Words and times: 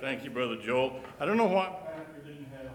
Thank 0.00 0.24
you, 0.24 0.30
Brother 0.30 0.56
Joel. 0.56 0.98
I 1.20 1.26
don't 1.26 1.36
know 1.36 1.44
why 1.44 1.66
Pastor 1.66 2.22
didn't 2.24 2.46
have 2.56 2.72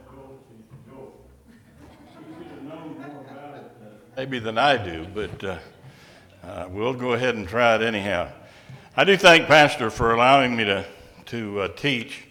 Joel. 0.88 1.25
He 1.49 2.14
should 2.14 2.51
have 2.51 2.62
known 2.62 2.98
more 2.99 3.22
about 3.22 3.56
it 3.56 3.72
uh, 3.81 3.88
maybe 4.15 4.38
than 4.38 4.59
I 4.59 4.78
do, 4.78 5.07
but 5.12 5.43
uh, 5.43 5.57
uh, 6.43 6.67
we'll 6.69 6.93
go 6.93 7.13
ahead 7.13 7.33
and 7.33 7.47
try 7.47 7.73
it 7.73 7.81
anyhow. 7.81 8.29
I 8.96 9.05
do 9.05 9.17
thank 9.17 9.47
Pastor 9.47 9.89
for 9.89 10.13
allowing 10.13 10.55
me 10.55 10.65
to, 10.65 10.85
to 11.25 11.61
uh, 11.61 11.67
teach 11.69 12.27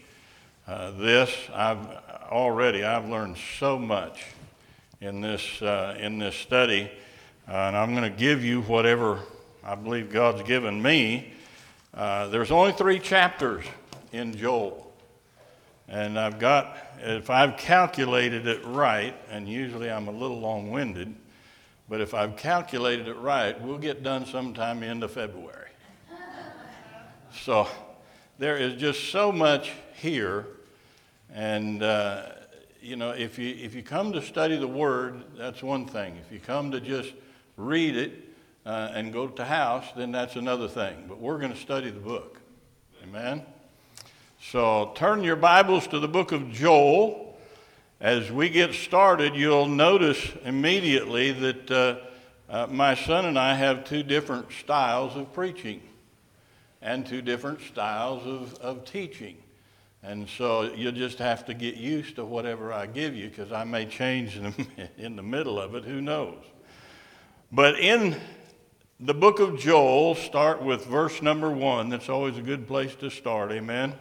uh, 0.69 0.93
this. 0.93 1.35
I've 1.53 1.85
already 2.31 2.85
I've 2.85 3.09
learned 3.09 3.37
so 3.59 3.81
much 3.81 4.25
in 5.01 5.21
this, 5.21 5.61
uh, 5.61 5.97
in 5.99 6.21
this 6.21 6.37
study, 6.37 6.89
and 7.49 7.77
I'm 7.77 7.97
going 7.97 8.09
to 8.13 8.17
give 8.17 8.45
you 8.45 8.63
whatever 8.63 9.19
I 9.65 9.75
believe 9.75 10.13
God's 10.13 10.45
given 10.45 10.81
me. 10.81 11.33
there's 11.93 12.53
only 12.53 12.71
three 12.71 13.01
chapters 13.01 13.65
in 14.13 14.37
Joel. 14.37 14.84
And 15.88 16.19
I've 16.19 16.38
got, 16.38 16.77
if 16.98 17.29
I've 17.29 17.56
calculated 17.56 18.47
it 18.47 18.65
right, 18.65 19.15
and 19.30 19.48
usually 19.48 19.91
I'm 19.91 20.09
a 20.09 20.12
little 20.12 20.41
long 20.41 20.70
winded, 20.70 21.15
but 21.88 22.01
if 22.01 22.15
I've 22.15 22.37
calculated 22.37 23.09
it 23.09 23.16
right, 23.19 23.60
we'll 23.60 23.79
get 23.79 24.02
done 24.02 24.24
sometime 24.24 24.83
of 25.02 25.10
February. 25.10 25.70
so 27.43 27.69
there 28.38 28.57
is 28.57 28.80
just 28.80 29.10
so 29.10 29.30
much 29.30 29.73
here. 29.95 30.47
And, 31.33 31.83
uh, 31.83 32.30
you 32.80 32.96
know, 32.96 33.10
if 33.10 33.38
you, 33.38 33.55
if 33.55 33.74
you 33.74 33.82
come 33.82 34.12
to 34.12 34.23
study 34.23 34.57
the 34.57 34.69
Word, 34.69 35.24
that's 35.37 35.62
one 35.62 35.87
thing. 35.87 36.16
If 36.16 36.32
you 36.32 36.41
come 36.41 36.71
to 36.71 36.80
just 36.80 37.12
read 37.57 37.96
it 37.96 38.12
uh, 38.65 38.91
and 38.95 39.12
go 39.12 39.29
to 39.29 39.45
house, 39.45 39.87
then 39.96 40.12
that's 40.12 40.37
another 40.37 40.69
thing. 40.69 41.05
But 41.07 41.21
we're 41.21 41.38
going 41.38 41.52
to 41.52 41.59
study 41.59 41.91
the 41.91 42.01
book. 42.01 42.41
Amen? 43.02 43.45
So 44.51 44.93
turn 44.95 45.25
your 45.25 45.37
Bibles 45.37 45.87
to 45.87 45.98
the 45.98 46.07
book 46.07 46.30
of 46.30 46.52
Joel. 46.52 47.35
As 47.99 48.30
we 48.30 48.51
get 48.51 48.74
started, 48.74 49.35
you'll 49.35 49.66
notice 49.66 50.21
immediately 50.45 51.32
that 51.32 51.71
uh, 51.71 51.96
uh, 52.51 52.66
my 52.66 52.95
son 52.95 53.24
and 53.24 53.38
I 53.38 53.55
have 53.55 53.85
two 53.85 54.02
different 54.02 54.52
styles 54.52 55.16
of 55.16 55.33
preaching 55.33 55.80
and 56.83 57.07
two 57.07 57.23
different 57.23 57.63
styles 57.63 58.27
of, 58.27 58.55
of 58.60 58.85
teaching. 58.85 59.38
And 60.02 60.29
so 60.29 60.74
you'll 60.74 60.93
just 60.93 61.18
have 61.18 61.46
to 61.46 61.55
get 61.55 61.77
used 61.77 62.16
to 62.16 62.24
whatever 62.27 62.71
I 62.71 62.85
give 62.85 63.16
you 63.16 63.30
because 63.30 63.51
I 63.51 63.65
may 63.65 63.87
change 63.87 64.37
in 64.37 64.43
the, 64.43 64.91
in 65.03 65.16
the 65.16 65.22
middle 65.22 65.59
of 65.59 65.75
it. 65.75 65.84
Who 65.84 66.03
knows? 66.03 66.44
But 67.50 67.81
in 67.81 68.21
the 69.00 69.15
book 69.15 69.41
of 69.41 69.59
Joel, 69.59 70.15
start 70.15 70.62
with 70.62 70.84
verse 70.84 71.22
number 71.22 71.50
one. 71.50 71.88
That's 71.88 72.11
always 72.11 72.37
a 72.37 72.43
good 72.43 72.69
place 72.69 72.94
to 72.97 73.11
start. 73.11 73.50
Amen. 73.50 73.94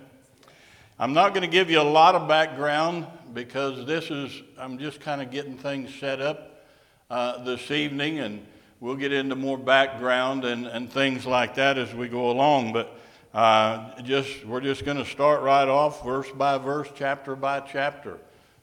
I'm 1.00 1.14
not 1.14 1.34
going 1.34 1.42
to 1.42 1.50
give 1.50 1.72
you 1.72 1.82
a 1.82 1.82
lot 1.82 2.14
of 2.14 2.28
background 2.28 3.08
because 3.34 3.88
this 3.88 4.12
is, 4.12 4.44
I'm 4.60 4.78
just 4.78 5.00
kind 5.00 5.24
of 5.24 5.32
getting 5.32 5.58
things 5.58 5.92
set 5.96 6.22
up 6.22 6.64
uh, 7.10 7.44
this 7.44 7.72
evening, 7.72 8.20
and 8.20 8.46
we'll 8.80 8.96
get 8.96 9.12
into 9.12 9.36
more 9.36 9.58
background 9.58 10.46
and, 10.46 10.68
and 10.68 10.92
things 10.92 11.26
like 11.26 11.56
that 11.56 11.80
as 11.80 11.92
we 11.96 12.08
go 12.08 12.30
along. 12.30 12.74
But 12.74 12.96
uh, 13.34 14.00
just, 14.04 14.46
we're 14.46 14.62
just 14.62 14.86
going 14.86 14.98
to 14.98 15.06
start 15.06 15.42
right 15.42 15.68
off, 15.68 16.06
verse 16.06 16.30
by 16.30 16.60
verse, 16.60 16.90
chapter 16.94 17.36
by 17.36 17.62
chapter, 17.62 18.20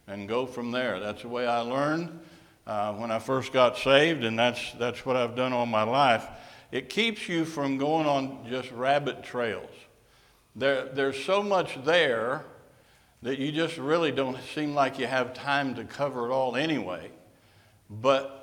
and 0.07 0.29
go 0.29 0.47
from 0.47 0.71
there. 0.71 1.01
That's 1.01 1.23
the 1.23 1.29
way 1.29 1.49
I 1.49 1.59
learned 1.61 2.17
uh, 2.65 2.95
when 2.95 3.11
I 3.11 3.19
first 3.19 3.53
got 3.53 3.77
saved, 3.77 4.23
and 4.23 4.39
that's, 4.39 4.71
that's 4.75 5.05
what 5.05 5.17
I've 5.17 5.35
done 5.35 5.53
all 5.53 5.67
my 5.67 5.83
life. 5.83 6.29
It 6.71 6.91
keeps 6.91 7.29
you 7.29 7.45
from 7.45 7.77
going 7.77 8.07
on 8.07 8.47
just 8.49 8.71
rabbit 8.71 9.25
trails. 9.25 9.69
There, 10.57 10.87
there's 10.87 11.23
so 11.23 11.43
much 11.43 11.83
there 11.85 12.45
that 13.23 13.39
you 13.39 13.53
just 13.53 13.77
really 13.77 14.11
don't 14.11 14.39
seem 14.55 14.75
like 14.75 14.99
you 14.99 15.07
have 15.07 15.35
time 15.35 15.75
to 15.75 15.85
cover 15.85 16.27
it 16.27 16.33
all 16.33 16.57
anyway. 16.57 17.11
But 17.89 18.41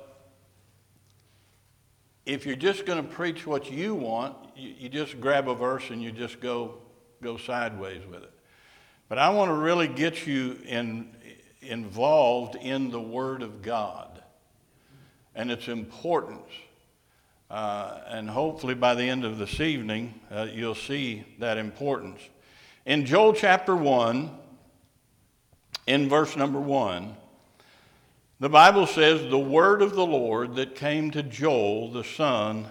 if 2.24 2.46
you're 2.46 2.56
just 2.56 2.86
going 2.86 3.02
to 3.02 3.08
preach 3.08 3.46
what 3.46 3.70
you 3.70 3.94
want, 3.94 4.36
you, 4.56 4.74
you, 4.78 4.88
just 4.88 5.20
grab 5.20 5.48
a 5.48 5.54
verse 5.54 5.90
and 5.90 6.02
you 6.02 6.12
just 6.12 6.40
go, 6.40 6.74
go 7.22 7.36
sideways 7.36 8.02
with 8.06 8.22
it. 8.22 8.32
But 9.08 9.18
I 9.18 9.30
want 9.30 9.50
to 9.50 9.54
really 9.54 9.88
get 9.88 10.26
you 10.26 10.58
in, 10.66 11.08
involved 11.62 12.56
in 12.56 12.90
the 12.90 13.00
Word 13.00 13.42
of 13.42 13.62
God 13.62 14.22
and 15.34 15.50
its 15.50 15.68
importance. 15.68 16.50
Uh, 17.50 18.00
and 18.08 18.28
hopefully 18.28 18.74
by 18.74 18.94
the 18.94 19.04
end 19.04 19.24
of 19.24 19.38
this 19.38 19.58
evening, 19.60 20.20
uh, 20.30 20.46
you'll 20.52 20.74
see 20.74 21.24
that 21.38 21.56
importance. 21.56 22.20
In 22.84 23.06
Joel 23.06 23.32
chapter 23.32 23.74
1, 23.74 24.30
in 25.86 26.08
verse 26.08 26.36
number 26.36 26.60
1, 26.60 27.16
the 28.40 28.50
Bible 28.50 28.86
says, 28.86 29.30
The 29.30 29.38
word 29.38 29.80
of 29.80 29.94
the 29.94 30.04
Lord 30.04 30.56
that 30.56 30.74
came 30.74 31.10
to 31.12 31.22
Joel, 31.22 31.90
the 31.90 32.04
son 32.04 32.66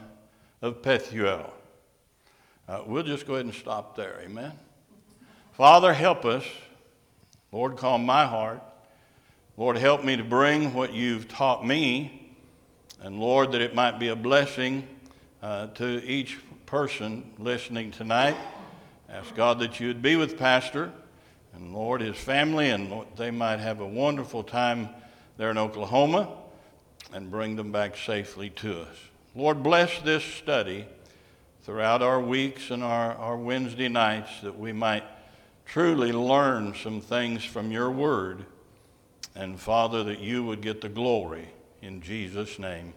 of 0.61 0.83
Pethuel. 0.83 1.49
Uh, 2.67 2.83
we'll 2.85 3.03
just 3.03 3.25
go 3.25 3.33
ahead 3.33 3.45
and 3.45 3.55
stop 3.55 3.95
there. 3.95 4.19
Amen. 4.23 4.51
Father, 5.53 5.91
help 5.94 6.23
us. 6.23 6.45
Lord, 7.51 7.77
calm 7.77 8.05
my 8.05 8.27
heart. 8.27 8.61
Lord, 9.55 9.77
help 9.77 10.03
me 10.03 10.17
to 10.17 10.23
bring 10.23 10.75
what 10.75 10.94
you've 10.94 11.27
taught 11.27 11.65
me 11.65 12.26
and 13.02 13.19
Lord, 13.19 13.52
that 13.52 13.62
it 13.62 13.75
might 13.75 14.00
be 14.00 14.08
a 14.08 14.16
blessing 14.16 14.88
uh, 15.41 15.68
to 15.68 16.03
each 16.03 16.38
person 16.66 17.31
listening 17.38 17.91
tonight. 17.91 18.35
Ask 19.09 19.35
God 19.35 19.59
that 19.59 19.80
you 19.80 19.88
would 19.88 20.02
be 20.02 20.16
with 20.16 20.38
Pastor 20.38 20.91
and 21.53 21.74
Lord, 21.74 22.02
his 22.02 22.18
family, 22.18 22.69
and 22.69 22.90
Lord, 22.90 23.07
they 23.16 23.31
might 23.31 23.59
have 23.59 23.80
a 23.80 23.88
wonderful 23.88 24.44
time 24.44 24.90
there 25.38 25.52
in 25.52 25.57
Oklahoma 25.57 26.30
and 27.13 27.31
bring 27.31 27.56
them 27.56 27.72
back 27.72 27.96
safely 27.96 28.50
to 28.52 28.81
us. 28.81 28.96
Lord, 29.36 29.63
bless 29.63 30.00
this 30.00 30.24
study 30.24 30.86
throughout 31.63 32.02
our 32.02 32.19
weeks 32.19 32.72
and 32.72 32.84
our, 32.84 33.13
our 33.16 33.38
Wednesday 33.38 33.88
nights 33.88 34.30
that 34.41 34.57
we 34.57 34.74
might 34.74 35.03
truly 35.66 36.12
learn 36.12 36.74
some 36.75 37.02
things 37.02 37.44
from 37.44 37.72
your 37.72 37.91
word. 37.91 38.46
And 39.36 39.59
Father, 39.59 40.03
that 40.06 40.19
you 40.19 40.44
would 40.44 40.62
get 40.62 40.81
the 40.81 40.90
glory 40.90 41.47
in 41.88 42.02
Jesus' 42.02 42.59
name, 42.59 42.94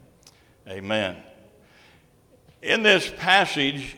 amen. 0.66 1.16
In 2.60 2.82
this 2.82 3.10
passage, 3.18 3.96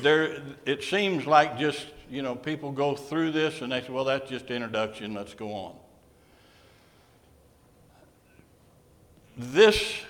there, 0.00 0.40
it 0.64 0.84
seems 0.84 1.26
like 1.26 1.58
just, 1.58 1.84
you 2.08 2.22
know, 2.22 2.36
people 2.36 2.70
go 2.70 2.94
through 2.94 3.32
this 3.32 3.62
and 3.62 3.72
they 3.72 3.80
say, 3.80 3.88
well, 3.90 4.04
that's 4.04 4.30
just 4.30 4.48
introduction, 4.48 5.12
let's 5.12 5.34
go 5.34 5.52
on. 5.52 5.74
This 9.36 10.00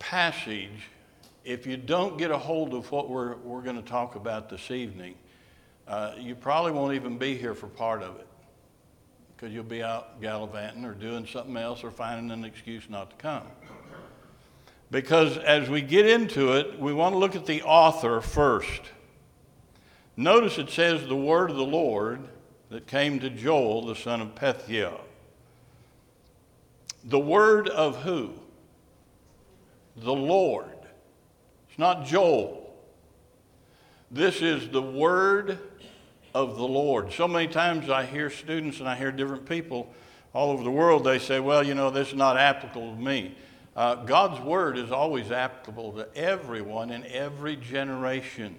passage, 0.00 0.90
if 1.44 1.64
you 1.64 1.76
don't 1.76 2.18
get 2.18 2.32
a 2.32 2.38
hold 2.38 2.74
of 2.74 2.90
what 2.90 3.08
we're, 3.08 3.36
we're 3.36 3.62
going 3.62 3.80
to 3.80 3.88
talk 3.88 4.16
about 4.16 4.50
this 4.50 4.72
evening, 4.72 5.14
uh, 5.86 6.14
you 6.18 6.34
probably 6.34 6.72
won't 6.72 6.94
even 6.94 7.18
be 7.18 7.36
here 7.36 7.54
for 7.54 7.68
part 7.68 8.02
of 8.02 8.16
it 8.16 8.26
because 9.36 9.52
you'll 9.52 9.64
be 9.64 9.82
out 9.82 10.20
gallivanting 10.20 10.84
or 10.84 10.94
doing 10.94 11.26
something 11.26 11.56
else 11.56 11.84
or 11.84 11.90
finding 11.90 12.30
an 12.30 12.44
excuse 12.44 12.88
not 12.88 13.10
to 13.10 13.16
come. 13.16 13.42
Because 14.90 15.36
as 15.36 15.68
we 15.68 15.82
get 15.82 16.06
into 16.06 16.52
it, 16.52 16.78
we 16.78 16.94
want 16.94 17.14
to 17.14 17.18
look 17.18 17.36
at 17.36 17.44
the 17.44 17.62
author 17.62 18.20
first. 18.20 18.80
Notice 20.16 20.58
it 20.58 20.70
says 20.70 21.06
the 21.06 21.16
word 21.16 21.50
of 21.50 21.56
the 21.56 21.64
Lord 21.64 22.20
that 22.70 22.86
came 22.86 23.20
to 23.20 23.28
Joel, 23.28 23.84
the 23.86 23.96
son 23.96 24.20
of 24.20 24.34
Pethuel. 24.34 25.00
The 27.04 27.18
word 27.18 27.68
of 27.68 28.02
who? 28.02 28.32
The 29.96 30.14
Lord. 30.14 30.78
It's 31.68 31.78
not 31.78 32.06
Joel. 32.06 32.74
This 34.10 34.40
is 34.40 34.68
the 34.70 34.82
word 34.82 35.58
of 36.36 36.56
the 36.56 36.68
Lord. 36.68 37.14
So 37.14 37.26
many 37.26 37.48
times 37.48 37.88
I 37.88 38.04
hear 38.04 38.28
students 38.28 38.78
and 38.80 38.86
I 38.86 38.94
hear 38.94 39.10
different 39.10 39.48
people 39.48 39.94
all 40.34 40.50
over 40.50 40.62
the 40.62 40.70
world, 40.70 41.04
they 41.04 41.18
say, 41.18 41.40
well, 41.40 41.66
you 41.66 41.74
know, 41.74 41.88
this 41.88 42.08
is 42.08 42.14
not 42.14 42.36
applicable 42.36 42.94
to 42.94 43.00
me. 43.00 43.34
Uh, 43.74 43.94
God's 43.94 44.38
word 44.42 44.76
is 44.76 44.92
always 44.92 45.30
applicable 45.30 45.92
to 45.92 46.14
everyone 46.14 46.90
in 46.90 47.06
every 47.06 47.56
generation. 47.56 48.56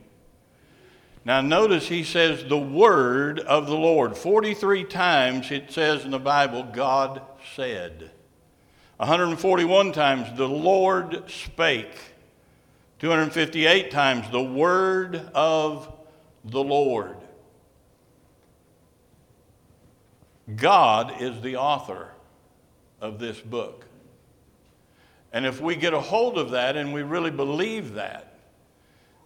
Now, 1.23 1.41
notice 1.41 1.87
he 1.87 2.03
says 2.03 2.43
the 2.45 2.57
word 2.57 3.39
of 3.41 3.67
the 3.67 3.75
Lord. 3.75 4.17
43 4.17 4.85
times 4.85 5.51
it 5.51 5.71
says 5.71 6.03
in 6.03 6.09
the 6.09 6.17
Bible, 6.17 6.63
God 6.63 7.21
said. 7.55 8.09
141 8.95 9.91
times, 9.91 10.35
the 10.35 10.49
Lord 10.49 11.29
spake. 11.29 11.95
258 12.97 13.91
times, 13.91 14.27
the 14.31 14.41
word 14.41 15.29
of 15.35 15.93
the 16.43 16.63
Lord. 16.63 17.16
God 20.55 21.21
is 21.21 21.41
the 21.41 21.57
author 21.57 22.11
of 23.01 23.19
this 23.19 23.39
book. 23.39 23.85
And 25.33 25.45
if 25.45 25.59
we 25.59 25.75
get 25.75 25.93
a 25.93 25.99
hold 25.99 26.37
of 26.37 26.51
that 26.51 26.77
and 26.77 26.93
we 26.93 27.03
really 27.03 27.31
believe 27.31 27.95
that, 27.95 28.39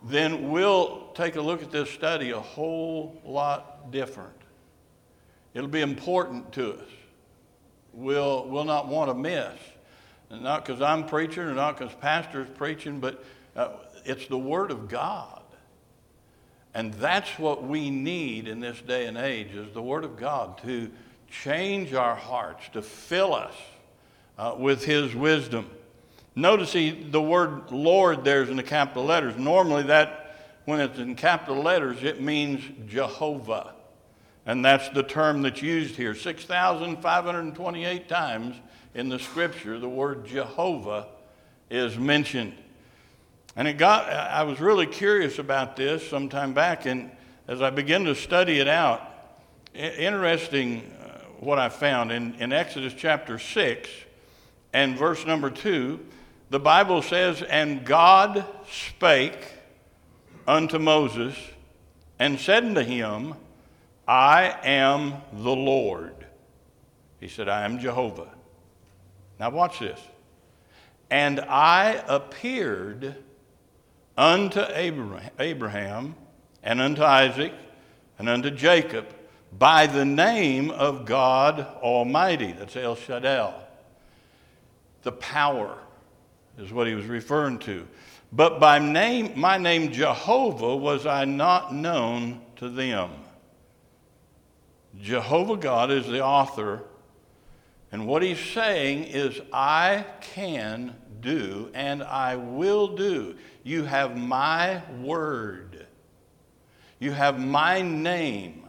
then 0.03 0.49
we'll 0.49 1.09
take 1.13 1.35
a 1.35 1.41
look 1.41 1.61
at 1.61 1.71
this 1.71 1.89
study 1.89 2.31
a 2.31 2.39
whole 2.39 3.21
lot 3.23 3.91
different. 3.91 4.33
It'll 5.53 5.69
be 5.69 5.81
important 5.81 6.51
to 6.53 6.73
us. 6.73 6.89
We'll, 7.93 8.47
we'll 8.47 8.65
not 8.65 8.87
want 8.87 9.11
to 9.11 9.13
miss. 9.13 9.53
And 10.29 10.41
not 10.41 10.65
because 10.65 10.81
I'm 10.81 11.05
preaching 11.05 11.43
or 11.43 11.53
not 11.53 11.77
because 11.77 11.93
pastor's 11.95 12.49
preaching, 12.49 12.99
but 12.99 13.23
uh, 13.55 13.69
it's 14.05 14.27
the 14.27 14.37
Word 14.37 14.71
of 14.71 14.87
God. 14.87 15.41
And 16.73 16.93
that's 16.95 17.37
what 17.37 17.63
we 17.63 17.89
need 17.89 18.47
in 18.47 18.61
this 18.61 18.79
day 18.81 19.05
and 19.05 19.17
age 19.17 19.51
is 19.51 19.73
the 19.73 19.81
Word 19.81 20.05
of 20.05 20.17
God 20.17 20.57
to 20.63 20.89
change 21.31 21.93
our 21.93 22.15
hearts, 22.15 22.63
to 22.73 22.81
fill 22.81 23.33
us 23.33 23.53
uh, 24.37 24.55
with 24.57 24.83
His 24.83 25.15
wisdom. 25.15 25.69
Notice 26.35 26.73
he, 26.73 26.91
the 26.91 27.21
word 27.21 27.71
Lord 27.71 28.23
there's 28.23 28.49
in 28.49 28.55
the 28.55 28.63
capital 28.63 29.03
letters. 29.03 29.35
Normally, 29.37 29.83
that 29.83 30.37
when 30.65 30.79
it's 30.79 30.97
in 30.97 31.15
capital 31.15 31.61
letters, 31.61 32.03
it 32.03 32.21
means 32.21 32.61
Jehovah. 32.87 33.73
And 34.45 34.63
that's 34.63 34.87
the 34.89 35.03
term 35.03 35.41
that's 35.41 35.61
used 35.61 35.95
here. 35.95 36.15
6,528 36.15 38.07
times 38.07 38.55
in 38.93 39.09
the 39.09 39.19
scripture, 39.19 39.77
the 39.77 39.89
word 39.89 40.25
Jehovah 40.25 41.07
is 41.69 41.97
mentioned. 41.97 42.53
And 43.55 43.67
it 43.67 43.77
got, 43.77 44.09
I 44.09 44.43
was 44.43 44.59
really 44.59 44.87
curious 44.87 45.37
about 45.37 45.75
this 45.75 46.07
some 46.07 46.29
time 46.29 46.53
back, 46.53 46.85
and 46.85 47.11
as 47.47 47.61
I 47.61 47.69
began 47.69 48.05
to 48.05 48.15
study 48.15 48.59
it 48.59 48.67
out, 48.67 49.01
interesting 49.73 50.89
what 51.41 51.59
I 51.59 51.67
found 51.67 52.11
in, 52.11 52.35
in 52.35 52.53
Exodus 52.53 52.93
chapter 52.95 53.37
6 53.37 53.89
and 54.71 54.97
verse 54.97 55.25
number 55.25 55.49
2 55.49 55.99
the 56.51 56.59
Bible 56.59 57.01
says, 57.01 57.41
And 57.41 57.85
God 57.85 58.45
spake 58.69 59.41
unto 60.45 60.79
Moses 60.79 61.33
and 62.19 62.37
said 62.37 62.65
unto 62.65 62.83
him, 62.83 63.35
I 64.05 64.57
am 64.63 65.13
the 65.31 65.55
Lord. 65.55 66.13
He 67.21 67.29
said, 67.29 67.47
I 67.47 67.63
am 67.63 67.79
Jehovah. 67.79 68.27
Now, 69.39 69.49
watch 69.51 69.79
this. 69.79 69.99
And 71.09 71.39
I 71.39 72.03
appeared 72.05 73.15
unto 74.17 74.61
Abraham 75.39 76.15
and 76.63 76.81
unto 76.81 77.01
Isaac 77.01 77.53
and 78.19 78.27
unto 78.27 78.51
Jacob 78.51 79.07
by 79.57 79.87
the 79.87 80.05
name 80.05 80.71
of 80.71 81.05
God 81.05 81.59
Almighty. 81.81 82.51
That's 82.53 82.75
El 82.75 82.95
Shaddai. 82.95 83.53
The 85.03 85.11
power 85.11 85.77
is 86.57 86.71
what 86.71 86.87
he 86.87 86.93
was 86.93 87.05
referring 87.05 87.59
to. 87.59 87.87
But 88.31 88.59
by 88.59 88.79
name, 88.79 89.33
my 89.39 89.57
name 89.57 89.91
Jehovah 89.91 90.75
was 90.75 91.05
I 91.05 91.25
not 91.25 91.73
known 91.73 92.41
to 92.57 92.69
them. 92.69 93.09
Jehovah 94.99 95.57
God 95.57 95.91
is 95.91 96.07
the 96.07 96.23
author, 96.23 96.83
and 97.91 98.07
what 98.07 98.23
he's 98.23 98.39
saying 98.39 99.05
is, 99.05 99.39
I 99.51 100.05
can 100.21 100.95
do 101.19 101.69
and 101.73 102.03
I 102.03 102.35
will 102.35 102.95
do. 102.95 103.35
You 103.63 103.83
have 103.83 104.17
my 104.17 104.81
word, 105.01 105.85
you 106.99 107.11
have 107.11 107.39
my 107.39 107.81
name 107.81 108.60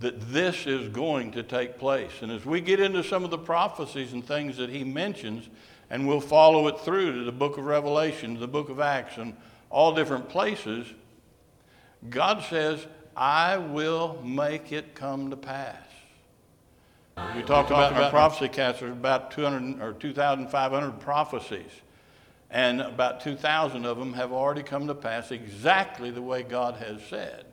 that 0.00 0.32
this 0.32 0.66
is 0.66 0.88
going 0.88 1.32
to 1.32 1.42
take 1.42 1.78
place. 1.78 2.10
And 2.20 2.30
as 2.30 2.44
we 2.44 2.60
get 2.60 2.80
into 2.80 3.02
some 3.02 3.24
of 3.24 3.30
the 3.30 3.38
prophecies 3.38 4.12
and 4.12 4.24
things 4.24 4.58
that 4.58 4.68
he 4.68 4.84
mentions, 4.84 5.48
and 5.88 6.06
we'll 6.06 6.20
follow 6.20 6.68
it 6.68 6.80
through 6.80 7.18
to 7.18 7.24
the 7.24 7.32
book 7.32 7.56
of 7.56 7.64
Revelation, 7.64 8.38
the 8.38 8.48
book 8.48 8.68
of 8.68 8.80
Acts, 8.80 9.16
and 9.16 9.34
all 9.70 9.94
different 9.94 10.28
places, 10.28 10.86
God 12.10 12.44
says, 12.44 12.86
I 13.16 13.56
will 13.56 14.20
make 14.22 14.72
it 14.72 14.94
come 14.94 15.30
to 15.30 15.36
pass. 15.36 15.76
We 17.34 17.42
talked 17.42 17.70
about, 17.70 17.92
about 17.92 18.10
prophecy 18.10 18.48
cast, 18.48 18.80
there's 18.80 18.92
about 18.92 19.30
200 19.30 19.82
or 19.82 19.94
2,500 19.94 21.00
prophecies, 21.00 21.70
and 22.50 22.82
about 22.82 23.22
2,000 23.22 23.86
of 23.86 23.98
them 23.98 24.12
have 24.12 24.32
already 24.32 24.62
come 24.62 24.86
to 24.88 24.94
pass 24.94 25.30
exactly 25.30 26.10
the 26.10 26.20
way 26.20 26.42
God 26.42 26.76
has 26.76 27.02
said. 27.08 27.45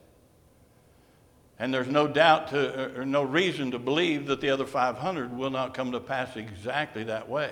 And 1.59 1.73
there's 1.73 1.87
no 1.87 2.07
doubt 2.07 2.49
to, 2.49 2.99
or 2.99 3.05
no 3.05 3.23
reason 3.23 3.71
to 3.71 3.79
believe 3.79 4.27
that 4.27 4.41
the 4.41 4.49
other 4.49 4.65
500 4.65 5.37
will 5.37 5.51
not 5.51 5.73
come 5.73 5.91
to 5.91 5.99
pass 5.99 6.35
exactly 6.35 7.03
that 7.05 7.29
way 7.29 7.51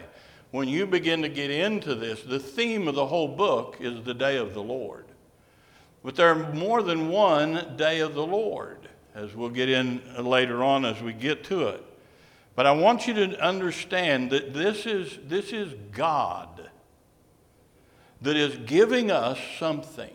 when 0.51 0.67
you 0.67 0.85
begin 0.85 1.21
to 1.21 1.29
get 1.29 1.49
into 1.49 1.95
this, 1.95 2.21
the 2.21 2.39
theme 2.39 2.87
of 2.87 2.95
the 2.95 3.07
whole 3.07 3.29
book 3.29 3.77
is 3.79 4.03
the 4.03 4.13
day 4.13 4.37
of 4.37 4.53
the 4.53 4.61
Lord. 4.61 5.05
But 6.03 6.15
there 6.15 6.29
are 6.29 6.53
more 6.53 6.83
than 6.83 7.09
one 7.09 7.75
day 7.77 8.01
of 8.01 8.13
the 8.13 8.25
Lord, 8.25 8.89
as 9.15 9.33
we'll 9.33 9.49
get 9.49 9.69
in 9.69 10.01
uh, 10.17 10.21
later 10.21 10.61
on 10.63 10.83
as 10.83 11.01
we 11.01 11.13
get 11.13 11.45
to 11.45 11.67
it. 11.69 11.83
But 12.53 12.65
I 12.65 12.73
want 12.73 13.07
you 13.07 13.13
to 13.13 13.39
understand 13.39 14.29
that 14.31 14.53
this 14.53 14.85
is, 14.85 15.17
this 15.25 15.53
is 15.53 15.73
God 15.93 16.69
that 18.21 18.35
is 18.35 18.57
giving 18.65 19.09
us 19.09 19.39
something. 19.57 20.13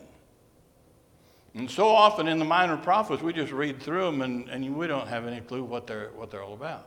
And 1.57 1.71
so 1.71 1.89
often 1.89 2.29
in 2.29 2.39
the 2.39 2.45
minor 2.45 2.77
prophets, 2.77 3.23
we 3.23 3.33
just 3.33 3.51
read 3.51 3.83
through 3.83 4.05
them 4.05 4.21
and, 4.21 4.47
and 4.51 4.77
we 4.77 4.87
don't 4.87 5.09
have 5.09 5.27
any 5.27 5.41
clue 5.41 5.65
what 5.65 5.87
they're, 5.87 6.11
what 6.15 6.31
they're 6.31 6.43
all 6.43 6.53
about. 6.53 6.87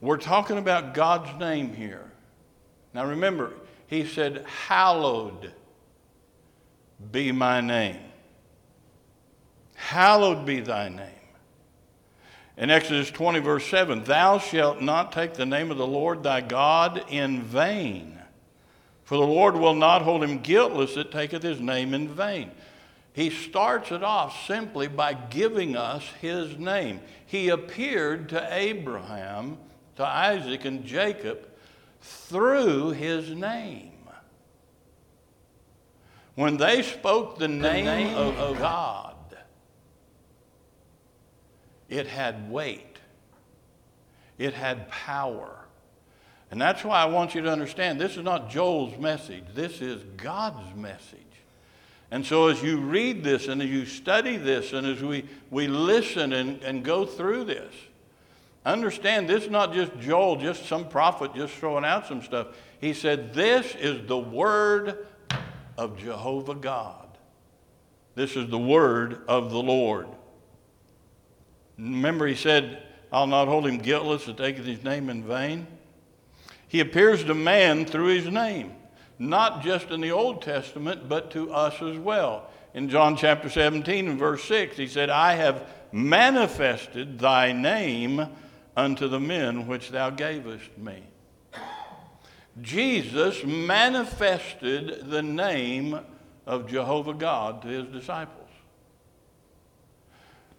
We're 0.00 0.16
talking 0.16 0.56
about 0.56 0.94
God's 0.94 1.38
name 1.38 1.74
here. 1.74 2.10
Now 2.94 3.04
remember, 3.04 3.52
he 3.86 4.06
said, 4.06 4.44
Hallowed 4.66 5.52
be 7.10 7.30
my 7.30 7.60
name. 7.60 8.00
Hallowed 9.74 10.46
be 10.46 10.60
thy 10.60 10.88
name. 10.88 11.08
In 12.56 12.70
Exodus 12.70 13.10
20, 13.10 13.40
verse 13.40 13.66
7, 13.66 14.04
Thou 14.04 14.38
shalt 14.38 14.80
not 14.80 15.12
take 15.12 15.34
the 15.34 15.46
name 15.46 15.70
of 15.70 15.76
the 15.76 15.86
Lord 15.86 16.22
thy 16.22 16.40
God 16.40 17.04
in 17.10 17.42
vain, 17.42 18.18
for 19.12 19.18
the 19.18 19.26
Lord 19.26 19.58
will 19.58 19.74
not 19.74 20.00
hold 20.00 20.24
him 20.24 20.38
guiltless 20.38 20.94
that 20.94 21.12
taketh 21.12 21.42
his 21.42 21.60
name 21.60 21.92
in 21.92 22.08
vain. 22.08 22.50
He 23.12 23.28
starts 23.28 23.92
it 23.92 24.02
off 24.02 24.46
simply 24.46 24.88
by 24.88 25.12
giving 25.12 25.76
us 25.76 26.02
his 26.22 26.56
name. 26.56 26.98
He 27.26 27.50
appeared 27.50 28.30
to 28.30 28.48
Abraham 28.50 29.58
to 29.96 30.06
Isaac 30.06 30.64
and 30.64 30.86
Jacob 30.86 31.46
through 32.00 32.92
his 32.92 33.28
name. 33.28 33.92
When 36.34 36.56
they 36.56 36.80
spoke 36.80 37.38
the 37.38 37.48
name, 37.48 37.84
the 37.84 37.94
name 37.94 38.16
of, 38.16 38.38
of 38.38 38.58
God, 38.58 39.14
it 41.90 42.06
had 42.06 42.50
weight, 42.50 42.96
it 44.38 44.54
had 44.54 44.88
power. 44.88 45.61
And 46.52 46.60
that's 46.60 46.84
why 46.84 47.02
I 47.02 47.06
want 47.06 47.34
you 47.34 47.42
to 47.42 47.50
understand 47.50 48.00
this 48.00 48.16
is 48.16 48.22
not 48.22 48.48
Joel's 48.50 48.96
message, 48.98 49.44
this 49.54 49.80
is 49.80 50.04
God's 50.16 50.76
message. 50.76 51.18
And 52.12 52.24
so, 52.24 52.48
as 52.48 52.62
you 52.62 52.78
read 52.78 53.24
this 53.24 53.48
and 53.48 53.60
as 53.60 53.68
you 53.68 53.86
study 53.86 54.36
this 54.36 54.74
and 54.74 54.86
as 54.86 55.02
we, 55.02 55.24
we 55.50 55.66
listen 55.66 56.34
and, 56.34 56.62
and 56.62 56.84
go 56.84 57.06
through 57.06 57.44
this, 57.44 57.72
Understand, 58.64 59.28
this 59.28 59.44
is 59.44 59.50
not 59.50 59.74
just 59.74 59.98
Joel, 59.98 60.36
just 60.36 60.66
some 60.66 60.88
prophet 60.88 61.34
just 61.34 61.54
throwing 61.54 61.84
out 61.84 62.06
some 62.06 62.22
stuff. 62.22 62.48
He 62.80 62.92
said, 62.92 63.34
This 63.34 63.74
is 63.74 64.06
the 64.06 64.18
word 64.18 65.04
of 65.76 65.98
Jehovah 65.98 66.54
God. 66.54 67.08
This 68.14 68.36
is 68.36 68.48
the 68.50 68.58
word 68.58 69.22
of 69.26 69.50
the 69.50 69.58
Lord. 69.58 70.06
Remember, 71.76 72.26
he 72.26 72.36
said, 72.36 72.84
I'll 73.10 73.26
not 73.26 73.48
hold 73.48 73.66
him 73.66 73.78
guiltless 73.78 74.26
to 74.26 74.32
take 74.32 74.58
his 74.58 74.84
name 74.84 75.10
in 75.10 75.24
vain. 75.24 75.66
He 76.72 76.80
appears 76.80 77.22
to 77.24 77.34
man 77.34 77.84
through 77.84 78.14
his 78.14 78.28
name, 78.28 78.72
not 79.18 79.62
just 79.62 79.90
in 79.90 80.00
the 80.00 80.12
Old 80.12 80.40
Testament, 80.40 81.06
but 81.06 81.30
to 81.32 81.52
us 81.52 81.82
as 81.82 81.98
well. 81.98 82.48
In 82.72 82.88
John 82.88 83.14
chapter 83.14 83.50
17 83.50 84.08
and 84.08 84.18
verse 84.18 84.42
6, 84.44 84.78
he 84.78 84.86
said, 84.86 85.10
I 85.10 85.34
have 85.34 85.68
manifested 85.92 87.18
thy 87.18 87.52
name 87.52 88.26
unto 88.74 89.06
the 89.06 89.20
men 89.20 89.66
which 89.66 89.90
thou 89.90 90.08
gavest 90.08 90.78
me. 90.78 91.02
Jesus 92.62 93.44
manifested 93.44 95.10
the 95.10 95.22
name 95.22 96.00
of 96.46 96.68
Jehovah 96.70 97.12
God 97.12 97.60
to 97.60 97.68
his 97.68 97.84
disciples. 97.88 98.48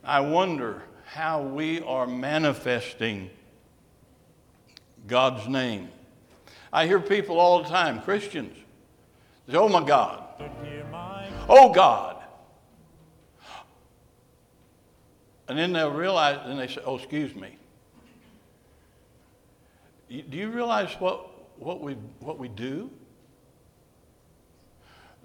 I 0.04 0.20
wonder 0.20 0.84
how 1.06 1.42
we 1.42 1.82
are 1.82 2.06
manifesting 2.06 3.32
God's 5.08 5.48
name. 5.48 5.90
I 6.74 6.88
hear 6.88 7.00
people 7.00 7.40
all 7.40 7.64
the 7.64 7.70
time, 7.70 8.02
Christians, 8.02 8.58
say, 9.48 9.56
Oh 9.56 9.70
my 9.70 9.86
God. 9.86 10.24
Oh 11.48 11.72
God. 11.72 12.18
And 15.48 15.58
then 15.58 15.72
they'll 15.72 15.92
realize, 15.92 16.40
and 16.46 16.60
they 16.60 16.68
say, 16.68 16.82
Oh, 16.84 16.98
excuse 16.98 17.36
me. 17.36 17.58
Do 20.10 20.38
you 20.38 20.50
realize 20.50 20.94
what, 21.00 21.60
what, 21.60 21.80
we, 21.80 21.94
what 22.20 22.38
we 22.40 22.50
do? 22.50 22.90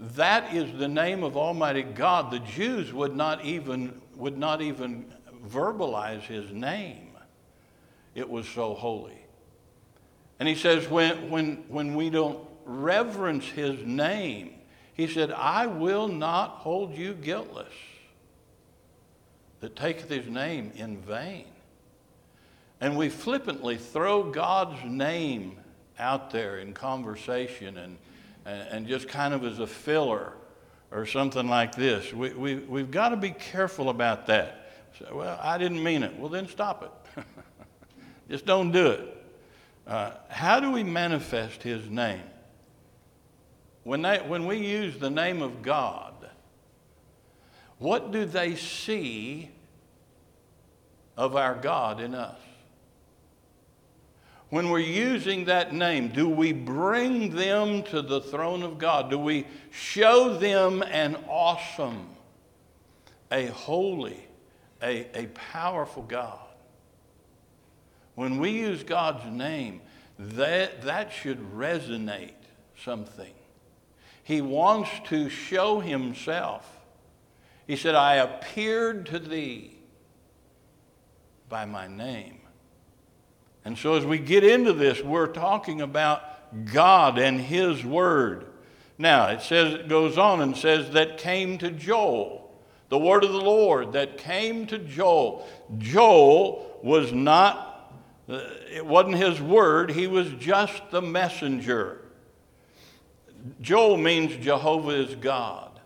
that 0.00 0.54
is 0.54 0.78
the 0.78 0.88
name 0.88 1.24
of 1.24 1.36
Almighty 1.36 1.82
God. 1.82 2.30
The 2.30 2.38
Jews 2.40 2.92
would 2.92 3.16
not 3.16 3.44
even, 3.44 4.00
would 4.14 4.38
not 4.38 4.62
even 4.62 5.12
verbalize 5.46 6.22
his 6.22 6.52
name. 6.52 7.16
It 8.14 8.28
was 8.28 8.48
so 8.48 8.74
holy. 8.74 9.18
And 10.40 10.48
he 10.48 10.54
says, 10.54 10.88
when, 10.88 11.30
when, 11.30 11.64
when 11.68 11.94
we 11.94 12.10
don't 12.10 12.38
reverence 12.64 13.44
his 13.44 13.84
name, 13.84 14.54
he 14.94 15.06
said, 15.06 15.32
I 15.32 15.66
will 15.66 16.08
not 16.08 16.50
hold 16.58 16.96
you 16.96 17.14
guiltless 17.14 17.72
that 19.60 19.74
taketh 19.74 20.08
his 20.08 20.26
name 20.26 20.72
in 20.76 20.98
vain. 20.98 21.46
And 22.80 22.96
we 22.96 23.08
flippantly 23.08 23.76
throw 23.76 24.30
God's 24.30 24.84
name 24.84 25.56
out 25.98 26.30
there 26.30 26.58
in 26.58 26.72
conversation 26.72 27.76
and, 27.76 27.96
and, 28.44 28.86
just 28.86 29.08
kind 29.08 29.34
of 29.34 29.44
as 29.44 29.58
a 29.58 29.66
filler 29.66 30.32
or 30.92 31.06
something 31.06 31.48
like 31.48 31.74
this. 31.74 32.12
We, 32.12 32.30
we, 32.30 32.54
we've 32.54 32.90
got 32.90 33.08
to 33.08 33.16
be 33.16 33.30
careful 33.30 33.88
about 33.90 34.26
that. 34.28 34.70
So, 34.98 35.16
well, 35.16 35.38
I 35.42 35.58
didn't 35.58 35.82
mean 35.82 36.04
it. 36.04 36.16
Well, 36.16 36.28
then 36.28 36.46
stop 36.48 36.84
it. 37.16 37.24
just 38.30 38.46
don't 38.46 38.70
do 38.70 38.86
it. 38.86 39.18
Uh, 39.88 40.10
how 40.28 40.60
do 40.60 40.70
we 40.70 40.84
manifest 40.84 41.62
his 41.62 41.88
name? 41.88 42.22
When, 43.84 44.02
they, 44.02 44.18
when 44.18 44.44
we 44.46 44.58
use 44.58 44.98
the 44.98 45.08
name 45.08 45.40
of 45.40 45.62
God, 45.62 46.12
what 47.78 48.12
do 48.12 48.26
they 48.26 48.54
see 48.54 49.48
of 51.16 51.36
our 51.36 51.54
God 51.54 52.00
in 52.00 52.14
us? 52.14 52.38
When 54.50 54.68
we're 54.68 54.78
using 54.80 55.46
that 55.46 55.72
name, 55.72 56.08
do 56.08 56.28
we 56.28 56.52
bring 56.52 57.34
them 57.34 57.82
to 57.84 58.02
the 58.02 58.20
throne 58.20 58.62
of 58.62 58.78
God? 58.78 59.10
Do 59.10 59.18
we 59.18 59.46
show 59.70 60.36
them 60.36 60.82
an 60.82 61.16
awesome, 61.28 62.08
a 63.30 63.46
holy, 63.46 64.22
a, 64.82 65.06
a 65.18 65.26
powerful 65.28 66.02
God? 66.02 66.47
When 68.18 68.38
we 68.38 68.50
use 68.50 68.82
God's 68.82 69.24
name, 69.26 69.80
that, 70.18 70.82
that 70.82 71.12
should 71.12 71.38
resonate 71.54 72.32
something. 72.82 73.32
He 74.24 74.40
wants 74.40 74.90
to 75.04 75.28
show 75.28 75.78
himself. 75.78 76.68
He 77.68 77.76
said, 77.76 77.94
I 77.94 78.14
appeared 78.16 79.06
to 79.06 79.20
thee 79.20 79.78
by 81.48 81.64
my 81.64 81.86
name. 81.86 82.40
And 83.64 83.78
so 83.78 83.94
as 83.94 84.04
we 84.04 84.18
get 84.18 84.42
into 84.42 84.72
this, 84.72 85.00
we're 85.00 85.28
talking 85.28 85.80
about 85.80 86.64
God 86.72 87.20
and 87.20 87.40
His 87.40 87.84
Word. 87.84 88.46
Now, 88.98 89.28
it 89.28 89.42
says, 89.42 89.74
it 89.74 89.88
goes 89.88 90.18
on 90.18 90.40
and 90.40 90.56
says, 90.56 90.90
that 90.90 91.18
came 91.18 91.56
to 91.58 91.70
Joel. 91.70 92.50
The 92.88 92.98
word 92.98 93.22
of 93.22 93.32
the 93.32 93.40
Lord 93.40 93.92
that 93.92 94.18
came 94.18 94.66
to 94.66 94.78
Joel. 94.78 95.46
Joel 95.78 96.80
was 96.82 97.12
not, 97.12 97.67
it 98.28 98.84
wasn't 98.84 99.16
his 99.16 99.40
word, 99.40 99.90
he 99.90 100.06
was 100.06 100.30
just 100.34 100.90
the 100.90 101.00
messenger. 101.00 102.02
Joel 103.60 103.96
means 103.96 104.36
Jehovah 104.44 104.90
is 104.90 105.14
God. 105.14 105.80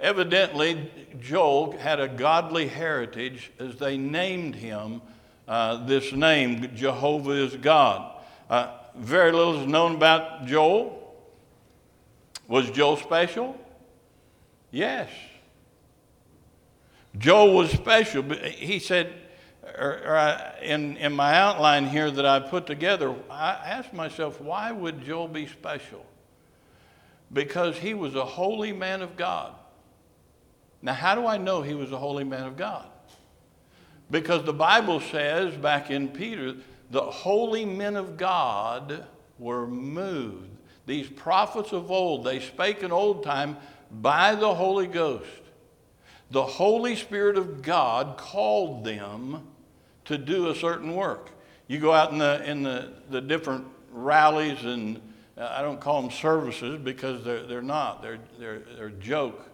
Evidently, 0.00 0.90
Joel 1.20 1.76
had 1.78 2.00
a 2.00 2.08
godly 2.08 2.68
heritage 2.68 3.52
as 3.58 3.76
they 3.76 3.96
named 3.96 4.54
him 4.54 5.02
uh, 5.46 5.84
this 5.84 6.12
name, 6.12 6.74
Jehovah 6.74 7.32
is 7.32 7.54
God. 7.56 8.18
Uh, 8.48 8.72
very 8.96 9.32
little 9.32 9.60
is 9.60 9.66
known 9.66 9.94
about 9.94 10.46
Joel. 10.46 11.00
Was 12.48 12.70
Joel 12.70 12.96
special? 12.96 13.58
Yes. 14.70 15.10
Joel 17.18 17.54
was 17.54 17.70
special. 17.70 18.22
He 18.22 18.78
said, 18.78 19.12
or, 19.78 20.00
or 20.06 20.52
in, 20.62 20.96
in 20.96 21.12
my 21.12 21.34
outline 21.34 21.86
here 21.86 22.10
that 22.10 22.26
I 22.26 22.40
put 22.40 22.66
together, 22.66 23.14
I 23.30 23.52
asked 23.52 23.92
myself, 23.92 24.40
why 24.40 24.72
would 24.72 25.04
Joel 25.04 25.28
be 25.28 25.46
special? 25.46 26.04
Because 27.32 27.76
he 27.78 27.94
was 27.94 28.14
a 28.14 28.24
holy 28.24 28.72
man 28.72 29.02
of 29.02 29.16
God. 29.16 29.54
Now, 30.82 30.92
how 30.92 31.14
do 31.14 31.26
I 31.26 31.38
know 31.38 31.62
he 31.62 31.74
was 31.74 31.92
a 31.92 31.98
holy 31.98 32.24
man 32.24 32.44
of 32.44 32.56
God? 32.56 32.86
Because 34.10 34.44
the 34.44 34.52
Bible 34.52 35.00
says 35.00 35.54
back 35.56 35.90
in 35.90 36.08
Peter, 36.08 36.56
the 36.90 37.02
holy 37.02 37.64
men 37.64 37.96
of 37.96 38.16
God 38.16 39.06
were 39.38 39.66
moved. 39.66 40.50
These 40.86 41.08
prophets 41.08 41.72
of 41.72 41.90
old, 41.90 42.24
they 42.24 42.40
spake 42.40 42.82
in 42.82 42.92
old 42.92 43.24
time 43.24 43.56
by 43.90 44.34
the 44.34 44.54
Holy 44.54 44.86
Ghost. 44.86 45.26
The 46.30 46.44
Holy 46.44 46.96
Spirit 46.96 47.38
of 47.38 47.62
God 47.62 48.18
called 48.18 48.84
them 48.84 49.48
to 50.06 50.18
do 50.18 50.48
a 50.50 50.54
certain 50.54 50.94
work. 50.94 51.30
You 51.66 51.78
go 51.78 51.92
out 51.92 52.12
in 52.12 52.18
the, 52.18 52.50
in 52.50 52.62
the, 52.62 52.92
the 53.10 53.20
different 53.20 53.66
rallies, 53.90 54.64
and 54.64 55.00
uh, 55.36 55.48
I 55.50 55.62
don't 55.62 55.80
call 55.80 56.02
them 56.02 56.10
services 56.10 56.78
because 56.82 57.24
they're, 57.24 57.46
they're 57.46 57.62
not, 57.62 58.02
they're, 58.02 58.18
they're, 58.38 58.62
they're 58.76 58.86
a 58.86 58.92
joke. 58.92 59.50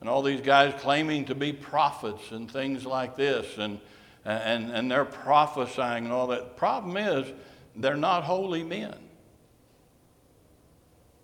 And 0.00 0.08
all 0.08 0.22
these 0.22 0.40
guys 0.40 0.72
claiming 0.80 1.26
to 1.26 1.34
be 1.34 1.52
prophets 1.52 2.30
and 2.30 2.50
things 2.50 2.86
like 2.86 3.16
this. 3.16 3.58
And 3.58 3.80
and, 4.24 4.70
and 4.70 4.90
they're 4.90 5.04
prophesying 5.04 6.04
and 6.04 6.12
all 6.12 6.28
that. 6.28 6.56
Problem 6.56 6.96
is, 6.96 7.32
they're 7.76 7.96
not 7.96 8.24
holy 8.24 8.62
men. 8.62 8.96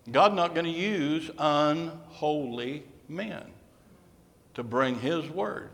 God's 0.09 0.35
not 0.35 0.53
going 0.55 0.65
to 0.65 0.71
use 0.71 1.29
unholy 1.37 2.83
men 3.07 3.43
to 4.53 4.63
bring 4.63 4.99
his 4.99 5.29
word. 5.29 5.69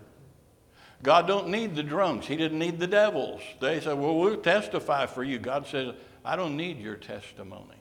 God 1.04 1.28
don't 1.28 1.50
need 1.50 1.76
the 1.76 1.84
drunks. 1.84 2.26
He 2.26 2.38
didn't 2.38 2.60
need 2.60 2.80
the 2.80 2.88
devils. 2.88 3.42
They 3.60 3.82
said, 3.82 4.00
well, 4.00 4.18
we'll 4.18 4.38
testify 4.38 5.06
for 5.06 5.22
you. 5.22 5.38
God 5.38 5.68
says, 5.68 5.94
I 6.24 6.38
don't 6.38 6.56
need 6.56 6.80
your 6.80 6.96
testimony. 6.96 7.76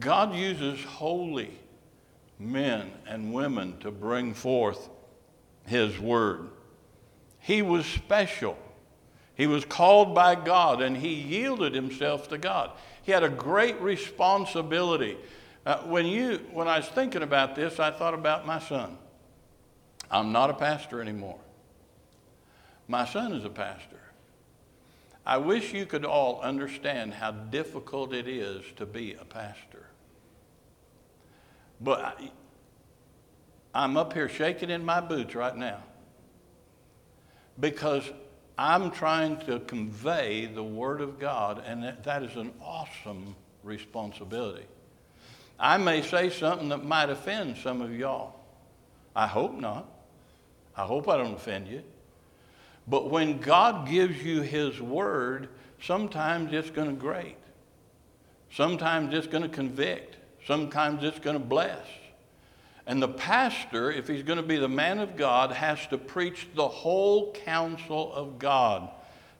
God 0.00 0.34
uses 0.34 0.82
holy 0.82 1.56
men 2.40 2.90
and 3.06 3.32
women 3.32 3.78
to 3.78 3.92
bring 3.92 4.34
forth 4.34 4.90
his 5.64 5.98
word. 6.00 6.48
He 7.38 7.62
was 7.62 7.86
special. 7.86 8.58
He 9.36 9.46
was 9.46 9.64
called 9.64 10.12
by 10.12 10.34
God 10.34 10.82
and 10.82 10.96
he 10.96 11.14
yielded 11.14 11.72
himself 11.72 12.28
to 12.30 12.38
God. 12.38 12.72
He 13.04 13.12
had 13.12 13.22
a 13.22 13.28
great 13.28 13.80
responsibility. 13.80 15.16
Uh, 15.64 15.78
when, 15.82 16.06
you, 16.06 16.40
when 16.52 16.66
I 16.66 16.78
was 16.78 16.88
thinking 16.88 17.22
about 17.22 17.54
this, 17.54 17.78
I 17.78 17.92
thought 17.92 18.14
about 18.14 18.44
my 18.44 18.58
son. 18.58 18.98
I'm 20.10 20.32
not 20.32 20.50
a 20.50 20.54
pastor 20.54 21.00
anymore. 21.00 21.38
My 22.88 23.04
son 23.06 23.32
is 23.32 23.44
a 23.44 23.50
pastor. 23.50 24.00
I 25.26 25.38
wish 25.38 25.72
you 25.72 25.86
could 25.86 26.04
all 26.04 26.40
understand 26.42 27.14
how 27.14 27.30
difficult 27.30 28.12
it 28.12 28.28
is 28.28 28.62
to 28.76 28.84
be 28.84 29.14
a 29.14 29.24
pastor. 29.24 29.86
But 31.80 32.00
I, 32.00 32.30
I'm 33.74 33.96
up 33.96 34.12
here 34.12 34.28
shaking 34.28 34.70
in 34.70 34.84
my 34.84 35.00
boots 35.00 35.34
right 35.34 35.56
now 35.56 35.82
because 37.58 38.04
I'm 38.58 38.90
trying 38.90 39.38
to 39.46 39.60
convey 39.60 40.46
the 40.46 40.62
Word 40.62 41.00
of 41.00 41.18
God, 41.18 41.62
and 41.66 41.82
that, 41.82 42.04
that 42.04 42.22
is 42.22 42.36
an 42.36 42.52
awesome 42.60 43.34
responsibility. 43.62 44.66
I 45.58 45.78
may 45.78 46.02
say 46.02 46.30
something 46.30 46.68
that 46.68 46.84
might 46.84 47.10
offend 47.10 47.56
some 47.56 47.80
of 47.80 47.96
y'all. 47.96 48.34
I 49.16 49.26
hope 49.26 49.54
not. 49.54 49.88
I 50.76 50.82
hope 50.82 51.08
I 51.08 51.16
don't 51.16 51.34
offend 51.34 51.68
you. 51.68 51.82
But 52.86 53.10
when 53.10 53.38
God 53.38 53.88
gives 53.88 54.22
you 54.22 54.42
His 54.42 54.80
Word, 54.80 55.48
sometimes 55.80 56.52
it's 56.52 56.70
going 56.70 56.88
to 56.88 56.94
grate. 56.94 57.36
Sometimes 58.50 59.14
it's 59.14 59.26
going 59.26 59.42
to 59.42 59.48
convict. 59.48 60.16
Sometimes 60.46 61.02
it's 61.02 61.18
going 61.18 61.38
to 61.38 61.44
bless. 61.44 61.86
And 62.86 63.02
the 63.02 63.08
pastor, 63.08 63.90
if 63.90 64.06
he's 64.06 64.22
going 64.22 64.36
to 64.36 64.42
be 64.42 64.58
the 64.58 64.68
man 64.68 64.98
of 64.98 65.16
God, 65.16 65.52
has 65.52 65.86
to 65.86 65.98
preach 65.98 66.48
the 66.54 66.68
whole 66.68 67.32
counsel 67.32 68.12
of 68.12 68.38
God. 68.38 68.90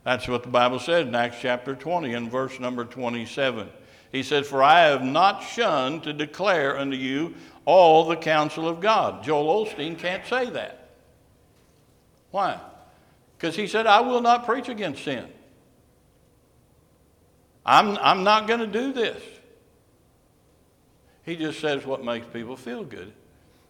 That's 0.03 0.27
what 0.27 0.43
the 0.43 0.49
Bible 0.49 0.79
said 0.79 1.07
in 1.07 1.15
Acts 1.15 1.37
chapter 1.41 1.75
20 1.75 2.13
and 2.13 2.31
verse 2.31 2.59
number 2.59 2.85
27. 2.85 3.69
He 4.11 4.23
said, 4.23 4.45
For 4.45 4.63
I 4.63 4.81
have 4.87 5.03
not 5.03 5.43
shunned 5.43 6.03
to 6.03 6.13
declare 6.13 6.77
unto 6.77 6.97
you 6.97 7.35
all 7.65 8.05
the 8.05 8.15
counsel 8.15 8.67
of 8.67 8.79
God. 8.79 9.23
Joel 9.23 9.65
Osteen 9.65 9.97
can't 9.97 10.25
say 10.25 10.49
that. 10.51 10.89
Why? 12.31 12.59
Because 13.37 13.55
he 13.55 13.67
said, 13.67 13.87
I 13.87 14.01
will 14.01 14.21
not 14.21 14.45
preach 14.45 14.69
against 14.69 15.03
sin. 15.03 15.27
I'm, 17.65 17.97
I'm 17.97 18.23
not 18.23 18.47
going 18.47 18.59
to 18.59 18.67
do 18.67 18.93
this. 18.93 19.21
He 21.23 21.35
just 21.35 21.59
says 21.59 21.85
what 21.85 22.03
makes 22.03 22.27
people 22.27 22.55
feel 22.55 22.83
good. 22.83 23.11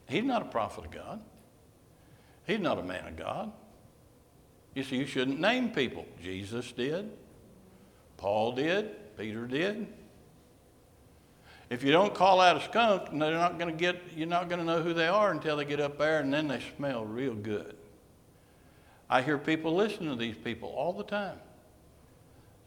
He's 0.08 0.24
not 0.24 0.42
a 0.42 0.46
prophet 0.46 0.86
of 0.86 0.92
God. 0.92 1.22
He's 2.46 2.60
not 2.60 2.78
a 2.78 2.84
man 2.84 3.08
of 3.08 3.16
God. 3.16 3.52
You 4.74 4.84
see, 4.84 4.98
you 4.98 5.06
shouldn't 5.06 5.40
name 5.40 5.70
people. 5.70 6.06
Jesus 6.22 6.72
did. 6.74 7.10
Paul 8.18 8.52
did. 8.52 9.18
Peter 9.18 9.48
did. 9.48 9.88
If 11.70 11.84
you 11.84 11.92
don't 11.92 12.14
call 12.14 12.42
out 12.42 12.58
a 12.58 12.62
skunk, 12.62 13.10
they're 13.12 13.32
not 13.32 13.58
going 13.58 13.76
to 13.76 13.80
get, 13.80 14.00
you're 14.16 14.28
not 14.28 14.50
going 14.50 14.60
to 14.60 14.66
know 14.66 14.84
who 14.84 14.94
they 14.94 15.08
are 15.08 15.32
until 15.32 15.58
they 15.58 15.66
get 15.66 15.80
up 15.80 15.98
there 15.98 16.20
and 16.20 16.32
then 16.32 16.48
they 16.48 16.62
smell 16.76 17.06
real 17.06 17.34
good. 17.34 17.76
I 19.16 19.22
hear 19.22 19.38
people 19.38 19.74
listen 19.74 20.08
to 20.08 20.16
these 20.18 20.36
people 20.36 20.68
all 20.76 20.92
the 20.92 21.06
time. 21.06 21.38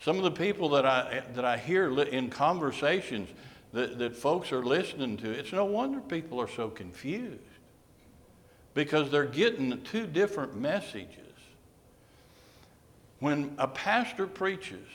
Some 0.00 0.16
of 0.16 0.22
the 0.22 0.30
people 0.30 0.70
that 0.70 0.86
I, 0.86 1.22
that 1.34 1.44
I 1.44 1.58
hear 1.58 1.92
in 2.00 2.30
conversations 2.30 3.28
that, 3.74 3.98
that 3.98 4.16
folks 4.16 4.50
are 4.50 4.64
listening 4.64 5.18
to, 5.18 5.30
it's 5.30 5.52
no 5.52 5.66
wonder 5.66 6.00
people 6.00 6.40
are 6.40 6.48
so 6.48 6.70
confused 6.70 7.42
because 8.72 9.10
they're 9.10 9.26
getting 9.26 9.82
two 9.82 10.06
different 10.06 10.56
messages. 10.56 11.18
When 13.18 13.54
a 13.58 13.68
pastor 13.68 14.26
preaches 14.26 14.88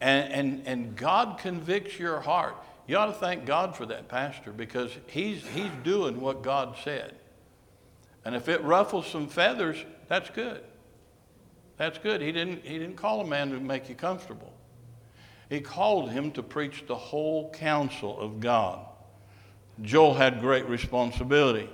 and, 0.00 0.32
and, 0.32 0.62
and 0.66 0.96
God 0.96 1.36
convicts 1.36 1.98
your 1.98 2.20
heart, 2.20 2.56
you 2.86 2.96
ought 2.96 3.06
to 3.06 3.12
thank 3.12 3.44
God 3.44 3.76
for 3.76 3.84
that 3.84 4.08
pastor 4.08 4.50
because 4.50 4.92
he's, 5.08 5.46
he's 5.48 5.72
doing 5.84 6.22
what 6.22 6.40
God 6.40 6.74
said. 6.82 7.16
And 8.24 8.34
if 8.34 8.48
it 8.48 8.62
ruffles 8.62 9.06
some 9.06 9.28
feathers, 9.28 9.76
that's 10.08 10.30
good. 10.30 10.62
That's 11.76 11.98
good. 11.98 12.20
He 12.20 12.32
didn't, 12.32 12.64
he 12.64 12.78
didn't 12.78 12.96
call 12.96 13.20
a 13.20 13.26
man 13.26 13.50
to 13.50 13.60
make 13.60 13.88
you 13.88 13.94
comfortable. 13.94 14.52
He 15.48 15.60
called 15.60 16.10
him 16.10 16.32
to 16.32 16.42
preach 16.42 16.84
the 16.86 16.96
whole 16.96 17.50
counsel 17.50 18.18
of 18.18 18.40
God. 18.40 18.84
Joel 19.82 20.14
had 20.14 20.40
great 20.40 20.66
responsibility. 20.68 21.68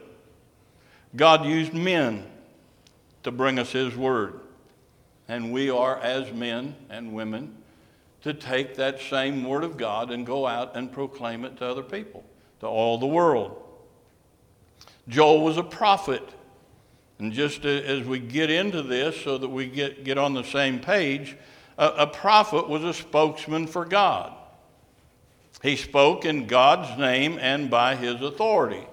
God 1.15 1.45
used 1.45 1.73
men 1.73 2.27
to 3.23 3.31
bring 3.31 3.59
us 3.59 3.73
his 3.73 3.95
word. 3.97 4.41
And 5.29 5.53
we 5.53 5.71
are, 5.71 5.99
as 5.99 6.33
men 6.33 6.75
and 6.91 7.13
women, 7.13 7.57
to 8.23 8.35
take 8.35 8.77
that 8.77 9.01
same 9.01 9.45
word 9.45 9.65
of 9.65 9.77
God 9.77 10.11
and 10.11 10.27
go 10.27 10.47
out 10.47 10.77
and 10.77 10.93
proclaim 10.93 11.45
it 11.45 11.57
to 11.59 11.67
other 11.67 11.83
people, 11.83 12.25
to 12.61 12.67
all 12.67 12.99
the 12.99 13.07
world. 13.07 13.63
Joel 15.09 15.43
was 15.43 15.57
a 15.57 15.63
prophet. 15.63 16.23
And 17.23 17.33
just 17.33 17.65
as 17.65 18.05
we 18.05 18.19
get 18.19 18.51
into 18.51 18.83
this, 18.83 19.23
so 19.23 19.39
that 19.39 19.49
we 19.49 19.67
get, 19.67 20.03
get 20.03 20.19
on 20.19 20.35
the 20.35 20.43
same 20.43 20.81
page, 20.81 21.37
a, 21.79 21.87
a 21.99 22.07
prophet 22.09 22.69
was 22.69 22.83
a 22.83 22.93
spokesman 22.93 23.69
for 23.69 23.85
God. 23.85 24.33
He 25.63 25.77
spoke 25.77 26.25
in 26.25 26.49
God's 26.49 26.99
name 26.99 27.39
and 27.41 27.71
by 27.71 27.95
his 27.95 28.21
authority. 28.21 28.85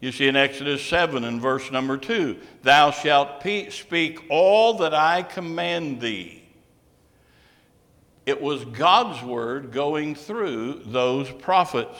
You 0.00 0.10
see 0.10 0.26
in 0.26 0.34
Exodus 0.34 0.84
7 0.84 1.22
and 1.22 1.40
verse 1.40 1.70
number 1.70 1.96
2 1.96 2.38
Thou 2.62 2.90
shalt 2.90 3.42
pe- 3.42 3.70
speak 3.70 4.24
all 4.28 4.78
that 4.78 4.92
I 4.92 5.22
command 5.22 6.00
thee. 6.00 6.42
It 8.26 8.42
was 8.42 8.64
God's 8.64 9.22
word 9.22 9.70
going 9.70 10.16
through 10.16 10.82
those 10.86 11.30
prophets. 11.30 11.96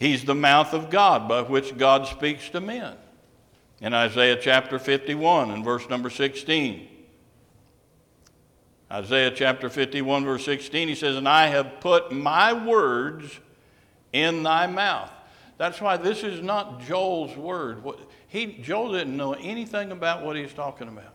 He's 0.00 0.24
the 0.24 0.34
mouth 0.34 0.74
of 0.74 0.90
God 0.90 1.28
by 1.28 1.42
which 1.42 1.78
God 1.78 2.08
speaks 2.08 2.48
to 2.48 2.60
men 2.60 2.96
in 3.82 3.92
Isaiah 3.92 4.36
chapter 4.40 4.78
51 4.78 5.50
and 5.50 5.64
verse 5.64 5.88
number 5.90 6.08
16. 6.08 6.88
Isaiah 8.90 9.32
chapter 9.32 9.68
51, 9.68 10.24
verse 10.24 10.44
16, 10.44 10.88
he 10.88 10.94
says, 10.94 11.16
And 11.16 11.28
I 11.28 11.48
have 11.48 11.80
put 11.80 12.12
my 12.12 12.52
words 12.52 13.40
in 14.12 14.44
thy 14.44 14.68
mouth. 14.68 15.10
That's 15.58 15.80
why 15.80 15.96
this 15.96 16.22
is 16.22 16.42
not 16.42 16.80
Joel's 16.82 17.36
word. 17.36 17.82
He, 18.28 18.58
Joel 18.62 18.92
didn't 18.92 19.16
know 19.16 19.32
anything 19.32 19.90
about 19.90 20.24
what 20.24 20.36
he's 20.36 20.54
talking 20.54 20.86
about. 20.86 21.14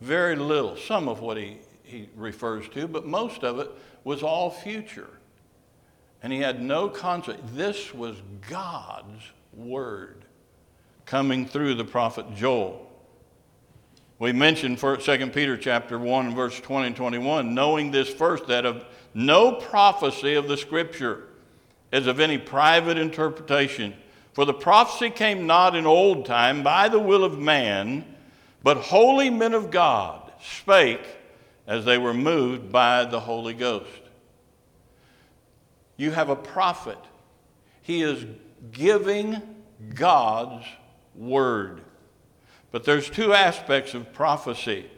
Very 0.00 0.36
little, 0.36 0.76
some 0.76 1.08
of 1.08 1.20
what 1.20 1.36
he, 1.36 1.58
he 1.82 2.08
refers 2.16 2.68
to, 2.70 2.88
but 2.88 3.04
most 3.04 3.44
of 3.44 3.58
it 3.58 3.70
was 4.04 4.22
all 4.22 4.50
future. 4.50 5.10
And 6.22 6.32
he 6.32 6.38
had 6.38 6.62
no 6.62 6.88
concept. 6.88 7.54
This 7.54 7.92
was 7.92 8.16
God's 8.48 9.24
word 9.52 10.24
coming 11.06 11.46
through 11.46 11.74
the 11.74 11.84
prophet 11.84 12.34
Joel. 12.34 12.86
We 14.18 14.32
mentioned 14.32 14.78
2 14.78 14.98
Peter 15.32 15.56
chapter 15.56 15.98
1 15.98 16.34
verse 16.34 16.60
20 16.60 16.88
and 16.88 16.96
21, 16.96 17.54
knowing 17.54 17.90
this 17.90 18.08
first, 18.08 18.46
that 18.48 18.66
of 18.66 18.84
no 19.14 19.52
prophecy 19.52 20.34
of 20.34 20.46
the 20.46 20.56
scripture 20.56 21.24
is 21.92 22.06
of 22.06 22.20
any 22.20 22.38
private 22.38 22.98
interpretation. 22.98 23.94
For 24.32 24.44
the 24.44 24.54
prophecy 24.54 25.10
came 25.10 25.46
not 25.46 25.74
in 25.74 25.86
old 25.86 26.26
time 26.26 26.62
by 26.62 26.88
the 26.88 27.00
will 27.00 27.24
of 27.24 27.38
man, 27.38 28.04
but 28.62 28.76
holy 28.76 29.30
men 29.30 29.54
of 29.54 29.70
God 29.70 30.30
spake 30.42 31.04
as 31.66 31.84
they 31.84 31.98
were 31.98 32.14
moved 32.14 32.70
by 32.70 33.04
the 33.04 33.20
Holy 33.20 33.54
Ghost. 33.54 33.88
You 35.96 36.10
have 36.12 36.28
a 36.28 36.36
prophet. 36.36 36.98
He 37.82 38.02
is 38.02 38.24
giving 38.72 39.40
God's 39.94 40.66
word. 41.20 41.82
But 42.72 42.84
there's 42.84 43.10
two 43.10 43.32
aspects 43.34 43.94
of 43.94 44.12
prophecy. 44.12 44.90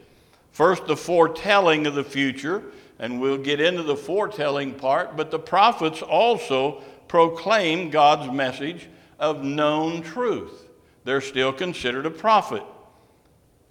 First, 0.51 0.87
the 0.87 0.97
foretelling 0.97 1.85
of 1.85 1.95
the 1.95 2.03
future, 2.03 2.63
and 2.99 3.19
we'll 3.19 3.37
get 3.37 3.59
into 3.59 3.83
the 3.83 3.97
foretelling 3.97 4.75
part, 4.75 5.17
but 5.17 5.31
the 5.31 5.39
prophets 5.39 6.01
also 6.01 6.81
proclaim 7.07 7.89
God's 7.89 8.31
message 8.31 8.87
of 9.19 9.43
known 9.43 10.01
truth. 10.01 10.67
They're 11.03 11.21
still 11.21 11.51
considered 11.51 12.05
a 12.05 12.11
prophet. 12.11 12.63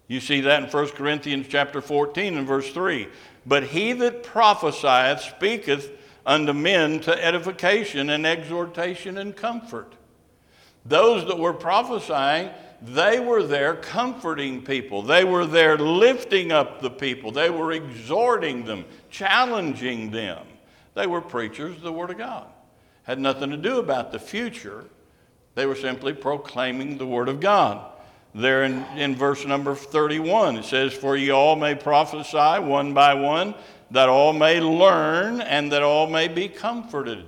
You 0.09 0.21
see 0.21 0.43
that 0.43 0.65
in 0.65 0.69
1 0.69 0.88
Corinthians 0.91 1.47
chapter 1.49 1.81
14 1.81 2.37
and 2.37 2.47
verse 2.47 2.71
3. 2.73 3.09
But 3.47 3.65
he 3.65 3.93
that 3.95 4.23
prophesieth 4.23 5.21
speaketh 5.21 5.91
unto 6.27 6.53
men 6.53 7.01
to 7.01 7.25
edification 7.25 8.11
and 8.11 8.27
exhortation 8.27 9.19
and 9.19 9.35
comfort. 9.35 9.95
Those 10.85 11.27
that 11.27 11.38
were 11.38 11.53
prophesying, 11.53 12.51
they 12.83 13.21
were 13.21 13.45
there 13.45 13.77
comforting 13.77 14.62
people. 14.62 15.03
They 15.03 15.25
were 15.25 15.47
there 15.47 15.79
lifting 15.79 16.51
up 16.51 16.83
the 16.83 16.90
people. 16.90 17.31
They 17.31 17.51
were 17.51 17.73
exhorting 17.73 18.64
them, 18.64 18.85
challenging 19.09 20.11
them. 20.11 20.45
They 20.95 21.07
were 21.07 21.21
preachers 21.21 21.77
of 21.77 21.83
the 21.83 21.92
Word 21.92 22.11
of 22.11 22.18
God. 22.18 22.47
Had 23.05 23.18
nothing 23.18 23.51
to 23.51 23.57
do 23.57 23.79
about 23.79 24.11
the 24.11 24.18
future. 24.18 24.85
They 25.55 25.66
were 25.66 25.77
simply 25.77 26.12
proclaiming 26.12 26.99
the 26.99 27.07
Word 27.07 27.29
of 27.29 27.40
God. 27.40 27.88
There 28.35 28.64
in, 28.64 28.83
in 28.97 29.14
verse 29.14 29.45
number 29.45 29.75
31, 29.75 30.57
it 30.57 30.64
says, 30.64 30.92
For 30.92 31.16
ye 31.16 31.31
all 31.31 31.55
may 31.55 31.75
prophesy 31.75 32.62
one 32.62 32.95
by 32.95 33.14
one, 33.14 33.55
that 33.90 34.09
all 34.09 34.33
may 34.33 34.61
learn 34.61 35.40
and 35.40 35.71
that 35.73 35.83
all 35.83 36.09
may 36.09 36.29
be 36.29 36.49
comforted. 36.49 37.27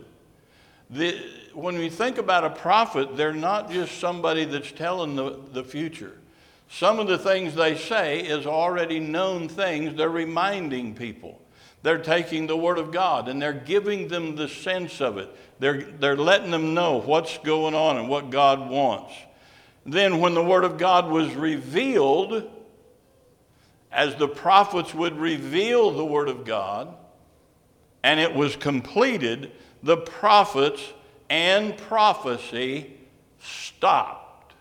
The, 0.90 1.20
when 1.54 1.78
we 1.78 1.88
think 1.88 2.18
about 2.18 2.44
a 2.44 2.50
prophet, 2.50 3.16
they're 3.16 3.32
not 3.32 3.70
just 3.70 3.98
somebody 3.98 4.44
that's 4.44 4.72
telling 4.72 5.16
the, 5.16 5.38
the 5.52 5.64
future. 5.64 6.18
Some 6.68 6.98
of 6.98 7.06
the 7.06 7.18
things 7.18 7.54
they 7.54 7.76
say 7.76 8.20
is 8.20 8.46
already 8.46 8.98
known 8.98 9.48
things 9.48 9.96
they're 9.96 10.08
reminding 10.08 10.94
people. 10.94 11.40
They're 11.82 11.98
taking 11.98 12.46
the 12.46 12.56
Word 12.56 12.78
of 12.78 12.90
God 12.90 13.28
and 13.28 13.40
they're 13.40 13.52
giving 13.52 14.08
them 14.08 14.36
the 14.36 14.48
sense 14.48 15.00
of 15.00 15.18
it. 15.18 15.28
They're, 15.58 15.82
they're 15.82 16.16
letting 16.16 16.50
them 16.50 16.74
know 16.74 17.00
what's 17.00 17.38
going 17.38 17.74
on 17.74 17.96
and 17.96 18.08
what 18.08 18.30
God 18.30 18.70
wants. 18.70 19.12
Then, 19.86 20.18
when 20.18 20.32
the 20.32 20.42
Word 20.42 20.64
of 20.64 20.78
God 20.78 21.08
was 21.10 21.34
revealed, 21.34 22.50
as 23.92 24.16
the 24.16 24.26
prophets 24.26 24.94
would 24.94 25.18
reveal 25.18 25.90
the 25.90 26.04
Word 26.04 26.28
of 26.28 26.44
God, 26.44 26.94
and 28.02 28.18
it 28.18 28.34
was 28.34 28.56
completed, 28.56 29.52
the 29.82 29.98
prophets 29.98 30.82
and 31.28 31.76
prophecy 31.76 32.92
stopped. 33.40 34.54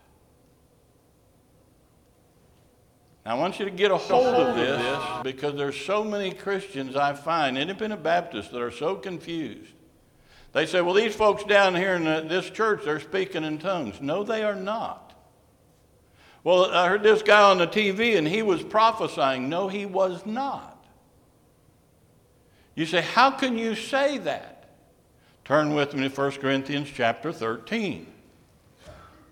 Now, 3.25 3.37
I 3.37 3.39
want 3.39 3.59
you 3.59 3.65
to 3.65 3.71
get 3.71 3.91
a 3.91 3.97
hold 3.97 4.35
of 4.35 4.55
this 4.55 5.03
because 5.23 5.55
there's 5.55 5.79
so 5.79 6.03
many 6.03 6.33
Christians 6.33 6.95
I 6.95 7.13
find, 7.13 7.57
independent 7.57 8.03
Baptists, 8.03 8.49
that 8.49 8.61
are 8.61 8.71
so 8.71 8.95
confused. 8.95 9.71
They 10.51 10.65
say, 10.65 10.81
well, 10.81 10.93
these 10.93 11.15
folks 11.15 11.43
down 11.45 11.73
here 11.73 11.95
in 11.95 12.03
this 12.27 12.49
church, 12.49 12.81
they're 12.85 12.99
speaking 12.99 13.43
in 13.43 13.57
tongues. 13.57 14.01
No, 14.01 14.23
they 14.23 14.43
are 14.43 14.55
not. 14.55 15.13
Well, 16.43 16.65
I 16.65 16.89
heard 16.89 17.03
this 17.03 17.21
guy 17.21 17.49
on 17.49 17.57
the 17.57 17.67
TV 17.67 18.17
and 18.17 18.27
he 18.27 18.41
was 18.41 18.61
prophesying. 18.61 19.47
No, 19.49 19.69
he 19.69 19.85
was 19.85 20.25
not. 20.25 20.85
You 22.75 22.85
say, 22.85 23.01
how 23.01 23.31
can 23.31 23.57
you 23.57 23.75
say 23.75 24.17
that? 24.19 24.52
Turn 25.45 25.73
with 25.73 25.93
me 25.93 26.07
to 26.07 26.15
1 26.15 26.31
Corinthians 26.33 26.89
chapter 26.93 27.33
13. 27.33 28.07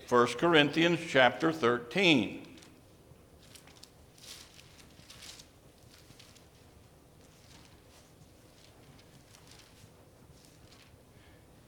1 0.10 0.28
Corinthians 0.28 1.00
chapter 1.08 1.54
13. 1.54 2.46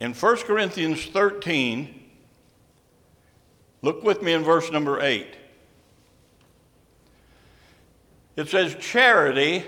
In 0.01 0.13
1 0.13 0.35
Corinthians 0.39 1.05
13, 1.05 2.01
look 3.81 4.03
with 4.03 4.21
me 4.21 4.33
in 4.33 4.43
verse 4.43 4.69
number 4.69 4.99
8. 4.99 5.37
It 8.35 8.49
says, 8.49 8.75
Charity 8.81 9.63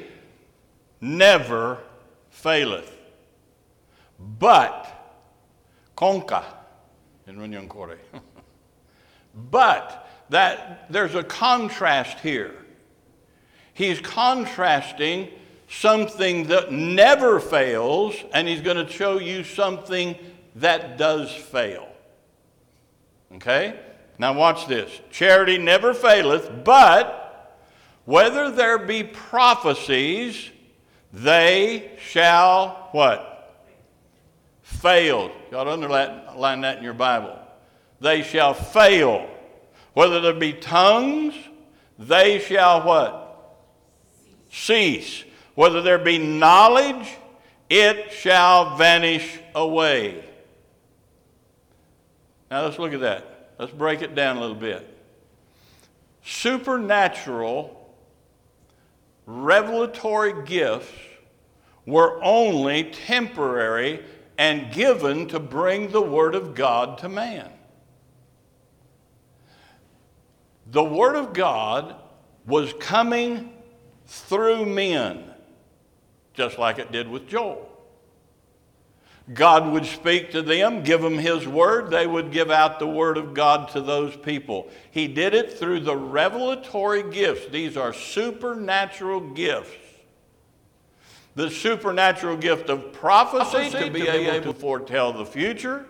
never 1.00 1.78
faileth. 2.30 2.95
But, 4.26 4.88
conca, 5.96 6.44
in 7.28 7.38
Runyankore. 7.38 7.98
but, 9.52 10.06
that 10.30 10.92
there's 10.92 11.16
a 11.16 11.24
contrast 11.24 12.20
here. 12.20 12.56
He's 13.74 14.00
contrasting 14.00 15.30
something 15.68 16.48
that 16.48 16.72
never 16.72 17.40
fails, 17.40 18.16
and 18.34 18.48
he's 18.48 18.62
going 18.62 18.84
to 18.84 18.92
show 18.92 19.20
you 19.20 19.44
something 19.44 20.16
that 20.56 20.98
does 20.98 21.32
fail. 21.32 21.88
Okay? 23.36 23.80
Now, 24.18 24.34
watch 24.34 24.68
this. 24.68 24.90
Charity 25.12 25.58
never 25.58 25.94
faileth, 25.94 26.64
but 26.64 27.60
whether 28.06 28.50
there 28.50 28.78
be 28.78 29.04
prophecies, 29.04 30.52
they 31.12 31.92
shall 32.00 32.90
what? 32.92 33.35
Fail. 34.65 35.32
You 35.51 35.58
ought 35.58 35.65
to 35.65 35.71
underline 35.71 36.62
that 36.62 36.80
in 36.80 36.84
your 36.84 36.95
Bible. 36.95 37.38
They 38.01 38.23
shall 38.23 38.56
fail. 38.56 39.30
Whether 39.93 40.19
there 40.19 40.34
be 40.34 40.54
tongues, 40.54 41.36
they 41.99 42.39
shall 42.39 42.84
what? 42.84 43.58
Cease. 44.51 45.23
Whether 45.54 45.84
there 45.84 45.99
be 45.99 46.17
knowledge, 46.17 47.08
it 47.69 48.12
shall 48.12 48.75
vanish 48.75 49.39
away. 49.54 50.25
Now 52.49 52.63
let's 52.63 52.80
look 52.80 52.93
at 52.93 53.01
that. 53.01 53.51
Let's 53.60 53.71
break 53.71 54.01
it 54.01 54.15
down 54.15 54.38
a 54.38 54.41
little 54.41 54.56
bit. 54.56 54.97
Supernatural, 56.23 57.95
revelatory 59.28 60.43
gifts 60.43 60.91
were 61.86 62.19
only 62.23 62.86
temporary 62.86 64.04
and 64.38 64.71
given 64.74 65.28
to 65.30 65.39
bring 65.39 65.91
the 65.91 66.02
Word 66.02 66.36
of 66.36 66.56
God 66.56 66.98
to 67.00 67.10
man. 67.10 67.50
The 70.67 70.84
Word 70.84 71.15
of 71.15 71.34
God 71.34 71.95
was 72.45 72.74
coming 72.80 73.54
through 74.08 74.65
men, 74.65 75.24
just 76.34 76.58
like 76.58 76.80
it 76.80 76.91
did 76.91 77.08
with 77.08 77.28
Joel. 77.28 77.71
God 79.34 79.71
would 79.71 79.86
speak 79.86 80.32
to 80.32 80.43
them, 80.43 80.84
give 80.84 81.02
them 81.02 81.17
His 81.17 81.48
word. 81.48 81.89
They 81.89 82.06
would 82.06 82.32
give 82.32 82.52
out 82.52 82.78
the 82.78 82.88
word 82.88 83.17
of 83.17 83.34
God 83.34 83.69
to 83.69 83.82
those 83.82 84.15
people. 84.15 84.69
He 84.91 85.08
did 85.08 85.34
it 85.34 85.54
through 85.54 85.80
the 85.80 85.98
revelatory 85.98 87.10
gifts. 87.10 87.48
These 87.52 87.76
are 87.76 87.91
supernatural 87.91 89.21
gifts. 89.32 89.85
The 91.36 91.50
supernatural 91.50 92.38
gift 92.38 92.69
of 92.69 92.93
prophecy, 92.93 93.69
prophecy 93.69 93.86
to 93.86 93.91
be, 93.91 94.00
to 94.02 94.12
be 94.12 94.28
able 94.28 94.54
to 94.54 94.60
foretell 94.60 95.13
the 95.13 95.26
future. 95.26 95.86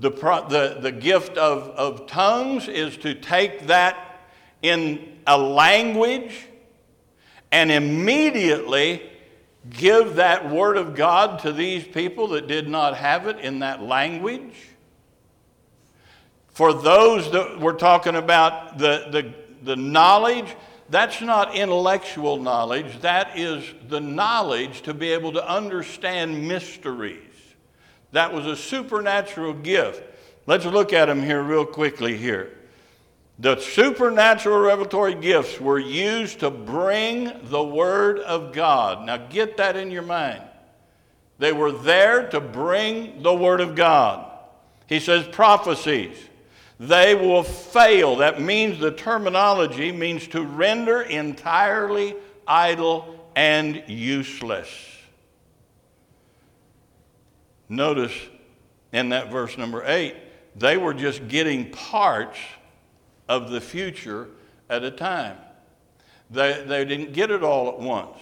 The, 0.00 0.10
the, 0.10 0.78
the 0.80 0.92
gift 0.92 1.36
of, 1.36 1.70
of 1.70 2.06
tongues 2.06 2.68
is 2.68 2.96
to 2.98 3.14
take 3.14 3.66
that 3.66 4.20
in 4.62 5.18
a 5.26 5.36
language 5.36 6.46
and 7.52 7.70
immediately 7.70 9.02
give 9.68 10.16
that 10.16 10.50
word 10.50 10.76
of 10.76 10.94
God 10.94 11.40
to 11.40 11.52
these 11.52 11.84
people 11.84 12.28
that 12.28 12.46
did 12.46 12.68
not 12.68 12.96
have 12.96 13.26
it 13.26 13.38
in 13.40 13.58
that 13.58 13.82
language. 13.82 14.54
For 16.48 16.72
those 16.72 17.30
that 17.32 17.60
we're 17.60 17.74
talking 17.74 18.16
about 18.16 18.78
the, 18.78 19.06
the, 19.10 19.34
the 19.62 19.76
knowledge, 19.76 20.54
that's 20.90 21.20
not 21.20 21.54
intellectual 21.54 22.36
knowledge, 22.36 23.00
that 23.00 23.38
is 23.38 23.64
the 23.88 24.00
knowledge 24.00 24.82
to 24.82 24.94
be 24.94 25.12
able 25.12 25.32
to 25.32 25.48
understand 25.48 26.48
mysteries. 26.48 27.16
That 28.12 28.32
was 28.34 28.46
a 28.46 28.56
supernatural 28.56 29.54
gift. 29.54 30.02
Let's 30.46 30.64
look 30.64 30.92
at 30.92 31.06
them 31.06 31.22
here 31.22 31.42
real 31.42 31.64
quickly 31.64 32.16
here. 32.16 32.56
The 33.38 33.58
supernatural 33.58 34.58
revelatory 34.58 35.14
gifts 35.14 35.60
were 35.60 35.78
used 35.78 36.40
to 36.40 36.50
bring 36.50 37.32
the 37.44 37.62
Word 37.62 38.18
of 38.18 38.52
God. 38.52 39.06
Now 39.06 39.16
get 39.16 39.56
that 39.58 39.76
in 39.76 39.90
your 39.90 40.02
mind. 40.02 40.42
They 41.38 41.52
were 41.52 41.72
there 41.72 42.28
to 42.30 42.40
bring 42.40 43.22
the 43.22 43.34
Word 43.34 43.60
of 43.60 43.74
God. 43.74 44.30
He 44.88 45.00
says 45.00 45.26
prophecies. 45.28 46.18
They 46.80 47.14
will 47.14 47.42
fail. 47.42 48.16
That 48.16 48.40
means 48.40 48.78
the 48.78 48.90
terminology 48.90 49.92
means 49.92 50.26
to 50.28 50.42
render 50.42 51.02
entirely 51.02 52.16
idle 52.46 53.28
and 53.36 53.84
useless. 53.86 54.68
Notice 57.68 58.14
in 58.94 59.10
that 59.10 59.30
verse 59.30 59.58
number 59.58 59.84
eight, 59.84 60.16
they 60.56 60.78
were 60.78 60.94
just 60.94 61.28
getting 61.28 61.70
parts 61.70 62.38
of 63.28 63.50
the 63.50 63.60
future 63.60 64.28
at 64.70 64.82
a 64.82 64.90
time. 64.90 65.36
They, 66.30 66.64
they 66.66 66.86
didn't 66.86 67.12
get 67.12 67.30
it 67.30 67.44
all 67.44 67.68
at 67.68 67.78
once. 67.78 68.16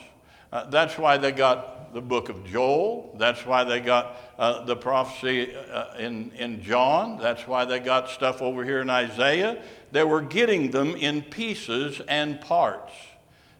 Uh, 0.52 0.64
that's 0.64 0.98
why 0.98 1.16
they 1.16 1.30
got 1.30 1.77
the 1.92 2.00
book 2.00 2.28
of 2.28 2.44
Joel. 2.44 3.14
That's 3.18 3.44
why 3.46 3.64
they 3.64 3.80
got 3.80 4.16
uh, 4.38 4.64
the 4.64 4.76
prophecy 4.76 5.54
uh, 5.54 5.94
in, 5.98 6.30
in 6.32 6.62
John. 6.62 7.18
That's 7.18 7.46
why 7.46 7.64
they 7.64 7.80
got 7.80 8.10
stuff 8.10 8.42
over 8.42 8.64
here 8.64 8.80
in 8.80 8.90
Isaiah. 8.90 9.62
They 9.92 10.04
were 10.04 10.20
getting 10.20 10.70
them 10.70 10.94
in 10.96 11.22
pieces 11.22 12.00
and 12.08 12.40
parts. 12.40 12.92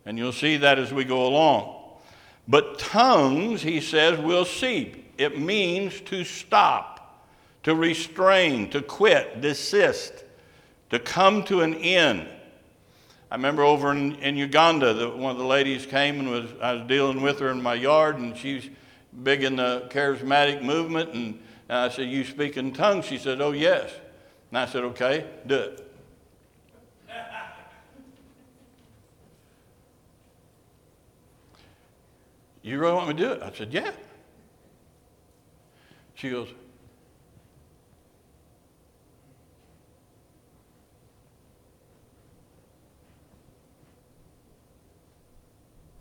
And 0.04 0.18
you'll 0.18 0.32
see 0.32 0.56
that 0.58 0.78
as 0.78 0.92
we 0.92 1.04
go 1.04 1.26
along. 1.26 1.74
But 2.46 2.78
tongues, 2.78 3.62
he 3.62 3.80
says, 3.80 4.18
will 4.18 4.44
cease. 4.44 4.96
It 5.18 5.38
means 5.38 6.00
to 6.02 6.24
stop, 6.24 7.26
to 7.64 7.74
restrain, 7.74 8.70
to 8.70 8.80
quit, 8.80 9.40
desist 9.40 10.24
to 10.90 10.98
come 10.98 11.44
to 11.44 11.60
an 11.60 11.74
end. 11.74 12.28
I 13.30 13.36
remember 13.36 13.62
over 13.62 13.92
in, 13.92 14.14
in 14.16 14.36
Uganda, 14.36 14.94
the, 14.94 15.10
one 15.10 15.32
of 15.32 15.38
the 15.38 15.44
ladies 15.44 15.84
came 15.84 16.18
and 16.18 16.30
was, 16.30 16.50
I 16.62 16.72
was 16.72 16.86
dealing 16.86 17.20
with 17.20 17.40
her 17.40 17.50
in 17.50 17.62
my 17.62 17.74
yard, 17.74 18.16
and 18.16 18.34
she's 18.36 18.70
big 19.22 19.44
in 19.44 19.56
the 19.56 19.86
charismatic 19.90 20.62
movement. 20.62 21.12
And, 21.12 21.38
and 21.68 21.78
I 21.78 21.90
said, 21.90 22.08
You 22.08 22.24
speak 22.24 22.56
in 22.56 22.72
tongues? 22.72 23.04
She 23.04 23.18
said, 23.18 23.42
Oh, 23.42 23.52
yes. 23.52 23.92
And 24.50 24.58
I 24.58 24.64
said, 24.66 24.82
Okay, 24.84 25.26
do 25.46 25.56
it. 25.56 25.92
you 32.62 32.78
really 32.78 32.94
want 32.94 33.08
me 33.08 33.14
to 33.14 33.20
do 33.20 33.32
it? 33.32 33.42
I 33.42 33.52
said, 33.52 33.74
Yeah. 33.74 33.92
She 36.14 36.30
goes, 36.30 36.48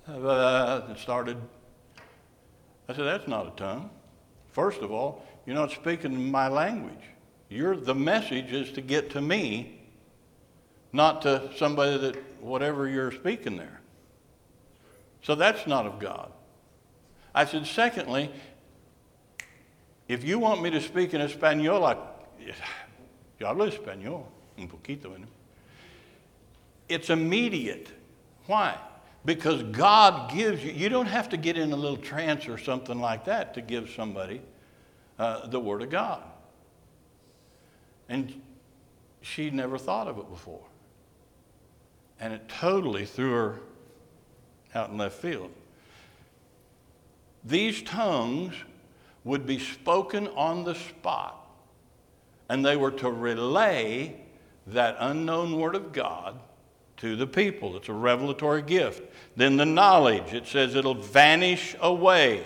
uh, 0.07 0.95
started. 0.95 1.37
I 2.89 2.93
said, 2.93 3.05
That's 3.05 3.27
not 3.27 3.47
a 3.47 3.51
tongue. 3.51 3.89
First 4.51 4.81
of 4.81 4.91
all, 4.91 5.25
you're 5.45 5.55
not 5.55 5.71
speaking 5.71 6.31
my 6.31 6.47
language. 6.47 6.93
You're, 7.49 7.75
the 7.75 7.95
message 7.95 8.51
is 8.51 8.71
to 8.73 8.81
get 8.81 9.11
to 9.11 9.21
me, 9.21 9.81
not 10.91 11.21
to 11.21 11.49
somebody 11.57 11.97
that, 11.97 12.15
whatever 12.41 12.87
you're 12.87 13.11
speaking 13.11 13.57
there. 13.57 13.81
So 15.21 15.35
that's 15.35 15.67
not 15.67 15.85
of 15.85 15.99
God. 15.99 16.31
I 17.33 17.45
said, 17.45 17.65
Secondly, 17.65 18.31
if 20.07 20.23
you 20.23 20.39
want 20.39 20.61
me 20.61 20.69
to 20.71 20.81
speak 20.81 21.13
in 21.13 21.21
Espanol, 21.21 21.85
I, 21.85 21.97
yo 23.39 23.47
hablo 23.47 23.69
español, 23.71 24.25
un 24.57 24.67
poquito. 24.67 25.13
It's 26.89 27.09
immediate. 27.09 27.89
Why? 28.45 28.77
Because 29.25 29.63
God 29.63 30.31
gives 30.31 30.63
you, 30.63 30.71
you 30.71 30.89
don't 30.89 31.07
have 31.07 31.29
to 31.29 31.37
get 31.37 31.57
in 31.57 31.71
a 31.71 31.75
little 31.75 31.97
trance 31.97 32.47
or 32.47 32.57
something 32.57 32.99
like 32.99 33.25
that 33.25 33.53
to 33.55 33.61
give 33.61 33.89
somebody 33.89 34.41
uh, 35.19 35.47
the 35.47 35.59
Word 35.59 35.81
of 35.81 35.89
God. 35.89 36.23
And 38.09 38.41
she 39.21 39.49
never 39.49 39.77
thought 39.77 40.07
of 40.07 40.17
it 40.17 40.29
before. 40.29 40.63
And 42.19 42.33
it 42.33 42.47
totally 42.47 43.05
threw 43.05 43.31
her 43.31 43.59
out 44.73 44.89
in 44.89 44.97
left 44.97 45.17
field. 45.17 45.51
These 47.43 47.83
tongues 47.83 48.55
would 49.23 49.45
be 49.45 49.59
spoken 49.59 50.27
on 50.29 50.63
the 50.63 50.75
spot, 50.75 51.47
and 52.49 52.65
they 52.65 52.77
were 52.77 52.91
to 52.91 53.11
relay 53.11 54.15
that 54.67 54.95
unknown 54.99 55.59
Word 55.59 55.75
of 55.75 55.91
God 55.91 56.39
to 56.97 57.15
the 57.15 57.27
people. 57.27 57.77
It's 57.77 57.89
a 57.89 57.93
revelatory 57.93 58.61
gift. 58.61 59.03
Then 59.35 59.57
the 59.57 59.65
knowledge, 59.65 60.33
it 60.33 60.47
says 60.47 60.75
it'll 60.75 60.95
vanish 60.95 61.75
away. 61.79 62.45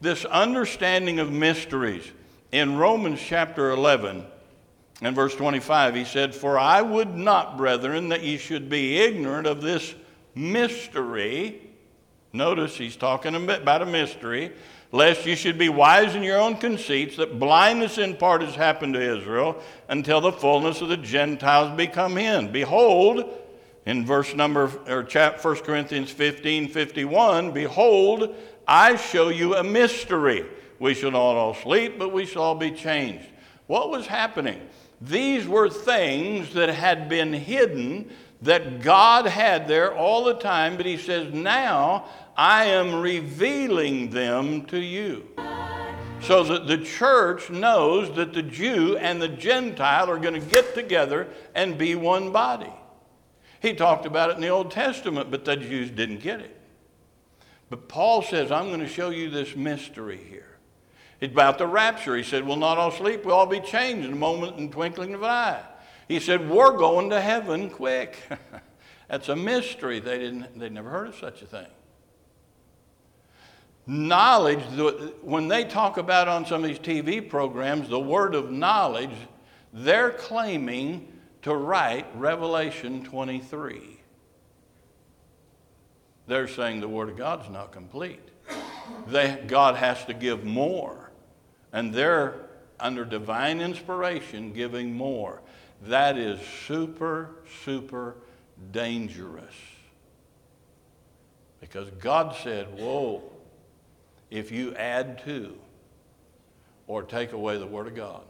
This 0.00 0.24
understanding 0.24 1.20
of 1.20 1.30
mysteries. 1.30 2.10
In 2.52 2.76
Romans 2.76 3.20
chapter 3.24 3.70
11 3.70 4.24
and 5.00 5.16
verse 5.16 5.34
25, 5.34 5.94
he 5.94 6.04
said, 6.04 6.34
For 6.34 6.58
I 6.58 6.82
would 6.82 7.16
not, 7.16 7.56
brethren, 7.56 8.10
that 8.10 8.22
ye 8.22 8.36
should 8.36 8.68
be 8.68 8.98
ignorant 8.98 9.46
of 9.46 9.60
this 9.60 9.94
mystery. 10.34 11.60
Notice 12.32 12.76
he's 12.76 12.96
talking 12.96 13.34
about 13.34 13.82
a 13.82 13.86
mystery, 13.86 14.52
lest 14.90 15.24
you 15.24 15.36
should 15.36 15.56
be 15.56 15.68
wise 15.68 16.16
in 16.16 16.22
your 16.22 16.40
own 16.40 16.56
conceits, 16.56 17.16
that 17.16 17.38
blindness 17.38 17.98
in 17.98 18.16
part 18.16 18.42
has 18.42 18.54
happened 18.54 18.94
to 18.94 19.18
Israel 19.18 19.60
until 19.88 20.20
the 20.20 20.32
fullness 20.32 20.80
of 20.80 20.88
the 20.88 20.96
Gentiles 20.96 21.76
become 21.76 22.18
in. 22.18 22.50
Behold, 22.50 23.43
in 23.86 24.06
verse 24.06 24.34
number, 24.34 24.70
or 24.88 25.02
chap, 25.02 25.44
1 25.44 25.56
Corinthians 25.56 26.10
15 26.10 26.68
51, 26.68 27.52
behold, 27.52 28.34
I 28.66 28.96
show 28.96 29.28
you 29.28 29.56
a 29.56 29.62
mystery. 29.62 30.46
We 30.78 30.94
shall 30.94 31.10
not 31.10 31.18
all 31.18 31.54
sleep, 31.54 31.98
but 31.98 32.12
we 32.12 32.26
shall 32.26 32.42
all 32.42 32.54
be 32.54 32.70
changed. 32.70 33.26
What 33.66 33.90
was 33.90 34.06
happening? 34.06 34.60
These 35.00 35.46
were 35.46 35.68
things 35.68 36.54
that 36.54 36.70
had 36.70 37.08
been 37.08 37.32
hidden 37.32 38.10
that 38.42 38.82
God 38.82 39.26
had 39.26 39.68
there 39.68 39.94
all 39.94 40.24
the 40.24 40.34
time, 40.34 40.76
but 40.76 40.86
He 40.86 40.96
says, 40.96 41.32
Now 41.32 42.06
I 42.36 42.66
am 42.66 43.00
revealing 43.00 44.10
them 44.10 44.64
to 44.66 44.78
you. 44.78 45.28
So 46.22 46.42
that 46.44 46.66
the 46.66 46.78
church 46.78 47.50
knows 47.50 48.14
that 48.16 48.32
the 48.32 48.42
Jew 48.42 48.96
and 48.96 49.20
the 49.20 49.28
Gentile 49.28 50.10
are 50.10 50.18
going 50.18 50.40
to 50.40 50.46
get 50.46 50.74
together 50.74 51.28
and 51.54 51.76
be 51.76 51.94
one 51.94 52.32
body. 52.32 52.72
He 53.64 53.72
talked 53.72 54.04
about 54.04 54.30
it 54.30 54.36
in 54.36 54.42
the 54.42 54.48
Old 54.48 54.70
Testament, 54.70 55.30
but 55.30 55.46
the 55.46 55.56
Jews 55.56 55.90
didn't 55.90 56.20
get 56.20 56.40
it. 56.40 56.60
But 57.70 57.88
Paul 57.88 58.20
says, 58.20 58.52
I'm 58.52 58.68
going 58.68 58.80
to 58.80 58.86
show 58.86 59.08
you 59.08 59.30
this 59.30 59.56
mystery 59.56 60.20
here. 60.28 60.58
It's 61.18 61.32
about 61.32 61.56
the 61.56 61.66
rapture. 61.66 62.14
He 62.14 62.22
said, 62.22 62.46
We'll 62.46 62.56
not 62.56 62.76
all 62.76 62.90
sleep, 62.90 63.24
we'll 63.24 63.34
all 63.34 63.46
be 63.46 63.60
changed 63.60 64.06
in 64.06 64.12
a 64.12 64.16
moment 64.16 64.58
and 64.58 64.70
twinkling 64.70 65.14
of 65.14 65.22
an 65.22 65.30
eye. 65.30 65.62
He 66.08 66.20
said, 66.20 66.48
We're 66.48 66.76
going 66.76 67.08
to 67.10 67.20
heaven 67.20 67.70
quick. 67.70 68.18
That's 69.08 69.30
a 69.30 69.36
mystery. 69.36 69.98
They 69.98 70.18
didn't 70.18 70.58
they 70.58 70.68
never 70.68 70.90
heard 70.90 71.08
of 71.08 71.16
such 71.16 71.40
a 71.40 71.46
thing 71.46 71.66
knowledge, 73.86 74.60
when 75.22 75.48
they 75.48 75.64
talk 75.64 75.98
about 75.98 76.28
on 76.28 76.46
some 76.46 76.64
of 76.64 76.68
these 76.68 76.78
TV 76.78 77.26
programs 77.26 77.88
the 77.88 78.00
word 78.00 78.34
of 78.34 78.50
knowledge, 78.50 79.14
they're 79.72 80.10
claiming 80.10 81.13
to 81.44 81.54
write 81.54 82.06
Revelation 82.16 83.04
23. 83.04 84.00
They're 86.26 86.48
saying 86.48 86.80
the 86.80 86.88
Word 86.88 87.10
of 87.10 87.16
God's 87.18 87.50
not 87.50 87.70
complete. 87.70 88.20
They, 89.06 89.42
God 89.46 89.76
has 89.76 90.02
to 90.06 90.14
give 90.14 90.44
more. 90.44 91.10
And 91.70 91.92
they're 91.92 92.46
under 92.80 93.04
divine 93.04 93.60
inspiration 93.60 94.54
giving 94.54 94.94
more. 94.94 95.42
That 95.82 96.16
is 96.16 96.40
super, 96.66 97.30
super 97.62 98.16
dangerous. 98.72 99.54
Because 101.60 101.90
God 102.00 102.34
said, 102.42 102.78
Whoa, 102.78 103.22
if 104.30 104.50
you 104.50 104.74
add 104.76 105.22
to 105.24 105.58
or 106.86 107.02
take 107.02 107.32
away 107.32 107.58
the 107.58 107.66
Word 107.66 107.86
of 107.86 107.94
God. 107.94 108.22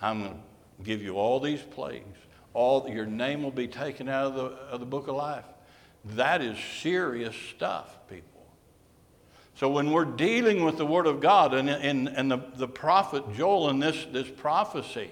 I'm 0.00 0.20
going 0.20 0.32
to 0.32 0.40
give 0.82 1.02
you 1.02 1.14
all 1.14 1.40
these 1.40 1.60
plagues. 1.60 2.18
All 2.52 2.88
your 2.88 3.06
name 3.06 3.42
will 3.42 3.50
be 3.50 3.68
taken 3.68 4.08
out 4.08 4.26
of 4.26 4.34
the, 4.34 4.42
of 4.42 4.80
the 4.80 4.86
book 4.86 5.08
of 5.08 5.16
life. 5.16 5.44
That 6.16 6.42
is 6.42 6.58
serious 6.80 7.36
stuff, 7.54 7.98
people. 8.08 8.46
So 9.54 9.68
when 9.68 9.92
we're 9.92 10.04
dealing 10.04 10.64
with 10.64 10.78
the 10.78 10.86
Word 10.86 11.06
of 11.06 11.20
God 11.20 11.54
and, 11.54 11.68
and, 11.68 12.08
and 12.08 12.30
the, 12.30 12.40
the 12.56 12.68
prophet 12.68 13.24
Joel 13.34 13.68
in 13.68 13.78
this, 13.78 14.06
this 14.10 14.28
prophecy, 14.28 15.10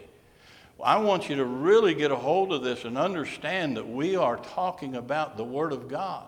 I 0.83 0.98
want 0.98 1.28
you 1.28 1.37
to 1.37 1.44
really 1.44 1.94
get 1.94 2.11
a 2.11 2.16
hold 2.16 2.52
of 2.52 2.62
this 2.62 2.85
and 2.85 2.96
understand 2.96 3.76
that 3.76 3.88
we 3.88 4.16
are 4.16 4.37
talking 4.37 4.94
about 4.94 5.37
the 5.37 5.44
Word 5.44 5.72
of 5.72 5.88
God. 5.88 6.26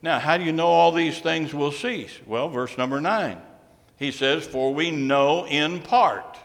Now, 0.00 0.18
how 0.18 0.36
do 0.36 0.44
you 0.44 0.52
know 0.52 0.66
all 0.66 0.90
these 0.90 1.20
things 1.20 1.54
will 1.54 1.70
cease? 1.70 2.18
Well, 2.26 2.48
verse 2.48 2.76
number 2.76 3.00
nine. 3.00 3.40
He 3.98 4.10
says, 4.10 4.44
For 4.44 4.74
we 4.74 4.90
know 4.90 5.46
in 5.46 5.80
part, 5.80 6.36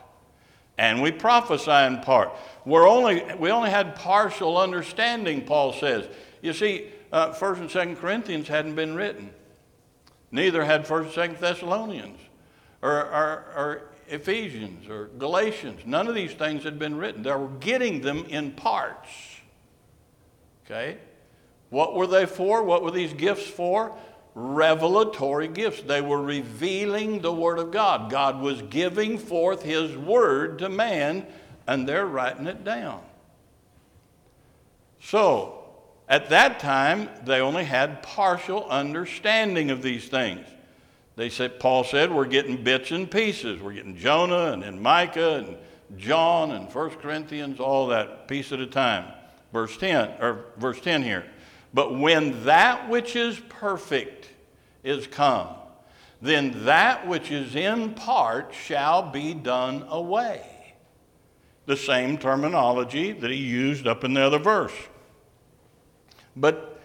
and 0.78 1.02
we 1.02 1.12
prophesy 1.12 1.72
in 1.72 2.02
part. 2.02 2.32
We're 2.66 2.88
only, 2.88 3.24
we 3.36 3.50
only 3.50 3.70
had 3.70 3.96
partial 3.96 4.58
understanding, 4.58 5.46
Paul 5.46 5.74
says. 5.74 6.08
You 6.42 6.54
see, 6.54 6.88
uh, 7.12 7.34
1st 7.34 7.58
and 7.60 7.70
2nd 7.70 7.98
Corinthians 7.98 8.48
hadn't 8.48 8.76
been 8.76 8.96
written. 8.96 9.32
Neither 10.32 10.64
had 10.64 10.86
1st 10.86 11.18
and 11.18 11.38
2nd 11.38 11.40
Thessalonians 11.40 12.20
or, 12.82 12.92
or, 12.92 13.32
or 13.56 13.82
Ephesians 14.08 14.88
or 14.90 15.08
Galatians. 15.18 15.82
None 15.86 16.08
of 16.08 16.16
these 16.16 16.34
things 16.34 16.64
had 16.64 16.78
been 16.78 16.98
written. 16.98 17.24
They 17.24 17.32
were 17.32 17.48
getting 17.48 18.02
them 18.02 18.26
in 18.26 18.52
parts. 18.52 19.10
Okay? 20.66 20.98
What 21.70 21.96
were 21.96 22.08
they 22.08 22.26
for? 22.26 22.64
What 22.64 22.84
were 22.84 22.92
these 22.92 23.14
gifts 23.14 23.48
for? 23.48 23.98
Revelatory 24.40 25.48
gifts. 25.48 25.82
They 25.82 26.00
were 26.00 26.22
revealing 26.22 27.22
the 27.22 27.34
Word 27.34 27.58
of 27.58 27.72
God. 27.72 28.12
God 28.12 28.40
was 28.40 28.62
giving 28.62 29.18
forth 29.18 29.64
His 29.64 29.98
Word 29.98 30.60
to 30.60 30.70
man, 30.70 31.26
and 31.66 31.90
they're 31.90 32.06
writing 32.06 32.46
it 32.46 32.64
down. 32.64 33.02
So, 35.00 35.66
at 36.08 36.30
that 36.30 36.60
time, 36.60 37.10
they 37.26 37.42
only 37.42 37.64
had 37.64 38.04
partial 38.04 38.68
understanding 38.70 39.72
of 39.72 39.82
these 39.82 40.08
things. 40.08 40.46
They 41.16 41.30
said, 41.30 41.60
Paul 41.60 41.84
said, 41.84 42.12
we're 42.12 42.26
getting 42.26 42.64
bits 42.64 42.92
and 42.92 43.10
pieces. 43.10 43.60
We're 43.60 43.74
getting 43.74 43.98
Jonah 43.98 44.52
and 44.52 44.62
then 44.62 44.80
Micah 44.80 45.38
and 45.38 45.58
John 46.00 46.52
and 46.52 46.72
1 46.72 46.90
Corinthians, 46.92 47.60
all 47.60 47.88
that 47.88 48.28
piece 48.28 48.52
at 48.52 48.60
a 48.60 48.68
time. 48.68 49.12
Verse 49.52 49.76
10, 49.78 50.10
or 50.22 50.46
verse 50.58 50.80
10 50.80 51.02
here. 51.02 51.26
But 51.74 51.98
when 51.98 52.44
that 52.46 52.88
which 52.88 53.16
is 53.16 53.40
perfect 53.50 54.17
is 54.88 55.08
come, 55.08 55.50
then 56.22 56.66
that 56.66 57.08
which 57.08 57.32
is 57.32 57.56
in 57.56 57.94
part 57.94 58.54
shall 58.54 59.12
be 59.12 59.34
done 59.34 59.86
away. 59.90 60.76
The 61.66 61.78
same 61.78 62.18
terminology 62.18 63.12
that 63.12 63.30
he 63.30 63.38
used 63.38 63.88
up 63.88 64.04
in 64.04 64.14
the 64.14 64.22
other 64.22 64.40
verse. 64.40 64.74
But 66.36 66.80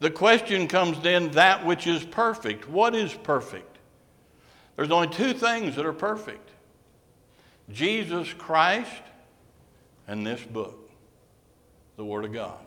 the 0.00 0.10
question 0.10 0.68
comes 0.68 1.00
then 1.00 1.30
that 1.32 1.64
which 1.64 1.86
is 1.86 2.04
perfect. 2.04 2.68
What 2.68 2.94
is 2.94 3.14
perfect? 3.14 3.78
There's 4.76 4.90
only 4.90 5.08
two 5.08 5.32
things 5.32 5.74
that 5.76 5.86
are 5.86 5.92
perfect 5.92 6.50
Jesus 7.70 8.32
Christ 8.32 9.02
and 10.06 10.26
this 10.26 10.42
book, 10.42 10.90
the 11.96 12.04
Word 12.04 12.24
of 12.24 12.32
God. 12.32 12.58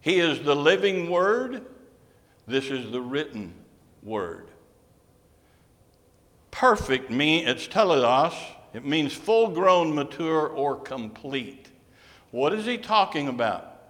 He 0.00 0.18
is 0.18 0.42
the 0.42 0.56
living 0.56 1.10
Word. 1.10 1.64
This 2.46 2.70
is 2.70 2.90
the 2.90 3.00
written 3.00 3.54
Word. 4.02 4.48
Perfect 6.50 7.10
means, 7.10 7.48
it's 7.48 7.68
teleos, 7.68 8.34
it 8.74 8.84
means 8.84 9.12
full 9.12 9.48
grown, 9.48 9.94
mature, 9.94 10.48
or 10.48 10.76
complete. 10.76 11.68
What 12.30 12.52
is 12.52 12.66
he 12.66 12.78
talking 12.78 13.28
about? 13.28 13.80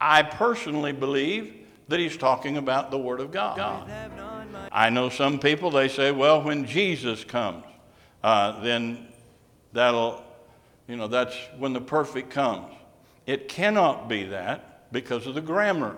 I 0.00 0.22
personally 0.22 0.92
believe 0.92 1.54
that 1.88 2.00
he's 2.00 2.16
talking 2.16 2.56
about 2.56 2.90
the 2.90 2.98
Word 2.98 3.20
of 3.20 3.30
God. 3.30 3.56
God. 3.56 3.90
I 4.72 4.90
know 4.90 5.08
some 5.08 5.38
people, 5.38 5.70
they 5.70 5.88
say, 5.88 6.10
well, 6.10 6.42
when 6.42 6.66
Jesus 6.66 7.24
comes, 7.24 7.64
uh, 8.22 8.60
then 8.60 9.06
that'll, 9.72 10.22
you 10.88 10.96
know, 10.96 11.06
that's 11.06 11.36
when 11.58 11.72
the 11.72 11.80
perfect 11.80 12.30
comes. 12.30 12.74
It 13.26 13.48
cannot 13.48 14.08
be 14.08 14.24
that 14.24 14.92
because 14.92 15.26
of 15.26 15.34
the 15.34 15.40
grammar, 15.40 15.96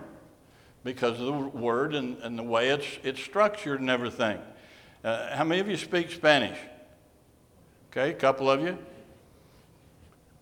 because 0.83 1.19
of 1.19 1.25
the 1.25 1.31
word 1.31 1.93
and, 1.93 2.17
and 2.21 2.37
the 2.37 2.43
way 2.43 2.69
it's, 2.69 2.87
it's 3.03 3.21
structured 3.21 3.79
and 3.79 3.89
everything. 3.89 4.39
Uh, 5.03 5.35
how 5.35 5.43
many 5.43 5.61
of 5.61 5.67
you 5.67 5.77
speak 5.77 6.11
Spanish? 6.11 6.57
Okay, 7.91 8.11
a 8.11 8.13
couple 8.13 8.49
of 8.49 8.61
you. 8.61 8.77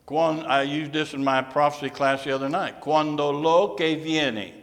Cuando, 0.06 0.45
I 0.45 0.63
used 0.63 0.93
this 0.93 1.13
in 1.13 1.23
my 1.23 1.41
prophecy 1.41 1.89
class 1.89 2.23
the 2.23 2.34
other 2.34 2.50
night. 2.50 2.80
Cuando 2.80 3.30
lo 3.32 3.76
que 3.76 3.97
viene. 3.97 4.54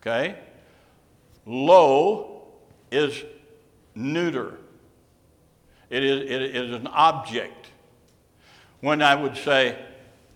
Okay? 0.00 0.36
Lo 1.44 2.42
is 2.90 3.24
neuter. 3.94 4.54
It 5.90 6.02
is, 6.02 6.30
it 6.30 6.42
is 6.56 6.72
an 6.72 6.86
object. 6.86 7.66
When 8.80 9.02
I 9.02 9.14
would 9.14 9.36
say, 9.36 9.76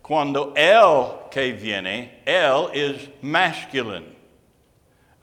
Cuando 0.03 0.51
el 0.51 1.29
que 1.31 1.55
viene, 1.55 2.11
el 2.27 2.67
is 2.73 3.07
masculine. 3.21 4.12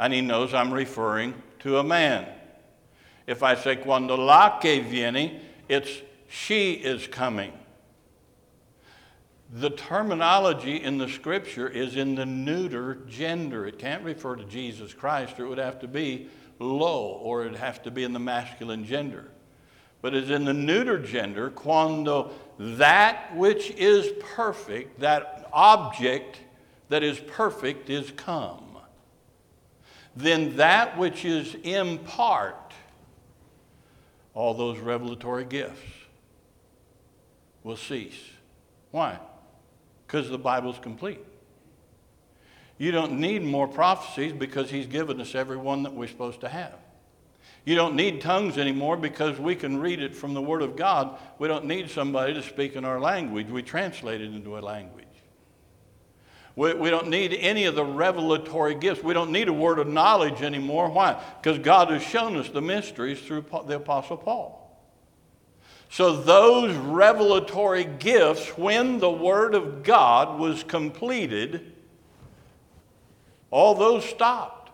And 0.00 0.14
he 0.14 0.22
knows 0.22 0.54
I'm 0.54 0.72
referring 0.72 1.34
to 1.58 1.76
a 1.76 1.84
man. 1.84 2.26
If 3.26 3.42
I 3.42 3.54
say 3.54 3.76
cuando 3.76 4.16
la 4.16 4.58
que 4.58 4.82
viene, 4.82 5.42
it's 5.68 5.90
she 6.26 6.72
is 6.72 7.06
coming. 7.06 7.52
The 9.52 9.68
terminology 9.68 10.82
in 10.82 10.96
the 10.96 11.08
scripture 11.08 11.68
is 11.68 11.96
in 11.96 12.14
the 12.14 12.24
neuter 12.24 12.94
gender. 13.08 13.66
It 13.66 13.78
can't 13.78 14.02
refer 14.02 14.36
to 14.36 14.44
Jesus 14.44 14.94
Christ, 14.94 15.38
or 15.38 15.44
it 15.44 15.48
would 15.50 15.58
have 15.58 15.80
to 15.80 15.88
be 15.88 16.28
lo, 16.58 17.18
or 17.22 17.44
it'd 17.44 17.58
have 17.58 17.82
to 17.82 17.90
be 17.90 18.02
in 18.02 18.14
the 18.14 18.18
masculine 18.18 18.86
gender. 18.86 19.28
But 20.00 20.14
it's 20.14 20.30
in 20.30 20.46
the 20.46 20.54
neuter 20.54 20.98
gender, 20.98 21.50
cuando 21.50 22.30
that 22.58 23.36
which 23.36 23.70
is 23.72 24.10
perfect, 24.20 25.00
that 25.00 25.50
object 25.52 26.38
that 26.88 27.02
is 27.02 27.18
perfect, 27.18 27.90
is 27.90 28.10
come. 28.12 28.69
Then 30.16 30.56
that 30.56 30.98
which 30.98 31.24
is 31.24 31.56
in 31.62 31.98
part, 31.98 32.72
all 34.34 34.54
those 34.54 34.78
revelatory 34.78 35.44
gifts, 35.44 35.80
will 37.62 37.76
cease. 37.76 38.20
Why? 38.90 39.18
Because 40.06 40.28
the 40.28 40.38
Bible's 40.38 40.78
complete. 40.78 41.20
You 42.78 42.92
don't 42.92 43.20
need 43.20 43.42
more 43.42 43.68
prophecies 43.68 44.32
because 44.32 44.70
He's 44.70 44.86
given 44.86 45.20
us 45.20 45.34
every 45.34 45.58
one 45.58 45.82
that 45.82 45.92
we're 45.92 46.08
supposed 46.08 46.40
to 46.40 46.48
have. 46.48 46.74
You 47.64 47.74
don't 47.74 47.94
need 47.94 48.22
tongues 48.22 48.56
anymore 48.56 48.96
because 48.96 49.38
we 49.38 49.54
can 49.54 49.78
read 49.78 50.00
it 50.00 50.16
from 50.16 50.32
the 50.32 50.40
Word 50.40 50.62
of 50.62 50.76
God. 50.76 51.18
We 51.38 51.46
don't 51.46 51.66
need 51.66 51.90
somebody 51.90 52.32
to 52.32 52.42
speak 52.42 52.76
in 52.76 52.86
our 52.86 52.98
language. 52.98 53.48
We 53.48 53.62
translate 53.62 54.22
it 54.22 54.32
into 54.32 54.58
a 54.58 54.60
language. 54.60 55.04
We, 56.60 56.74
we 56.74 56.90
don't 56.90 57.08
need 57.08 57.32
any 57.32 57.64
of 57.64 57.74
the 57.74 57.86
revelatory 57.86 58.74
gifts. 58.74 59.02
We 59.02 59.14
don't 59.14 59.32
need 59.32 59.48
a 59.48 59.52
word 59.52 59.78
of 59.78 59.88
knowledge 59.88 60.42
anymore. 60.42 60.90
Why? 60.90 61.18
Because 61.40 61.58
God 61.58 61.88
has 61.88 62.02
shown 62.02 62.36
us 62.36 62.50
the 62.50 62.60
mysteries 62.60 63.18
through 63.18 63.46
the 63.66 63.76
Apostle 63.76 64.18
Paul. 64.18 64.78
So, 65.88 66.20
those 66.20 66.76
revelatory 66.76 67.84
gifts, 67.84 68.46
when 68.58 68.98
the 68.98 69.10
Word 69.10 69.54
of 69.54 69.82
God 69.82 70.38
was 70.38 70.62
completed, 70.62 71.72
all 73.50 73.74
those 73.74 74.04
stopped. 74.04 74.70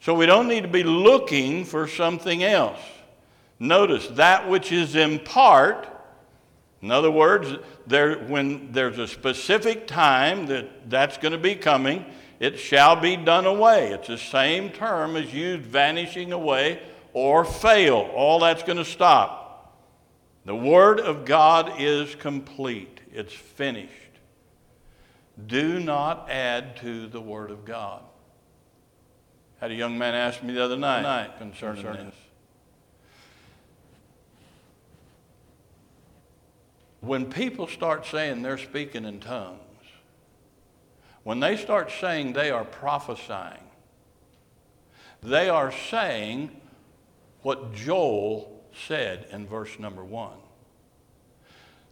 So, 0.00 0.12
we 0.12 0.26
don't 0.26 0.48
need 0.48 0.62
to 0.62 0.68
be 0.68 0.82
looking 0.82 1.64
for 1.64 1.86
something 1.86 2.42
else. 2.42 2.80
Notice 3.60 4.08
that 4.08 4.48
which 4.48 4.72
is 4.72 4.96
in 4.96 5.20
part 5.20 5.86
in 6.82 6.90
other 6.90 7.10
words, 7.10 7.54
there, 7.86 8.18
when 8.18 8.72
there's 8.72 8.98
a 8.98 9.08
specific 9.08 9.86
time 9.86 10.46
that 10.46 10.90
that's 10.90 11.16
going 11.18 11.32
to 11.32 11.38
be 11.38 11.54
coming, 11.54 12.04
it 12.38 12.58
shall 12.58 12.96
be 12.96 13.16
done 13.16 13.46
away. 13.46 13.92
It's 13.92 14.08
the 14.08 14.18
same 14.18 14.70
term 14.70 15.16
as 15.16 15.32
used 15.32 15.64
vanishing 15.64 16.32
away 16.32 16.82
or 17.12 17.44
fail. 17.44 18.10
All 18.14 18.40
that's 18.40 18.62
going 18.62 18.78
to 18.78 18.84
stop. 18.84 19.44
The 20.44 20.54
Word 20.54 21.00
of 21.00 21.24
God 21.24 21.72
is 21.78 22.14
complete, 22.14 23.00
it's 23.12 23.32
finished. 23.32 23.90
Do 25.46 25.80
not 25.80 26.30
add 26.30 26.76
to 26.78 27.08
the 27.08 27.20
Word 27.20 27.50
of 27.50 27.64
God. 27.64 28.02
Had 29.60 29.70
a 29.70 29.74
young 29.74 29.98
man 29.98 30.14
ask 30.14 30.42
me 30.42 30.54
the 30.54 30.62
other 30.62 30.76
night 30.76 31.38
concerning, 31.38 31.82
concerning 31.82 32.06
this. 32.06 32.14
When 37.06 37.26
people 37.30 37.68
start 37.68 38.04
saying 38.04 38.42
they're 38.42 38.58
speaking 38.58 39.04
in 39.04 39.20
tongues, 39.20 39.60
when 41.22 41.38
they 41.38 41.56
start 41.56 41.92
saying 42.00 42.32
they 42.32 42.50
are 42.50 42.64
prophesying, 42.64 43.62
they 45.22 45.48
are 45.48 45.70
saying 45.70 46.50
what 47.42 47.72
Joel 47.72 48.60
said 48.88 49.28
in 49.30 49.46
verse 49.46 49.78
number 49.78 50.04
one. 50.04 50.38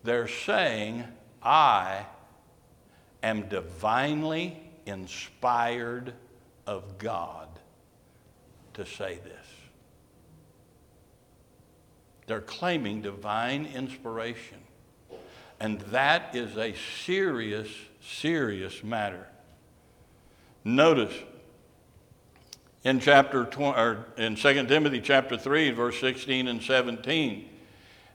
They're 0.03 0.27
saying, 0.27 1.05
I 1.41 2.07
am 3.23 3.49
divinely 3.49 4.61
inspired 4.85 6.13
of 6.67 6.99
God 6.99 7.49
to 8.75 8.85
say 8.85 9.21
this. 9.23 9.47
They're 12.27 12.41
claiming 12.41 13.01
divine 13.01 13.67
inspiration. 13.67 14.59
And 15.65 15.81
that 15.93 16.37
is 16.37 16.59
a 16.59 16.75
serious, 17.07 17.69
serious 18.03 18.85
matter. 18.85 19.27
Notice 20.63 21.15
in 22.85 23.01
chapter 23.01 23.47
20, 23.47 23.81
or 23.81 24.05
in 24.19 24.35
2 24.35 24.67
Timothy 24.67 25.01
chapter 25.01 25.39
3, 25.39 25.71
verse 25.71 25.99
16 26.01 26.49
and 26.49 26.63
17, 26.63 27.49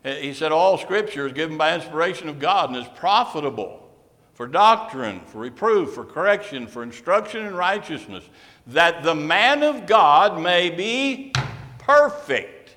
eh, 0.06 0.20
he 0.22 0.32
said, 0.32 0.52
All 0.52 0.78
scripture 0.78 1.26
is 1.26 1.34
given 1.34 1.58
by 1.58 1.74
inspiration 1.74 2.30
of 2.30 2.38
God 2.38 2.70
and 2.70 2.78
is 2.78 2.88
profitable 2.96 3.90
for 4.36 4.46
doctrine, 4.46 5.22
for 5.22 5.40
reproof, 5.40 5.94
for 5.94 6.06
correction, 6.06 6.68
for 6.68 6.84
instruction 6.84 7.48
in 7.48 7.56
righteousness, 7.56 8.26
that 8.68 9.02
the 9.02 9.16
man 9.16 9.64
of 9.64 9.88
God 9.88 10.40
may 10.40 10.70
be 10.70 11.34
perfect, 11.80 12.76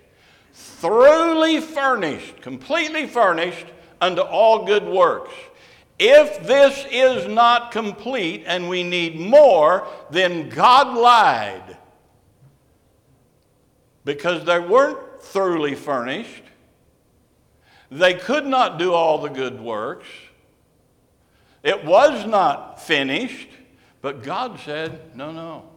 thoroughly 0.54 1.60
furnished, 1.60 2.40
completely 2.40 3.06
furnished 3.06 3.66
unto 4.02 4.20
all 4.20 4.66
good 4.66 4.84
works. 4.84 5.32
If 5.98 6.44
this 6.44 6.84
is 6.90 7.28
not 7.28 7.70
complete 7.70 8.42
and 8.44 8.68
we 8.68 8.82
need 8.82 9.18
more, 9.18 9.86
then 10.10 10.48
God 10.48 10.98
lied. 10.98 11.78
Because 14.04 14.44
they 14.44 14.58
weren't 14.58 15.22
thoroughly 15.22 15.76
furnished, 15.76 16.42
they 17.92 18.14
could 18.14 18.44
not 18.44 18.78
do 18.78 18.92
all 18.92 19.18
the 19.18 19.28
good 19.28 19.60
works. 19.60 20.08
It 21.62 21.84
was 21.84 22.26
not 22.26 22.82
finished, 22.82 23.48
but 24.00 24.24
God 24.24 24.58
said, 24.58 25.14
no, 25.14 25.30
no. 25.30 25.68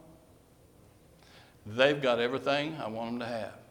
They've 1.68 2.02
got 2.02 2.20
everything 2.20 2.76
I 2.84 2.88
want 2.88 3.12
them 3.12 3.20
to 3.20 3.26
have. 3.28 3.65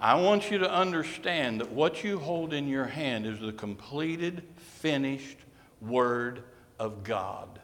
I 0.00 0.14
want 0.14 0.50
you 0.50 0.58
to 0.58 0.70
understand 0.70 1.60
that 1.60 1.72
what 1.72 2.04
you 2.04 2.20
hold 2.20 2.52
in 2.52 2.68
your 2.68 2.84
hand 2.84 3.26
is 3.26 3.40
the 3.40 3.52
completed, 3.52 4.44
finished 4.56 5.38
Word 5.80 6.44
of 6.78 7.02
God. 7.02 7.60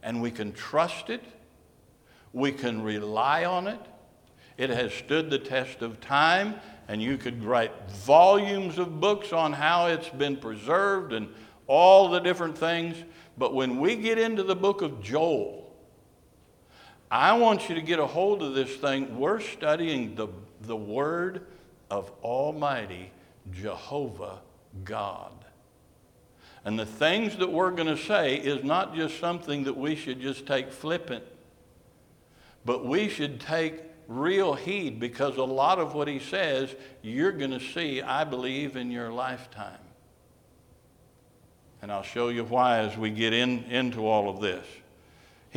And 0.00 0.22
we 0.22 0.30
can 0.30 0.52
trust 0.52 1.10
it, 1.10 1.24
we 2.32 2.52
can 2.52 2.82
rely 2.82 3.44
on 3.44 3.66
it. 3.66 3.80
It 4.56 4.70
has 4.70 4.92
stood 4.92 5.28
the 5.30 5.38
test 5.38 5.82
of 5.82 6.00
time, 6.00 6.56
and 6.86 7.02
you 7.02 7.16
could 7.16 7.42
write 7.44 7.72
volumes 7.90 8.78
of 8.78 9.00
books 9.00 9.32
on 9.32 9.52
how 9.52 9.86
it's 9.86 10.08
been 10.08 10.36
preserved 10.36 11.12
and 11.12 11.28
all 11.66 12.10
the 12.10 12.20
different 12.20 12.56
things. 12.56 12.96
But 13.36 13.54
when 13.54 13.80
we 13.80 13.96
get 13.96 14.18
into 14.18 14.42
the 14.44 14.56
book 14.56 14.82
of 14.82 15.02
Joel, 15.02 15.72
I 17.10 17.36
want 17.38 17.68
you 17.68 17.74
to 17.74 17.82
get 17.82 17.98
a 17.98 18.06
hold 18.06 18.42
of 18.42 18.54
this 18.54 18.74
thing. 18.76 19.18
We're 19.18 19.40
studying 19.40 20.14
the 20.14 20.28
the 20.68 20.76
word 20.76 21.46
of 21.90 22.10
Almighty 22.22 23.10
Jehovah 23.50 24.38
God. 24.84 25.32
And 26.64 26.78
the 26.78 26.86
things 26.86 27.36
that 27.38 27.50
we're 27.50 27.70
going 27.70 27.88
to 27.88 27.96
say 27.96 28.36
is 28.36 28.62
not 28.62 28.94
just 28.94 29.18
something 29.18 29.64
that 29.64 29.76
we 29.76 29.96
should 29.96 30.20
just 30.20 30.46
take 30.46 30.70
flippant, 30.70 31.24
but 32.64 32.84
we 32.84 33.08
should 33.08 33.40
take 33.40 33.80
real 34.06 34.54
heed 34.54 34.98
because 35.00 35.36
a 35.36 35.44
lot 35.44 35.78
of 35.78 35.94
what 35.94 36.08
he 36.08 36.18
says 36.18 36.74
you're 37.02 37.32
going 37.32 37.50
to 37.52 37.60
see, 37.60 38.02
I 38.02 38.24
believe, 38.24 38.76
in 38.76 38.90
your 38.90 39.12
lifetime. 39.12 39.78
And 41.80 41.92
I'll 41.92 42.02
show 42.02 42.28
you 42.28 42.44
why 42.44 42.80
as 42.80 42.96
we 42.96 43.10
get 43.10 43.32
in, 43.32 43.64
into 43.64 44.06
all 44.06 44.28
of 44.28 44.40
this. 44.40 44.66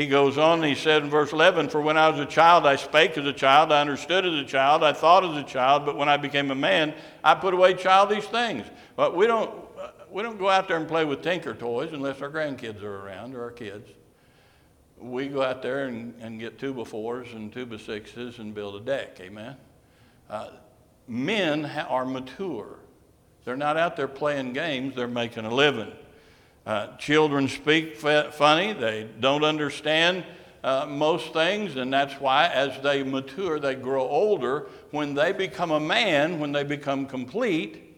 He 0.01 0.07
goes 0.07 0.39
on, 0.39 0.63
he 0.63 0.73
said 0.73 1.03
in 1.03 1.11
verse 1.11 1.31
11, 1.31 1.69
For 1.69 1.79
when 1.79 1.95
I 1.95 2.09
was 2.09 2.19
a 2.19 2.25
child, 2.25 2.65
I 2.65 2.75
spake 2.75 3.19
as 3.19 3.25
a 3.27 3.31
child, 3.31 3.71
I 3.71 3.81
understood 3.81 4.25
as 4.25 4.33
a 4.33 4.43
child, 4.43 4.83
I 4.83 4.93
thought 4.93 5.23
as 5.23 5.37
a 5.37 5.43
child, 5.43 5.85
but 5.85 5.95
when 5.95 6.09
I 6.09 6.17
became 6.17 6.49
a 6.49 6.55
man, 6.55 6.95
I 7.23 7.35
put 7.35 7.53
away 7.53 7.75
childish 7.75 8.25
things. 8.25 8.65
But 8.95 9.15
we 9.15 9.27
don't, 9.27 9.53
we 10.09 10.23
don't 10.23 10.39
go 10.39 10.49
out 10.49 10.67
there 10.67 10.77
and 10.77 10.87
play 10.87 11.05
with 11.05 11.21
tinker 11.21 11.53
toys 11.53 11.91
unless 11.93 12.19
our 12.19 12.31
grandkids 12.31 12.81
are 12.81 13.05
around 13.05 13.35
or 13.35 13.43
our 13.43 13.51
kids. 13.51 13.91
We 14.97 15.27
go 15.27 15.43
out 15.43 15.61
there 15.61 15.85
and, 15.85 16.15
and 16.19 16.39
get 16.39 16.57
two 16.57 16.73
by 16.73 16.83
fours 16.83 17.27
and 17.33 17.53
two 17.53 17.67
by 17.67 17.77
sixes 17.77 18.39
and 18.39 18.55
build 18.55 18.77
a 18.77 18.79
deck, 18.83 19.19
amen? 19.19 19.55
Uh, 20.31 20.49
men 21.07 21.65
are 21.65 22.05
mature. 22.07 22.79
They're 23.45 23.55
not 23.55 23.77
out 23.77 23.97
there 23.97 24.07
playing 24.07 24.53
games, 24.53 24.95
they're 24.95 25.07
making 25.07 25.45
a 25.45 25.53
living. 25.53 25.91
Uh, 26.65 26.95
children 26.97 27.47
speak 27.47 27.97
funny, 27.97 28.73
they 28.73 29.07
don't 29.19 29.43
understand 29.43 30.23
uh, 30.63 30.85
most 30.87 31.33
things, 31.33 31.75
and 31.75 31.91
that's 31.91 32.13
why 32.15 32.47
as 32.47 32.79
they 32.83 33.01
mature, 33.01 33.59
they 33.59 33.73
grow 33.73 34.07
older. 34.07 34.67
When 34.91 35.15
they 35.15 35.31
become 35.31 35.71
a 35.71 35.79
man, 35.79 36.39
when 36.39 36.51
they 36.51 36.63
become 36.63 37.07
complete, 37.07 37.95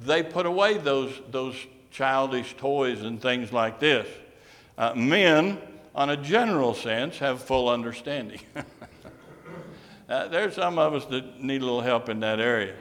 they 0.00 0.22
put 0.22 0.44
away 0.44 0.78
those, 0.78 1.20
those 1.30 1.54
childish 1.92 2.56
toys 2.56 3.02
and 3.02 3.22
things 3.22 3.52
like 3.52 3.78
this. 3.78 4.08
Uh, 4.76 4.94
men, 4.94 5.58
on 5.94 6.10
a 6.10 6.16
general 6.16 6.74
sense, 6.74 7.18
have 7.18 7.40
full 7.40 7.68
understanding. 7.68 8.40
uh, 10.08 10.26
there's 10.28 10.54
some 10.54 10.80
of 10.80 10.94
us 10.94 11.04
that 11.06 11.40
need 11.40 11.62
a 11.62 11.64
little 11.64 11.80
help 11.80 12.08
in 12.08 12.18
that 12.20 12.40
area. 12.40 12.74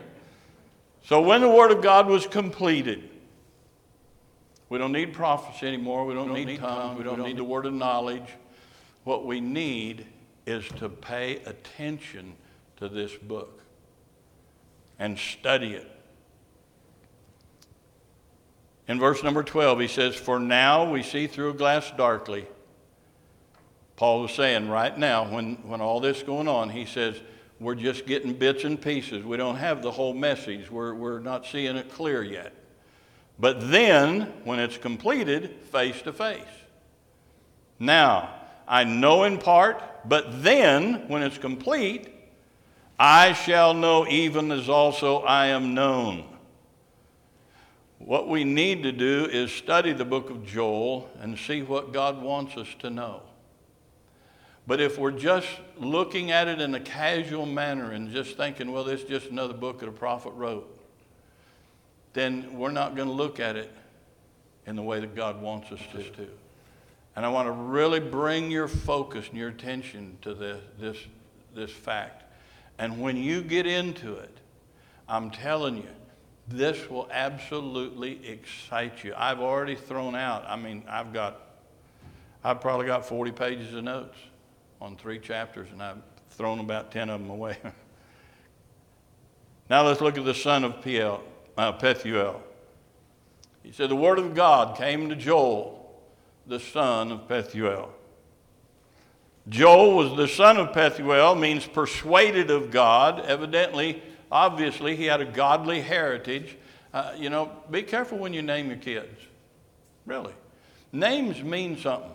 So, 1.05 1.21
when 1.21 1.41
the 1.41 1.49
Word 1.49 1.69
of 1.69 1.83
God 1.83 2.07
was 2.07 2.25
completed, 2.25 3.09
we 4.69 4.77
don't 4.77 4.91
need 4.91 5.13
prophecy 5.13 5.67
anymore. 5.67 6.05
We 6.05 6.13
don't, 6.13 6.23
we 6.23 6.27
don't 6.29 6.37
need, 6.37 6.47
need 6.47 6.59
tongues. 6.59 6.75
tongues. 6.75 6.97
We 6.97 7.03
don't, 7.03 7.13
we 7.13 7.17
don't 7.17 7.27
need 7.27 7.37
the 7.37 7.43
word 7.43 7.65
of 7.65 7.73
knowledge. 7.73 8.27
What 9.03 9.25
we 9.25 9.41
need 9.41 10.05
is 10.45 10.67
to 10.77 10.89
pay 10.89 11.37
attention 11.45 12.33
to 12.77 12.89
this 12.89 13.13
book 13.15 13.61
and 14.99 15.17
study 15.17 15.73
it. 15.73 15.89
In 18.87 18.99
verse 18.99 19.23
number 19.23 19.43
12, 19.43 19.79
he 19.79 19.87
says, 19.87 20.15
For 20.15 20.39
now 20.39 20.89
we 20.91 21.03
see 21.03 21.27
through 21.27 21.51
a 21.51 21.53
glass 21.53 21.91
darkly, 21.95 22.47
Paul 23.95 24.23
was 24.23 24.31
saying 24.31 24.69
right 24.69 24.97
now, 24.97 25.29
when, 25.29 25.55
when 25.67 25.79
all 25.79 25.99
this 25.99 26.17
is 26.17 26.23
going 26.23 26.47
on, 26.47 26.69
he 26.69 26.85
says, 26.85 27.19
we're 27.59 27.75
just 27.75 28.05
getting 28.05 28.33
bits 28.33 28.65
and 28.65 28.79
pieces. 28.79 29.23
We 29.23 29.37
don't 29.37 29.55
have 29.55 29.81
the 29.81 29.91
whole 29.91 30.13
message. 30.13 30.69
We're, 30.69 30.93
we're 30.93 31.19
not 31.19 31.45
seeing 31.45 31.77
it 31.77 31.91
clear 31.93 32.23
yet. 32.23 32.53
But 33.43 33.71
then, 33.71 34.31
when 34.45 34.59
it's 34.59 34.77
completed, 34.77 35.57
face 35.69 36.01
to 36.03 36.13
face. 36.13 36.39
Now, 37.77 38.33
I 38.65 38.85
know 38.85 39.25
in 39.25 39.37
part, 39.37 39.83
but 40.07 40.43
then, 40.43 41.09
when 41.09 41.23
it's 41.23 41.37
complete, 41.37 42.07
I 42.97 43.33
shall 43.33 43.73
know 43.73 44.07
even 44.07 44.49
as 44.49 44.69
also 44.69 45.23
I 45.23 45.47
am 45.47 45.73
known. 45.73 46.23
What 47.97 48.29
we 48.29 48.45
need 48.45 48.81
to 48.83 48.93
do 48.93 49.27
is 49.29 49.51
study 49.51 49.91
the 49.91 50.05
book 50.05 50.29
of 50.29 50.45
Joel 50.45 51.09
and 51.19 51.37
see 51.37 51.63
what 51.63 51.91
God 51.91 52.21
wants 52.21 52.55
us 52.55 52.69
to 52.79 52.89
know. 52.89 53.23
But 54.65 54.79
if 54.79 54.97
we're 54.97 55.11
just 55.11 55.49
looking 55.77 56.31
at 56.31 56.47
it 56.47 56.61
in 56.61 56.73
a 56.75 56.79
casual 56.79 57.45
manner 57.45 57.91
and 57.91 58.09
just 58.09 58.37
thinking, 58.37 58.71
well, 58.71 58.85
this 58.85 59.01
is 59.01 59.09
just 59.09 59.31
another 59.31 59.53
book 59.53 59.81
that 59.81 59.89
a 59.89 59.91
prophet 59.91 60.31
wrote, 60.31 60.72
then 62.13 62.57
we're 62.57 62.71
not 62.71 62.95
going 62.95 63.07
to 63.07 63.13
look 63.13 63.39
at 63.39 63.55
it 63.55 63.71
in 64.65 64.75
the 64.75 64.83
way 64.83 64.99
that 64.99 65.15
God 65.15 65.41
wants 65.41 65.71
us 65.71 65.81
to. 65.93 66.27
And 67.15 67.25
I 67.25 67.29
want 67.29 67.47
to 67.47 67.51
really 67.51 67.99
bring 67.99 68.49
your 68.49 68.67
focus 68.67 69.27
and 69.29 69.37
your 69.37 69.49
attention 69.49 70.17
to 70.21 70.33
this, 70.33 70.61
this, 70.79 70.97
this 71.53 71.71
fact. 71.71 72.23
And 72.79 73.01
when 73.01 73.17
you 73.17 73.41
get 73.41 73.67
into 73.67 74.15
it, 74.15 74.35
I'm 75.07 75.29
telling 75.29 75.77
you, 75.77 75.89
this 76.47 76.89
will 76.89 77.07
absolutely 77.11 78.27
excite 78.27 79.03
you. 79.03 79.13
I've 79.15 79.39
already 79.39 79.75
thrown 79.75 80.15
out, 80.15 80.43
I 80.47 80.55
mean, 80.55 80.83
I've 80.89 81.13
got, 81.13 81.39
I've 82.43 82.61
probably 82.61 82.87
got 82.87 83.05
40 83.05 83.31
pages 83.31 83.73
of 83.73 83.83
notes 83.83 84.17
on 84.81 84.97
three 84.97 85.19
chapters, 85.19 85.69
and 85.71 85.81
I've 85.81 86.01
thrown 86.31 86.59
about 86.59 86.91
10 86.91 87.09
of 87.09 87.21
them 87.21 87.29
away. 87.29 87.57
now 89.69 89.85
let's 89.85 90.01
look 90.01 90.17
at 90.17 90.25
the 90.25 90.33
son 90.33 90.63
of 90.63 90.81
Piel, 90.81 91.21
uh, 91.57 91.73
Pethuel. 91.73 92.39
He 93.63 93.71
said, 93.71 93.89
The 93.89 93.95
word 93.95 94.19
of 94.19 94.35
God 94.35 94.77
came 94.77 95.09
to 95.09 95.15
Joel, 95.15 95.91
the 96.47 96.59
son 96.59 97.11
of 97.11 97.27
Pethuel. 97.27 97.89
Joel 99.49 99.95
was 99.97 100.17
the 100.17 100.27
son 100.27 100.57
of 100.57 100.69
Pethuel, 100.73 101.39
means 101.39 101.65
persuaded 101.65 102.49
of 102.49 102.71
God. 102.71 103.25
Evidently, 103.25 104.01
obviously, 104.31 104.95
he 104.95 105.05
had 105.05 105.21
a 105.21 105.25
godly 105.25 105.81
heritage. 105.81 106.57
Uh, 106.93 107.13
you 107.17 107.29
know, 107.29 107.51
be 107.69 107.83
careful 107.83 108.17
when 108.17 108.33
you 108.33 108.41
name 108.41 108.67
your 108.67 108.77
kids. 108.77 109.19
Really. 110.05 110.33
Names 110.91 111.41
mean 111.43 111.77
something. 111.77 112.11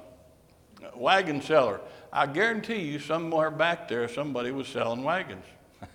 Wagon 0.95 1.43
seller. 1.43 1.81
I 2.13 2.27
guarantee 2.27 2.83
you, 2.83 2.99
somewhere 2.99 3.51
back 3.51 3.89
there, 3.89 4.09
somebody 4.09 4.51
was 4.51 4.69
selling 4.69 5.03
wagons. 5.03 5.45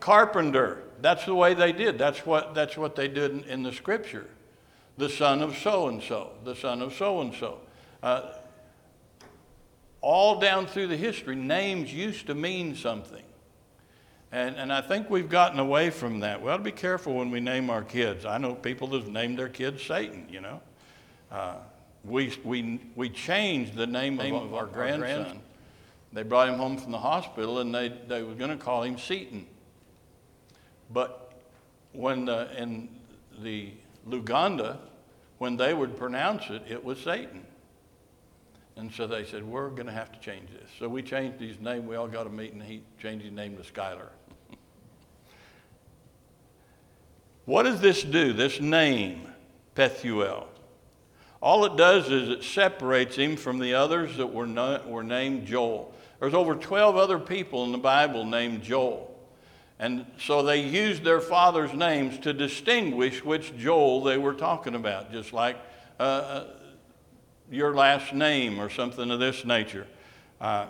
Carpenter, 0.00 0.82
that's 1.02 1.24
the 1.24 1.34
way 1.34 1.54
they 1.54 1.72
did. 1.72 1.98
That's 1.98 2.24
what, 2.26 2.54
that's 2.54 2.76
what 2.76 2.96
they 2.96 3.08
did 3.08 3.32
in, 3.32 3.44
in 3.44 3.62
the 3.62 3.72
scripture. 3.72 4.26
The 4.98 5.08
son 5.08 5.42
of 5.42 5.56
so 5.56 5.88
and 5.88 6.02
so, 6.02 6.32
the 6.44 6.54
son 6.54 6.82
of 6.82 6.94
so 6.94 7.20
and 7.20 7.34
so. 7.34 7.60
All 10.02 10.40
down 10.40 10.66
through 10.66 10.88
the 10.88 10.96
history, 10.96 11.36
names 11.36 11.92
used 11.92 12.26
to 12.26 12.34
mean 12.34 12.74
something. 12.74 13.22
And, 14.32 14.56
and 14.56 14.72
I 14.72 14.80
think 14.80 15.10
we've 15.10 15.28
gotten 15.28 15.58
away 15.58 15.90
from 15.90 16.20
that. 16.20 16.40
We 16.40 16.50
ought 16.50 16.58
to 16.58 16.62
be 16.62 16.70
careful 16.70 17.14
when 17.14 17.30
we 17.30 17.40
name 17.40 17.68
our 17.68 17.82
kids. 17.82 18.24
I 18.24 18.38
know 18.38 18.54
people 18.54 18.88
that 18.88 19.02
have 19.02 19.10
named 19.10 19.38
their 19.38 19.48
kids 19.48 19.82
Satan, 19.82 20.26
you 20.30 20.40
know. 20.40 20.60
Uh, 21.30 21.54
we, 22.04 22.32
we, 22.44 22.80
we 22.94 23.08
changed 23.10 23.74
the 23.74 23.86
name, 23.86 24.16
name 24.16 24.34
of, 24.34 24.44
of 24.44 24.54
our, 24.54 24.60
our 24.60 24.66
grandson. 24.66 25.00
grandson. 25.00 25.40
They 26.12 26.22
brought 26.22 26.48
him 26.48 26.56
home 26.56 26.76
from 26.76 26.92
the 26.92 26.98
hospital 26.98 27.58
and 27.58 27.74
they, 27.74 27.88
they 28.08 28.22
were 28.22 28.34
going 28.34 28.50
to 28.50 28.56
call 28.56 28.82
him 28.82 28.98
Seaton. 28.98 29.46
But 30.92 31.32
when 31.92 32.24
the, 32.24 32.50
in 32.60 32.88
the 33.42 33.72
Luganda, 34.08 34.78
when 35.38 35.56
they 35.56 35.74
would 35.74 35.96
pronounce 35.96 36.50
it, 36.50 36.62
it 36.68 36.84
was 36.84 36.98
Satan. 36.98 37.44
And 38.76 38.92
so 38.92 39.06
they 39.06 39.24
said, 39.24 39.44
We're 39.44 39.68
going 39.68 39.86
to 39.86 39.92
have 39.92 40.12
to 40.12 40.20
change 40.20 40.48
this. 40.50 40.70
So 40.78 40.88
we 40.88 41.02
changed 41.02 41.40
his 41.40 41.60
name. 41.60 41.86
We 41.86 41.96
all 41.96 42.08
got 42.08 42.26
a 42.26 42.30
meeting. 42.30 42.60
And 42.60 42.68
he 42.68 42.82
changed 43.00 43.24
his 43.24 43.34
name 43.34 43.56
to 43.56 43.62
Skylar. 43.62 44.08
what 47.44 47.64
does 47.64 47.80
this 47.80 48.02
do, 48.02 48.32
this 48.32 48.60
name, 48.60 49.26
Pethuel? 49.74 50.46
All 51.42 51.64
it 51.64 51.76
does 51.76 52.10
is 52.10 52.28
it 52.28 52.44
separates 52.44 53.16
him 53.16 53.36
from 53.36 53.58
the 53.58 53.74
others 53.74 54.16
that 54.18 54.26
were, 54.26 54.46
not, 54.46 54.88
were 54.88 55.02
named 55.02 55.46
Joel. 55.46 55.94
There's 56.18 56.34
over 56.34 56.54
12 56.54 56.96
other 56.96 57.18
people 57.18 57.64
in 57.64 57.72
the 57.72 57.78
Bible 57.78 58.26
named 58.26 58.62
Joel. 58.62 59.09
And 59.80 60.04
so 60.18 60.42
they 60.42 60.60
used 60.60 61.04
their 61.04 61.22
father's 61.22 61.72
names 61.72 62.18
to 62.18 62.34
distinguish 62.34 63.24
which 63.24 63.56
Joel 63.56 64.02
they 64.02 64.18
were 64.18 64.34
talking 64.34 64.74
about, 64.74 65.10
just 65.10 65.32
like 65.32 65.56
uh, 65.98 66.02
uh 66.02 66.44
your 67.50 67.74
last 67.74 68.12
name 68.12 68.60
or 68.60 68.68
something 68.68 69.10
of 69.10 69.18
this 69.18 69.44
nature. 69.44 69.86
Uh, 70.38 70.66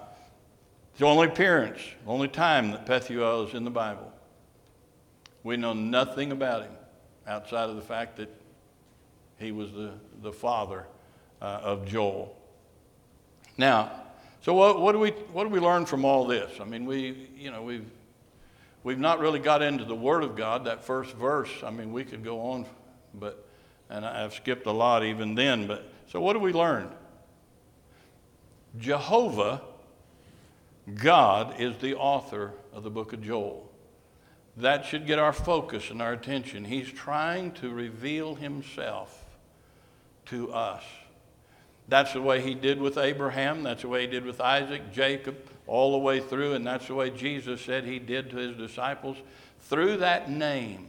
the 0.97 1.05
only 1.05 1.27
appearance, 1.27 1.81
only 2.07 2.29
time 2.29 2.71
that 2.71 2.87
Pethuel 2.87 3.49
is 3.49 3.55
in 3.55 3.65
the 3.65 3.71
Bible. 3.71 4.13
We 5.43 5.57
know 5.57 5.73
nothing 5.73 6.31
about 6.31 6.63
him 6.63 6.73
outside 7.27 7.69
of 7.69 7.77
the 7.77 7.83
fact 7.83 8.17
that 8.17 8.29
he 9.39 9.51
was 9.51 9.73
the, 9.73 9.93
the 10.23 10.33
father 10.33 10.87
uh, 11.43 11.61
of 11.63 11.85
Joel. 11.85 12.35
Now, 13.59 13.91
so 14.41 14.55
what, 14.55 14.81
what, 14.81 14.93
do 14.93 15.01
we, 15.01 15.11
what 15.33 15.45
do 15.45 15.51
we 15.51 15.61
learn 15.61 15.85
from 15.85 16.05
all 16.05 16.27
this? 16.27 16.61
I 16.61 16.65
mean, 16.65 16.87
we, 16.87 17.29
you 17.37 17.51
know, 17.51 17.63
we've, 17.63 17.91
we've 18.83 18.99
not 18.99 19.21
really 19.21 19.39
got 19.39 19.63
into 19.63 19.85
the 19.85 19.95
Word 19.95 20.23
of 20.23 20.37
God, 20.37 20.65
that 20.65 20.85
first 20.85 21.15
verse. 21.17 21.51
I 21.65 21.71
mean, 21.71 21.93
we 21.93 22.05
could 22.05 22.25
go 22.25 22.41
on, 22.41 22.67
but, 23.15 23.47
and 23.89 24.05
I've 24.05 24.35
skipped 24.35 24.67
a 24.67 24.73
lot 24.73 25.05
even 25.05 25.35
then. 25.35 25.67
But, 25.67 25.91
so 26.09 26.21
what 26.21 26.35
do 26.35 26.39
we 26.39 26.53
learn? 26.53 26.91
Jehovah, 28.79 29.63
God, 30.95 31.61
is 31.61 31.77
the 31.79 31.95
author 31.97 32.53
of 32.73 32.83
the 32.83 32.91
book 32.91 33.13
of 33.13 33.23
Joel. 33.23 33.69
That 34.57 34.85
should 34.85 35.07
get 35.07 35.19
our 35.19 35.33
focus 35.33 35.91
and 35.91 36.03
our 36.03 36.13
attention. 36.13 36.65
He's 36.65 36.91
trying 36.91 37.53
to 37.53 37.71
reveal 37.71 38.35
himself 38.35 39.25
to 40.27 40.53
us. 40.53 40.83
That's 41.89 42.13
the 42.13 42.23
way 42.23 42.41
he 42.41 42.55
did 42.55 42.81
with 42.81 42.99
Abraham. 42.99 43.63
That's 43.65 43.83
the 43.83 43.89
way 43.89 44.03
he 44.03 44.07
did 44.07 44.25
with 44.25 44.41
Isaac, 44.41 44.93
Jacob, 44.93 45.37
all 45.71 45.93
the 45.93 45.99
way 45.99 46.19
through. 46.19 46.55
And 46.55 46.67
that's 46.67 46.89
the 46.89 46.95
way 46.95 47.11
Jesus 47.11 47.61
said 47.61 47.85
he 47.85 48.01
did 48.01 48.31
to 48.31 48.37
his 48.37 48.57
disciples 48.57 49.17
through 49.63 49.99
that 49.99 50.29
name. 50.29 50.89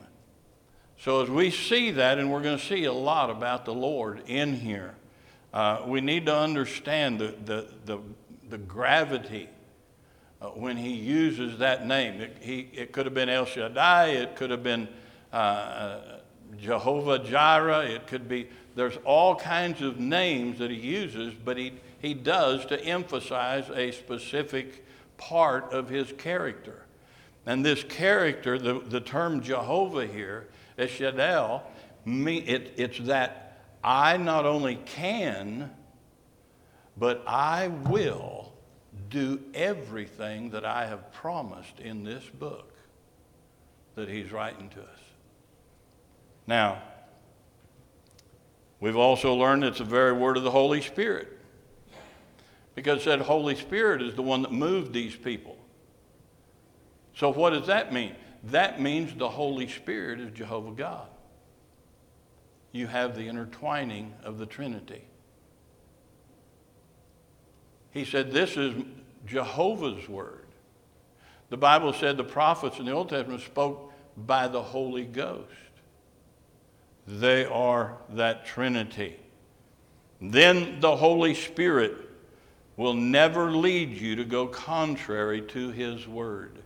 So 0.99 1.21
as 1.21 1.29
we 1.29 1.51
see 1.51 1.91
that, 1.91 2.17
and 2.17 2.31
we're 2.31 2.41
going 2.41 2.57
to 2.57 2.65
see 2.65 2.85
a 2.85 2.93
lot 2.93 3.29
about 3.29 3.65
the 3.65 3.73
Lord 3.73 4.23
in 4.25 4.55
here, 4.55 4.95
uh, 5.53 5.83
we 5.85 6.01
need 6.01 6.25
to 6.25 6.35
understand 6.35 7.19
the, 7.19 7.35
the, 7.45 7.67
the, 7.85 7.99
the 8.49 8.57
gravity 8.57 9.49
uh, 10.41 10.47
when 10.47 10.77
he 10.77 10.93
uses 10.93 11.59
that 11.59 11.85
name. 11.85 12.19
It, 12.19 12.37
he, 12.41 12.69
it 12.73 12.91
could 12.91 13.05
have 13.05 13.13
been 13.13 13.29
El 13.29 13.45
Shaddai, 13.45 14.07
it 14.07 14.35
could 14.35 14.49
have 14.49 14.63
been 14.63 14.87
uh, 15.31 15.99
Jehovah 16.59 17.19
Jireh, 17.19 17.85
it 17.85 18.07
could 18.07 18.27
be 18.27 18.47
there's 18.75 18.97
all 19.03 19.35
kinds 19.35 19.81
of 19.81 19.99
names 19.99 20.59
that 20.59 20.71
he 20.71 20.77
uses, 20.77 21.33
but 21.33 21.57
he, 21.57 21.73
he 22.01 22.13
does 22.13 22.65
to 22.67 22.83
emphasize 22.83 23.69
a 23.69 23.91
specific 23.91 24.85
part 25.17 25.71
of 25.71 25.89
his 25.89 26.11
character. 26.13 26.85
And 27.45 27.65
this 27.65 27.83
character, 27.83 28.57
the, 28.57 28.79
the 28.79 29.01
term 29.01 29.41
Jehovah 29.41 30.07
here, 30.07 30.47
Eshadel, 30.77 31.61
it, 32.05 32.73
it's 32.77 32.99
that 32.99 33.59
I 33.83 34.17
not 34.17 34.45
only 34.45 34.75
can, 34.85 35.71
but 36.97 37.23
I 37.27 37.67
will 37.67 38.53
do 39.09 39.39
everything 39.53 40.51
that 40.51 40.65
I 40.65 40.85
have 40.85 41.11
promised 41.13 41.79
in 41.79 42.03
this 42.03 42.23
book 42.25 42.73
that 43.95 44.07
he's 44.07 44.31
writing 44.31 44.69
to 44.69 44.81
us. 44.81 44.99
Now, 46.47 46.81
We've 48.81 48.97
also 48.97 49.35
learned 49.35 49.63
it's 49.63 49.77
the 49.77 49.83
very 49.83 50.11
word 50.11 50.37
of 50.37 50.43
the 50.43 50.51
Holy 50.51 50.81
Spirit. 50.81 51.37
Because 52.75 53.05
that 53.05 53.19
Holy 53.19 53.55
Spirit 53.55 54.01
is 54.01 54.15
the 54.15 54.21
one 54.21 54.41
that 54.43 54.51
moved 54.51 54.93
these 54.93 55.15
people. 55.15 55.57
So, 57.15 57.31
what 57.31 57.51
does 57.51 57.67
that 57.67 57.93
mean? 57.93 58.15
That 58.45 58.81
means 58.81 59.13
the 59.13 59.29
Holy 59.29 59.67
Spirit 59.67 60.19
is 60.19 60.31
Jehovah 60.31 60.71
God. 60.71 61.07
You 62.71 62.87
have 62.87 63.15
the 63.15 63.27
intertwining 63.27 64.13
of 64.23 64.37
the 64.37 64.45
Trinity. 64.45 65.03
He 67.91 68.05
said, 68.05 68.31
This 68.31 68.55
is 68.57 68.73
Jehovah's 69.25 70.07
word. 70.07 70.47
The 71.49 71.57
Bible 71.57 71.91
said 71.91 72.15
the 72.15 72.23
prophets 72.23 72.79
in 72.79 72.85
the 72.85 72.93
Old 72.93 73.09
Testament 73.09 73.41
spoke 73.41 73.93
by 74.15 74.47
the 74.47 74.61
Holy 74.61 75.03
Ghost. 75.03 75.51
They 77.05 77.45
are 77.45 77.97
that 78.09 78.45
Trinity. 78.45 79.17
Then 80.21 80.79
the 80.79 80.95
Holy 80.95 81.33
Spirit 81.33 81.97
will 82.81 82.93
never 82.95 83.51
lead 83.51 83.91
you 83.91 84.15
to 84.15 84.25
go 84.25 84.47
contrary 84.47 85.39
to 85.39 85.69
His 85.69 86.07
Word. 86.07 86.57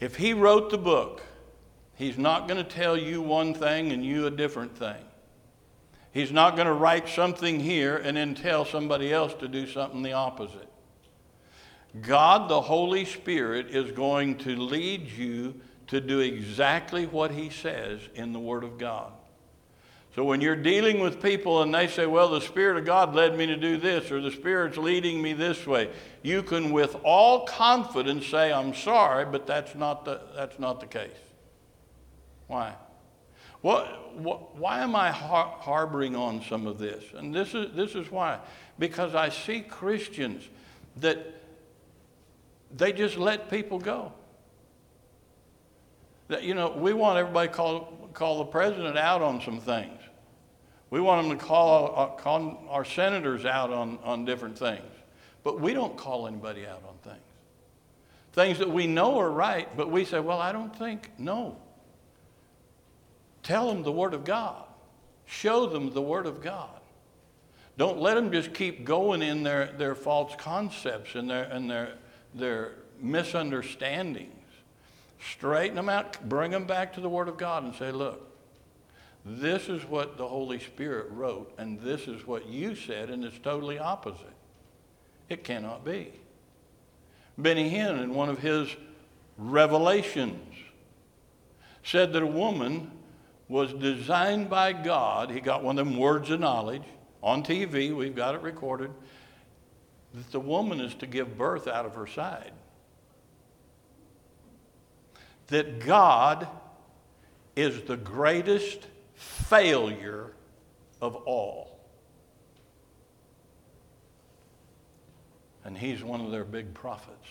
If 0.00 0.16
He 0.16 0.34
wrote 0.34 0.70
the 0.70 0.78
book, 0.78 1.22
He's 1.94 2.18
not 2.18 2.48
going 2.48 2.62
to 2.62 2.68
tell 2.68 2.96
you 2.96 3.22
one 3.22 3.54
thing 3.54 3.92
and 3.92 4.04
you 4.04 4.26
a 4.26 4.30
different 4.30 4.76
thing. 4.76 5.02
He's 6.12 6.32
not 6.32 6.56
going 6.56 6.66
to 6.66 6.72
write 6.72 7.08
something 7.08 7.60
here 7.60 7.98
and 7.98 8.16
then 8.16 8.34
tell 8.34 8.64
somebody 8.64 9.12
else 9.12 9.32
to 9.34 9.48
do 9.48 9.66
something 9.66 10.02
the 10.02 10.12
opposite. 10.12 10.68
God, 12.02 12.50
the 12.50 12.60
Holy 12.60 13.04
Spirit, 13.04 13.68
is 13.68 13.92
going 13.92 14.38
to 14.38 14.56
lead 14.56 15.08
you 15.08 15.60
to 15.86 16.00
do 16.00 16.18
exactly 16.18 17.06
what 17.06 17.30
He 17.30 17.48
says 17.48 18.00
in 18.14 18.32
the 18.32 18.40
Word 18.40 18.64
of 18.64 18.76
God. 18.76 19.12
So 20.16 20.24
when 20.24 20.40
you're 20.40 20.56
dealing 20.56 21.00
with 21.00 21.22
people 21.22 21.60
and 21.60 21.74
they 21.74 21.88
say, 21.88 22.06
well, 22.06 22.30
the 22.30 22.40
Spirit 22.40 22.78
of 22.78 22.86
God 22.86 23.14
led 23.14 23.36
me 23.36 23.44
to 23.44 23.56
do 23.56 23.76
this, 23.76 24.10
or 24.10 24.22
the 24.22 24.30
Spirit's 24.30 24.78
leading 24.78 25.20
me 25.20 25.34
this 25.34 25.66
way, 25.66 25.90
you 26.22 26.42
can 26.42 26.72
with 26.72 26.96
all 27.04 27.44
confidence 27.44 28.26
say, 28.26 28.50
I'm 28.50 28.74
sorry, 28.74 29.26
but 29.26 29.46
that's 29.46 29.74
not 29.74 30.06
the, 30.06 30.22
that's 30.34 30.58
not 30.58 30.80
the 30.80 30.86
case. 30.86 31.10
Why? 32.46 32.72
What, 33.60 34.16
what, 34.18 34.56
why 34.56 34.80
am 34.80 34.96
I 34.96 35.10
har- 35.10 35.54
harboring 35.60 36.16
on 36.16 36.42
some 36.48 36.66
of 36.66 36.78
this? 36.78 37.04
And 37.14 37.34
this 37.34 37.54
is, 37.54 37.74
this 37.74 37.94
is 37.94 38.10
why. 38.10 38.38
Because 38.78 39.14
I 39.14 39.28
see 39.28 39.60
Christians 39.60 40.48
that 40.96 41.26
they 42.74 42.94
just 42.94 43.18
let 43.18 43.50
people 43.50 43.78
go. 43.78 44.14
That, 46.28 46.42
you 46.42 46.54
know, 46.54 46.70
we 46.70 46.94
want 46.94 47.18
everybody 47.18 47.48
to 47.48 47.84
call, 48.16 48.38
the 48.38 48.44
president 48.46 48.98
out 48.98 49.22
on 49.22 49.40
some 49.42 49.60
things. 49.60 50.00
We 50.90 51.00
want 51.00 51.28
them 51.28 51.38
to 51.38 51.44
call, 51.44 51.92
uh, 51.94 52.20
call 52.20 52.64
our 52.68 52.84
senators 52.84 53.44
out 53.44 53.72
on, 53.72 53.98
on 54.02 54.24
different 54.24 54.58
things. 54.58 54.82
But 55.44 55.60
we 55.60 55.72
don't 55.74 55.96
call 55.96 56.26
anybody 56.26 56.66
out 56.66 56.82
on 56.88 56.96
things. 57.04 57.22
Things 58.32 58.58
that 58.58 58.70
we 58.70 58.86
know 58.86 59.18
are 59.18 59.30
right, 59.30 59.68
but 59.76 59.90
we 59.90 60.04
say, 60.04 60.18
well, 60.18 60.40
I 60.40 60.52
don't 60.52 60.74
think, 60.74 61.10
no. 61.18 61.56
Tell 63.42 63.68
them 63.68 63.82
the 63.82 63.92
Word 63.92 64.14
of 64.14 64.24
God. 64.24 64.64
Show 65.26 65.66
them 65.66 65.92
the 65.92 66.02
Word 66.02 66.26
of 66.26 66.40
God. 66.40 66.70
Don't 67.76 67.98
let 67.98 68.14
them 68.14 68.32
just 68.32 68.54
keep 68.54 68.84
going 68.84 69.22
in 69.22 69.42
their, 69.42 69.66
their 69.66 69.94
false 69.94 70.34
concepts 70.36 71.14
and 71.14 71.28
their, 71.28 71.44
and 71.44 71.70
their, 71.70 71.94
their 72.34 72.72
misunderstandings. 73.00 74.35
Straighten 75.32 75.76
them 75.76 75.88
out, 75.88 76.28
bring 76.28 76.50
them 76.50 76.66
back 76.66 76.92
to 76.94 77.00
the 77.00 77.08
Word 77.08 77.28
of 77.28 77.36
God 77.36 77.64
and 77.64 77.74
say, 77.74 77.90
look, 77.90 78.26
this 79.24 79.68
is 79.68 79.84
what 79.84 80.16
the 80.16 80.28
Holy 80.28 80.60
Spirit 80.60 81.06
wrote, 81.10 81.52
and 81.58 81.80
this 81.80 82.02
is 82.02 82.26
what 82.26 82.46
you 82.46 82.76
said, 82.76 83.10
and 83.10 83.24
it's 83.24 83.38
totally 83.38 83.78
opposite. 83.78 84.34
It 85.28 85.42
cannot 85.42 85.84
be. 85.84 86.12
Benny 87.36 87.68
Hinn, 87.70 88.00
in 88.02 88.14
one 88.14 88.28
of 88.28 88.38
his 88.38 88.68
revelations, 89.36 90.54
said 91.82 92.12
that 92.12 92.22
a 92.22 92.26
woman 92.26 92.92
was 93.48 93.72
designed 93.72 94.48
by 94.48 94.72
God. 94.72 95.30
He 95.30 95.40
got 95.40 95.62
one 95.62 95.78
of 95.78 95.86
them 95.86 95.98
words 95.98 96.30
of 96.30 96.40
knowledge 96.40 96.84
on 97.22 97.42
TV, 97.42 97.94
we've 97.94 98.14
got 98.14 98.34
it 98.34 98.42
recorded, 98.42 98.92
that 100.14 100.30
the 100.30 100.40
woman 100.40 100.80
is 100.80 100.94
to 100.94 101.06
give 101.06 101.36
birth 101.36 101.66
out 101.66 101.84
of 101.84 101.94
her 101.94 102.06
side. 102.06 102.52
That 105.48 105.80
God 105.80 106.48
is 107.54 107.82
the 107.82 107.96
greatest 107.96 108.86
failure 109.14 110.32
of 111.00 111.16
all. 111.16 111.78
And 115.64 115.76
he's 115.76 116.02
one 116.02 116.20
of 116.20 116.30
their 116.30 116.44
big 116.44 116.74
prophets. 116.74 117.28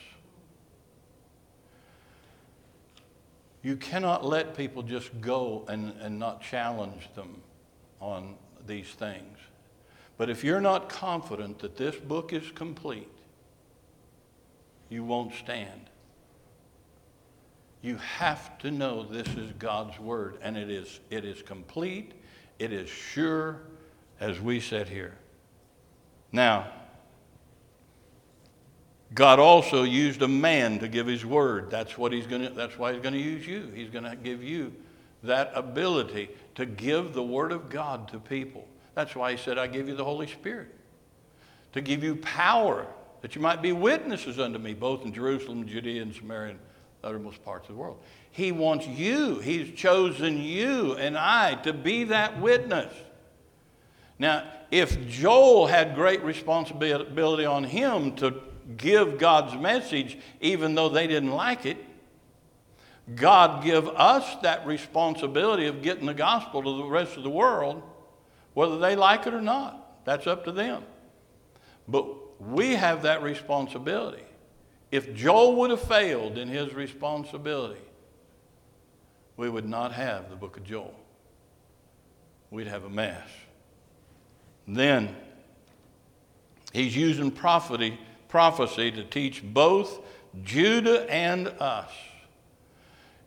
You 3.64 3.76
cannot 3.76 4.24
let 4.24 4.56
people 4.56 4.84
just 4.84 5.10
go 5.22 5.66
and, 5.68 5.94
and 6.00 6.20
not 6.20 6.42
challenge 6.42 7.10
them 7.16 7.42
on 8.00 8.36
these 8.68 8.90
things. 8.90 9.38
But 10.18 10.30
if 10.30 10.44
you're 10.44 10.62
not 10.62 10.88
confident 10.90 11.60
that 11.60 11.76
this 11.76 11.96
book 11.96 12.32
is 12.32 12.52
complete, 12.52 13.10
you 14.90 15.04
won't 15.04 15.34
stand. 15.34 15.90
You 17.86 17.98
have 17.98 18.58
to 18.60 18.72
know 18.72 19.04
this 19.04 19.28
is 19.36 19.52
God's 19.60 20.00
word, 20.00 20.40
and 20.42 20.58
it 20.58 20.72
is, 20.72 21.02
it 21.12 21.24
is 21.24 21.44
complete, 21.44 22.14
it 22.58 22.74
is 22.74 22.90
sure, 22.90 23.62
as 24.20 24.40
we 24.40 24.60
said 24.60 24.90
here. 24.90 25.16
Now, 26.32 26.66
God 29.14 29.38
also 29.38 29.84
used 29.84 30.24
a 30.24 30.28
man 30.28 30.80
to 30.80 30.88
give 30.88 31.06
his 31.06 31.28
word. 31.28 31.70
That's 31.70 31.96
what 31.96 32.12
he's 32.12 32.26
gonna, 32.26 32.50
that's 32.50 32.76
why 32.76 32.92
he's 32.92 33.04
going 33.04 33.14
to 33.14 33.22
use 33.22 33.46
you. 33.46 33.72
He's 33.76 33.92
going 33.92 34.06
to 34.06 34.16
give 34.16 34.42
you 34.42 34.74
that 35.22 35.52
ability 35.54 36.30
to 36.56 36.66
give 36.66 37.14
the 37.14 37.22
word 37.22 37.52
of 37.52 37.70
God 37.70 38.08
to 38.08 38.18
people. 38.18 38.68
That's 38.96 39.16
why 39.16 39.30
he 39.30 39.38
said, 39.38 39.60
I 39.60 39.68
give 39.68 39.88
you 39.88 39.96
the 39.96 40.04
Holy 40.04 40.26
Spirit. 40.26 40.74
To 41.74 41.82
give 41.82 42.04
you 42.04 42.16
power 42.16 42.88
that 43.22 43.36
you 43.36 43.42
might 43.42 43.62
be 43.62 43.74
witnesses 43.74 44.40
unto 44.40 44.58
me, 44.58 44.74
both 44.74 45.06
in 45.06 45.14
Jerusalem, 45.14 45.68
Judea, 45.68 46.02
and 46.02 46.16
Samaria, 46.16 46.56
uttermost 47.06 47.44
parts 47.46 47.70
of 47.70 47.76
the 47.76 47.82
world. 47.82 48.00
He 48.32 48.52
wants 48.52 48.88
you, 48.88 49.40
He's 49.40 49.72
chosen 49.76 50.42
you 50.42 50.94
and 50.96 51.18
I 51.18 51.56
to 51.64 51.72
be 51.72 52.06
that 52.06 52.42
witness. 52.42 52.94
Now, 54.20 54.44
if 54.72 55.08
Joel 55.08 55.68
had 55.68 55.96
great 55.96 56.24
responsibility 56.24 57.46
on 57.46 57.64
him 57.64 58.16
to 58.18 58.42
give 58.78 59.18
God's 59.18 59.56
message, 59.56 60.18
even 60.42 60.76
though 60.76 60.90
they 60.90 61.08
didn't 61.08 61.32
like 61.32 61.66
it, 61.66 61.78
God 63.14 63.64
give 63.64 63.88
us 63.90 64.36
that 64.42 64.66
responsibility 64.66 65.68
of 65.68 65.82
getting 65.82 66.08
the 66.08 66.14
gospel 66.14 66.64
to 66.64 66.78
the 66.78 66.86
rest 66.86 67.18
of 67.18 67.24
the 67.24 67.30
world, 67.30 67.84
whether 68.54 68.80
they 68.80 68.96
like 68.96 69.28
it 69.28 69.34
or 69.34 69.42
not. 69.42 70.04
That's 70.06 70.26
up 70.26 70.46
to 70.46 70.52
them. 70.52 70.84
But 71.88 72.42
we 72.42 72.72
have 72.76 73.04
that 73.04 73.22
responsibility. 73.22 74.24
If 74.92 75.14
Joel 75.14 75.56
would 75.58 75.72
have 75.72 75.82
failed 75.82 76.38
in 76.38 76.48
his 76.48 76.74
responsibility, 76.74 77.82
we 79.38 79.50
would 79.50 79.68
not 79.68 79.92
have 79.92 80.30
the 80.30 80.36
book 80.36 80.58
of 80.58 80.64
Joel. 80.64 80.94
We'd 82.52 82.68
have 82.68 82.86
a 82.86 82.90
mess. 82.90 83.28
Then 84.68 85.16
he's 86.72 86.96
using 86.96 87.32
prophecy, 87.32 88.00
prophecy 88.30 88.92
to 88.92 89.04
teach 89.04 89.44
both 89.44 90.00
Judah 90.44 91.10
and 91.12 91.48
us. 91.48 91.92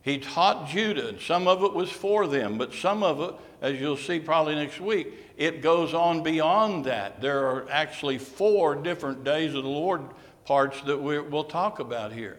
He 0.02 0.18
taught 0.18 0.68
Judah, 0.68 1.08
and 1.08 1.20
some 1.20 1.46
of 1.46 1.62
it 1.62 1.74
was 1.74 1.90
for 1.90 2.26
them, 2.26 2.56
but 2.56 2.72
some 2.72 3.02
of 3.02 3.20
it, 3.20 3.34
as 3.60 3.78
you'll 3.78 3.96
see 3.96 4.20
probably 4.20 4.54
next 4.54 4.80
week, 4.80 5.08
it 5.36 5.60
goes 5.60 5.92
on 5.92 6.22
beyond 6.22 6.86
that. 6.86 7.20
There 7.20 7.46
are 7.46 7.68
actually 7.70 8.16
four 8.18 8.74
different 8.74 9.22
days 9.24 9.54
of 9.54 9.64
the 9.64 9.68
Lord 9.68 10.02
parts 10.48 10.80
that 10.80 10.96
we 10.96 11.18
will 11.18 11.44
talk 11.44 11.78
about 11.78 12.10
here. 12.10 12.38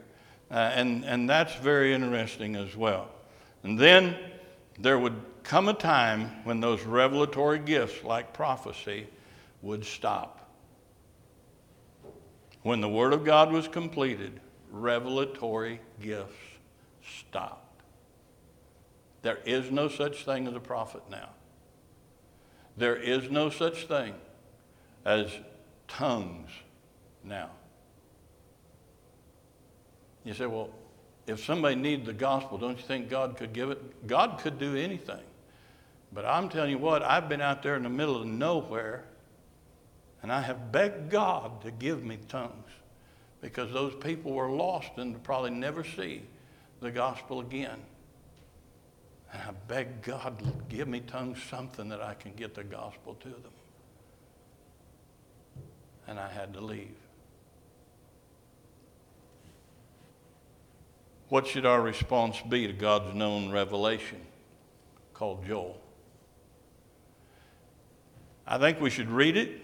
Uh, 0.49 0.55
and, 0.73 1.05
and 1.05 1.29
that's 1.29 1.53
very 1.57 1.93
interesting 1.93 2.55
as 2.55 2.75
well. 2.75 3.07
And 3.61 3.79
then 3.79 4.17
there 4.79 4.97
would 4.97 5.13
come 5.43 5.69
a 5.69 5.75
time 5.75 6.31
when 6.43 6.59
those 6.59 6.81
revelatory 6.81 7.59
gifts, 7.59 8.03
like 8.03 8.33
prophecy, 8.33 9.05
would 9.61 9.85
stop. 9.85 10.49
When 12.63 12.81
the 12.81 12.89
Word 12.89 13.13
of 13.13 13.23
God 13.23 13.51
was 13.51 13.67
completed, 13.67 14.39
revelatory 14.71 15.79
gifts 16.01 16.33
stopped. 17.19 17.83
There 19.21 19.37
is 19.45 19.69
no 19.69 19.87
such 19.87 20.25
thing 20.25 20.47
as 20.47 20.55
a 20.55 20.59
prophet 20.59 21.03
now. 21.11 21.29
There 22.75 22.95
is 22.95 23.29
no 23.29 23.51
such 23.51 23.85
thing 23.85 24.15
as 25.05 25.29
tongues 25.87 26.49
now. 27.23 27.51
You 30.23 30.33
say, 30.33 30.45
well, 30.45 30.69
if 31.27 31.43
somebody 31.43 31.75
needed 31.75 32.05
the 32.05 32.13
gospel, 32.13 32.57
don't 32.57 32.77
you 32.77 32.83
think 32.83 33.09
God 33.09 33.37
could 33.37 33.53
give 33.53 33.69
it? 33.69 34.07
God 34.07 34.39
could 34.39 34.59
do 34.59 34.75
anything. 34.75 35.21
But 36.11 36.25
I'm 36.25 36.49
telling 36.49 36.71
you 36.71 36.77
what, 36.77 37.03
I've 37.03 37.29
been 37.29 37.41
out 37.41 37.61
there 37.61 37.75
in 37.75 37.83
the 37.83 37.89
middle 37.89 38.21
of 38.21 38.25
nowhere 38.25 39.05
and 40.21 40.31
I 40.31 40.41
have 40.41 40.71
begged 40.71 41.09
God 41.09 41.61
to 41.61 41.71
give 41.71 42.03
me 42.03 42.17
tongues 42.27 42.71
because 43.41 43.71
those 43.71 43.95
people 43.95 44.33
were 44.33 44.49
lost 44.49 44.91
and 44.97 45.21
probably 45.23 45.51
never 45.51 45.83
see 45.83 46.23
the 46.81 46.91
gospel 46.91 47.39
again. 47.39 47.79
And 49.31 49.41
I 49.41 49.51
begged 49.67 50.03
God, 50.03 50.39
to 50.39 50.53
give 50.67 50.87
me 50.87 51.01
tongues, 51.01 51.41
something 51.49 51.87
that 51.89 52.01
I 52.01 52.15
can 52.15 52.33
get 52.33 52.55
the 52.55 52.63
gospel 52.63 53.13
to 53.21 53.29
them. 53.29 53.53
And 56.07 56.19
I 56.19 56.29
had 56.29 56.53
to 56.55 56.61
leave. 56.61 56.95
What 61.29 61.45
should 61.45 61.65
our 61.65 61.81
response 61.81 62.41
be 62.41 62.65
to 62.65 62.73
God's 62.73 63.15
known 63.15 63.51
revelation 63.51 64.19
called 65.13 65.45
Joel? 65.45 65.79
I 68.47 68.57
think 68.57 68.81
we 68.81 68.89
should 68.89 69.09
read 69.09 69.37
it. 69.37 69.61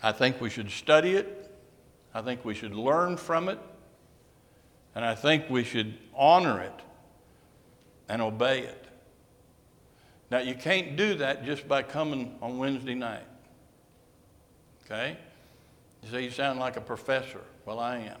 I 0.00 0.12
think 0.12 0.40
we 0.40 0.50
should 0.50 0.70
study 0.70 1.16
it. 1.16 1.50
I 2.14 2.22
think 2.22 2.44
we 2.44 2.54
should 2.54 2.74
learn 2.74 3.16
from 3.16 3.48
it. 3.48 3.58
And 4.94 5.04
I 5.04 5.16
think 5.16 5.50
we 5.50 5.64
should 5.64 5.98
honor 6.14 6.60
it 6.60 6.80
and 8.08 8.22
obey 8.22 8.60
it. 8.60 8.84
Now, 10.30 10.38
you 10.38 10.54
can't 10.54 10.96
do 10.96 11.16
that 11.16 11.44
just 11.44 11.66
by 11.66 11.82
coming 11.82 12.36
on 12.40 12.58
Wednesday 12.58 12.94
night. 12.94 13.26
Okay? 14.84 15.16
You 16.02 16.10
say 16.10 16.22
you 16.22 16.30
sound 16.30 16.60
like 16.60 16.76
a 16.76 16.80
professor. 16.80 17.40
Well, 17.66 17.80
I 17.80 17.98
am. 17.98 18.20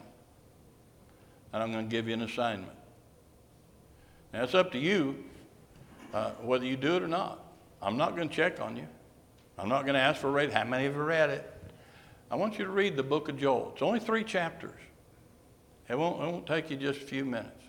And 1.54 1.62
I'm 1.62 1.70
going 1.70 1.88
to 1.88 1.90
give 1.90 2.08
you 2.08 2.14
an 2.14 2.22
assignment. 2.22 2.72
Now, 4.32 4.42
it's 4.42 4.56
up 4.56 4.72
to 4.72 4.78
you 4.78 5.24
uh, 6.12 6.30
whether 6.42 6.64
you 6.64 6.76
do 6.76 6.96
it 6.96 7.02
or 7.04 7.06
not. 7.06 7.44
I'm 7.80 7.96
not 7.96 8.16
going 8.16 8.28
to 8.28 8.34
check 8.34 8.60
on 8.60 8.76
you. 8.76 8.88
I'm 9.56 9.68
not 9.68 9.82
going 9.82 9.94
to 9.94 10.00
ask 10.00 10.20
for 10.20 10.26
a 10.26 10.32
rate. 10.32 10.52
How 10.52 10.64
many 10.64 10.86
of 10.86 10.96
you 10.96 11.02
read 11.02 11.30
it? 11.30 11.48
I 12.28 12.34
want 12.34 12.58
you 12.58 12.64
to 12.64 12.72
read 12.72 12.96
the 12.96 13.04
book 13.04 13.28
of 13.28 13.38
Joel. 13.38 13.70
It's 13.72 13.82
only 13.82 14.00
three 14.00 14.24
chapters. 14.24 14.80
It 15.88 15.96
won't, 15.96 16.20
it 16.20 16.26
won't 16.26 16.44
take 16.44 16.70
you 16.70 16.76
just 16.76 17.02
a 17.02 17.04
few 17.04 17.24
minutes. 17.24 17.62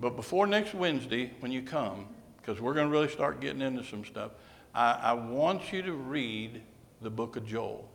But 0.00 0.16
before 0.16 0.48
next 0.48 0.74
Wednesday, 0.74 1.30
when 1.38 1.52
you 1.52 1.62
come, 1.62 2.08
because 2.38 2.60
we're 2.60 2.74
going 2.74 2.88
to 2.88 2.92
really 2.92 3.10
start 3.10 3.40
getting 3.40 3.62
into 3.62 3.84
some 3.84 4.04
stuff, 4.04 4.32
I, 4.74 4.94
I 4.94 5.12
want 5.12 5.72
you 5.72 5.82
to 5.82 5.92
read 5.92 6.62
the 7.00 7.10
book 7.10 7.36
of 7.36 7.46
Joel. 7.46 7.88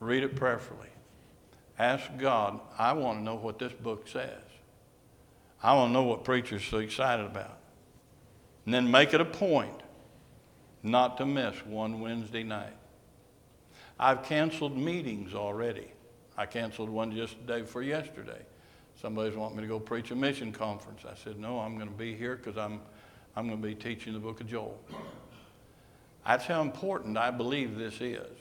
Read 0.00 0.22
it 0.22 0.34
prayerfully. 0.34 0.88
Ask 1.78 2.04
God, 2.16 2.60
I 2.78 2.92
want 2.94 3.18
to 3.18 3.22
know 3.22 3.34
what 3.34 3.58
this 3.58 3.72
book 3.72 4.08
says. 4.08 4.42
I 5.62 5.74
want 5.74 5.90
to 5.90 5.92
know 5.92 6.04
what 6.04 6.24
preachers 6.24 6.62
are 6.62 6.66
so 6.66 6.78
excited 6.78 7.26
about. 7.26 7.58
And 8.64 8.74
then 8.74 8.90
make 8.90 9.14
it 9.14 9.20
a 9.20 9.24
point 9.24 9.82
not 10.82 11.16
to 11.18 11.26
miss 11.26 11.54
one 11.66 12.00
Wednesday 12.00 12.42
night. 12.42 12.76
I've 13.98 14.22
canceled 14.22 14.76
meetings 14.76 15.34
already. 15.34 15.88
I 16.36 16.46
canceled 16.46 16.90
one 16.90 17.14
just 17.14 17.36
the 17.46 17.60
day 17.60 17.86
yesterday. 17.86 18.40
Somebody's 19.00 19.36
wanting 19.36 19.56
me 19.56 19.62
to 19.62 19.68
go 19.68 19.78
preach 19.78 20.10
a 20.10 20.14
mission 20.14 20.52
conference. 20.52 21.02
I 21.10 21.14
said, 21.14 21.38
no, 21.38 21.60
I'm 21.60 21.76
going 21.76 21.88
to 21.88 21.94
be 21.94 22.14
here 22.14 22.36
because 22.36 22.56
I'm, 22.56 22.80
I'm 23.36 23.46
going 23.46 23.60
to 23.60 23.68
be 23.68 23.74
teaching 23.74 24.12
the 24.12 24.18
book 24.18 24.40
of 24.40 24.46
Joel. 24.46 24.78
That's 26.26 26.44
how 26.44 26.62
important 26.62 27.16
I 27.16 27.30
believe 27.30 27.76
this 27.76 28.00
is. 28.00 28.36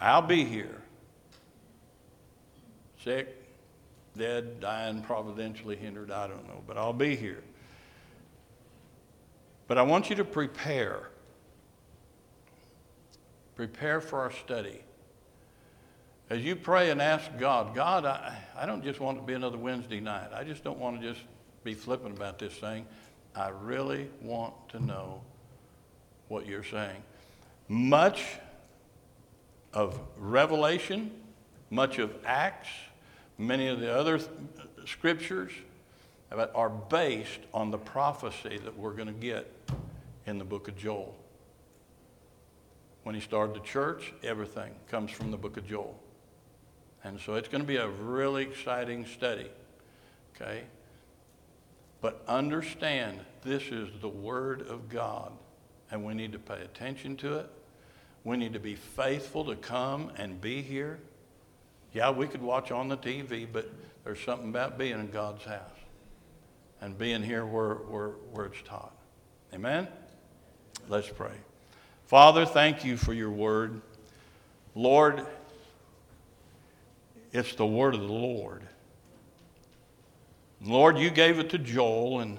I'll 0.00 0.22
be 0.22 0.44
here. 0.44 0.80
Sick, 3.02 3.28
dead, 4.16 4.60
dying, 4.60 5.02
providentially 5.02 5.76
hindered, 5.76 6.10
I 6.10 6.26
don't 6.26 6.46
know, 6.48 6.62
but 6.66 6.76
I'll 6.76 6.92
be 6.92 7.16
here. 7.16 7.42
But 9.66 9.78
I 9.78 9.82
want 9.82 10.10
you 10.10 10.16
to 10.16 10.24
prepare. 10.24 11.08
Prepare 13.56 14.00
for 14.00 14.20
our 14.20 14.32
study. 14.32 14.82
As 16.30 16.44
you 16.44 16.56
pray 16.56 16.90
and 16.90 17.00
ask 17.00 17.30
God, 17.38 17.74
God, 17.74 18.04
I, 18.04 18.36
I 18.56 18.66
don't 18.66 18.84
just 18.84 19.00
want 19.00 19.18
to 19.18 19.24
be 19.24 19.32
another 19.32 19.56
Wednesday 19.56 20.00
night. 20.00 20.28
I 20.34 20.44
just 20.44 20.62
don't 20.62 20.78
want 20.78 21.00
to 21.00 21.12
just 21.12 21.24
be 21.64 21.74
flippant 21.74 22.16
about 22.16 22.38
this 22.38 22.52
thing. 22.52 22.86
I 23.34 23.48
really 23.48 24.08
want 24.22 24.54
to 24.70 24.84
know 24.84 25.20
what 26.28 26.46
you're 26.46 26.64
saying. 26.64 27.02
Much 27.68 28.24
of 29.72 30.00
Revelation, 30.16 31.10
much 31.70 31.98
of 31.98 32.16
Acts, 32.24 32.68
many 33.36 33.68
of 33.68 33.80
the 33.80 33.92
other 33.94 34.18
th- 34.18 34.30
scriptures 34.86 35.52
are 36.54 36.68
based 36.68 37.40
on 37.54 37.70
the 37.70 37.78
prophecy 37.78 38.58
that 38.64 38.76
we're 38.76 38.92
going 38.92 39.08
to 39.08 39.14
get 39.14 39.50
in 40.26 40.38
the 40.38 40.44
book 40.44 40.68
of 40.68 40.76
Joel. 40.76 41.14
When 43.02 43.14
he 43.14 43.20
started 43.20 43.56
the 43.56 43.64
church, 43.66 44.12
everything 44.22 44.72
comes 44.90 45.10
from 45.10 45.30
the 45.30 45.36
book 45.36 45.56
of 45.56 45.66
Joel. 45.66 45.98
And 47.04 47.18
so 47.18 47.34
it's 47.34 47.48
going 47.48 47.62
to 47.62 47.66
be 47.66 47.76
a 47.76 47.88
really 47.88 48.42
exciting 48.42 49.06
study. 49.06 49.50
Okay? 50.34 50.64
But 52.00 52.22
understand 52.28 53.20
this 53.42 53.64
is 53.64 53.88
the 54.00 54.08
Word 54.08 54.62
of 54.62 54.88
God, 54.88 55.32
and 55.90 56.04
we 56.04 56.14
need 56.14 56.32
to 56.32 56.38
pay 56.38 56.60
attention 56.60 57.16
to 57.18 57.38
it. 57.38 57.50
We 58.28 58.36
need 58.36 58.52
to 58.52 58.60
be 58.60 58.74
faithful 58.74 59.46
to 59.46 59.56
come 59.56 60.12
and 60.18 60.38
be 60.38 60.60
here. 60.60 60.98
Yeah, 61.94 62.10
we 62.10 62.26
could 62.26 62.42
watch 62.42 62.70
on 62.70 62.88
the 62.88 62.96
TV, 62.98 63.46
but 63.50 63.72
there's 64.04 64.20
something 64.20 64.50
about 64.50 64.76
being 64.76 65.00
in 65.00 65.10
God's 65.10 65.44
house 65.44 65.62
and 66.82 66.98
being 66.98 67.22
here 67.22 67.46
where, 67.46 67.76
where, 67.76 68.08
where 68.32 68.44
it's 68.44 68.60
taught. 68.66 68.92
Amen? 69.54 69.88
Let's 70.90 71.08
pray. 71.08 71.32
Father, 72.04 72.44
thank 72.44 72.84
you 72.84 72.98
for 72.98 73.14
your 73.14 73.30
word. 73.30 73.80
Lord, 74.74 75.24
it's 77.32 77.54
the 77.54 77.64
word 77.64 77.94
of 77.94 78.00
the 78.02 78.06
Lord. 78.08 78.62
Lord, 80.60 80.98
you 80.98 81.08
gave 81.08 81.38
it 81.38 81.48
to 81.48 81.58
Joel, 81.58 82.20
and 82.20 82.38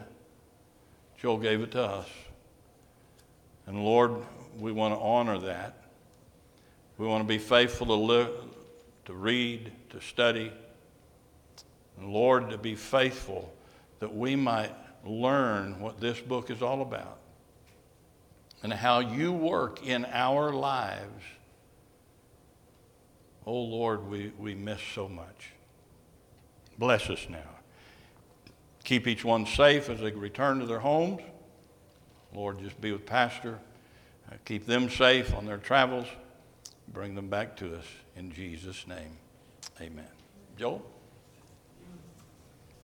Joel 1.18 1.40
gave 1.40 1.62
it 1.62 1.72
to 1.72 1.82
us. 1.82 2.08
And 3.66 3.84
Lord, 3.84 4.18
we 4.56 4.72
want 4.72 4.94
to 4.94 5.00
honor 5.00 5.40
that. 5.40 5.79
We 7.00 7.08
want 7.08 7.24
to 7.24 7.28
be 7.28 7.38
faithful 7.38 7.88
to 7.88 7.94
live, 7.94 8.30
to 9.06 9.14
read, 9.14 9.72
to 9.92 10.02
study. 10.02 10.52
And 11.98 12.10
Lord, 12.12 12.50
to 12.50 12.58
be 12.58 12.76
faithful 12.76 13.54
that 14.00 14.14
we 14.14 14.36
might 14.36 14.74
learn 15.06 15.80
what 15.80 16.02
this 16.02 16.20
book 16.20 16.52
is 16.52 16.62
all 16.62 16.82
about 16.82 17.20
and 18.64 18.74
how 18.74 19.00
you 19.00 19.32
work 19.32 19.88
in 19.88 20.06
our 20.12 20.52
lives. 20.52 21.24
Oh 23.46 23.62
Lord, 23.62 24.06
we, 24.10 24.34
we 24.38 24.54
miss 24.54 24.82
so 24.94 25.08
much. 25.08 25.54
Bless 26.78 27.10
us 27.10 27.28
now. 27.30 27.38
Keep 28.84 29.08
each 29.08 29.24
one 29.24 29.46
safe 29.46 29.90
as 29.90 30.02
they 30.02 30.12
return 30.12 30.60
to 30.60 30.66
their 30.66 30.80
homes. 30.80 31.22
Lord, 32.34 32.60
just 32.60 32.80
be 32.82 32.92
with 32.92 33.06
Pastor. 33.06 33.58
Uh, 34.30 34.36
keep 34.44 34.66
them 34.66 34.90
safe 34.90 35.34
on 35.34 35.46
their 35.46 35.58
travels. 35.58 36.08
Bring 36.92 37.16
them 37.16 37.30
back 37.30 37.56
to 37.58 37.76
us 37.76 37.86
in 38.16 38.32
Jesus' 38.32 38.88
name. 38.88 39.18
Amen. 39.80 40.08
Joel? 40.58 40.84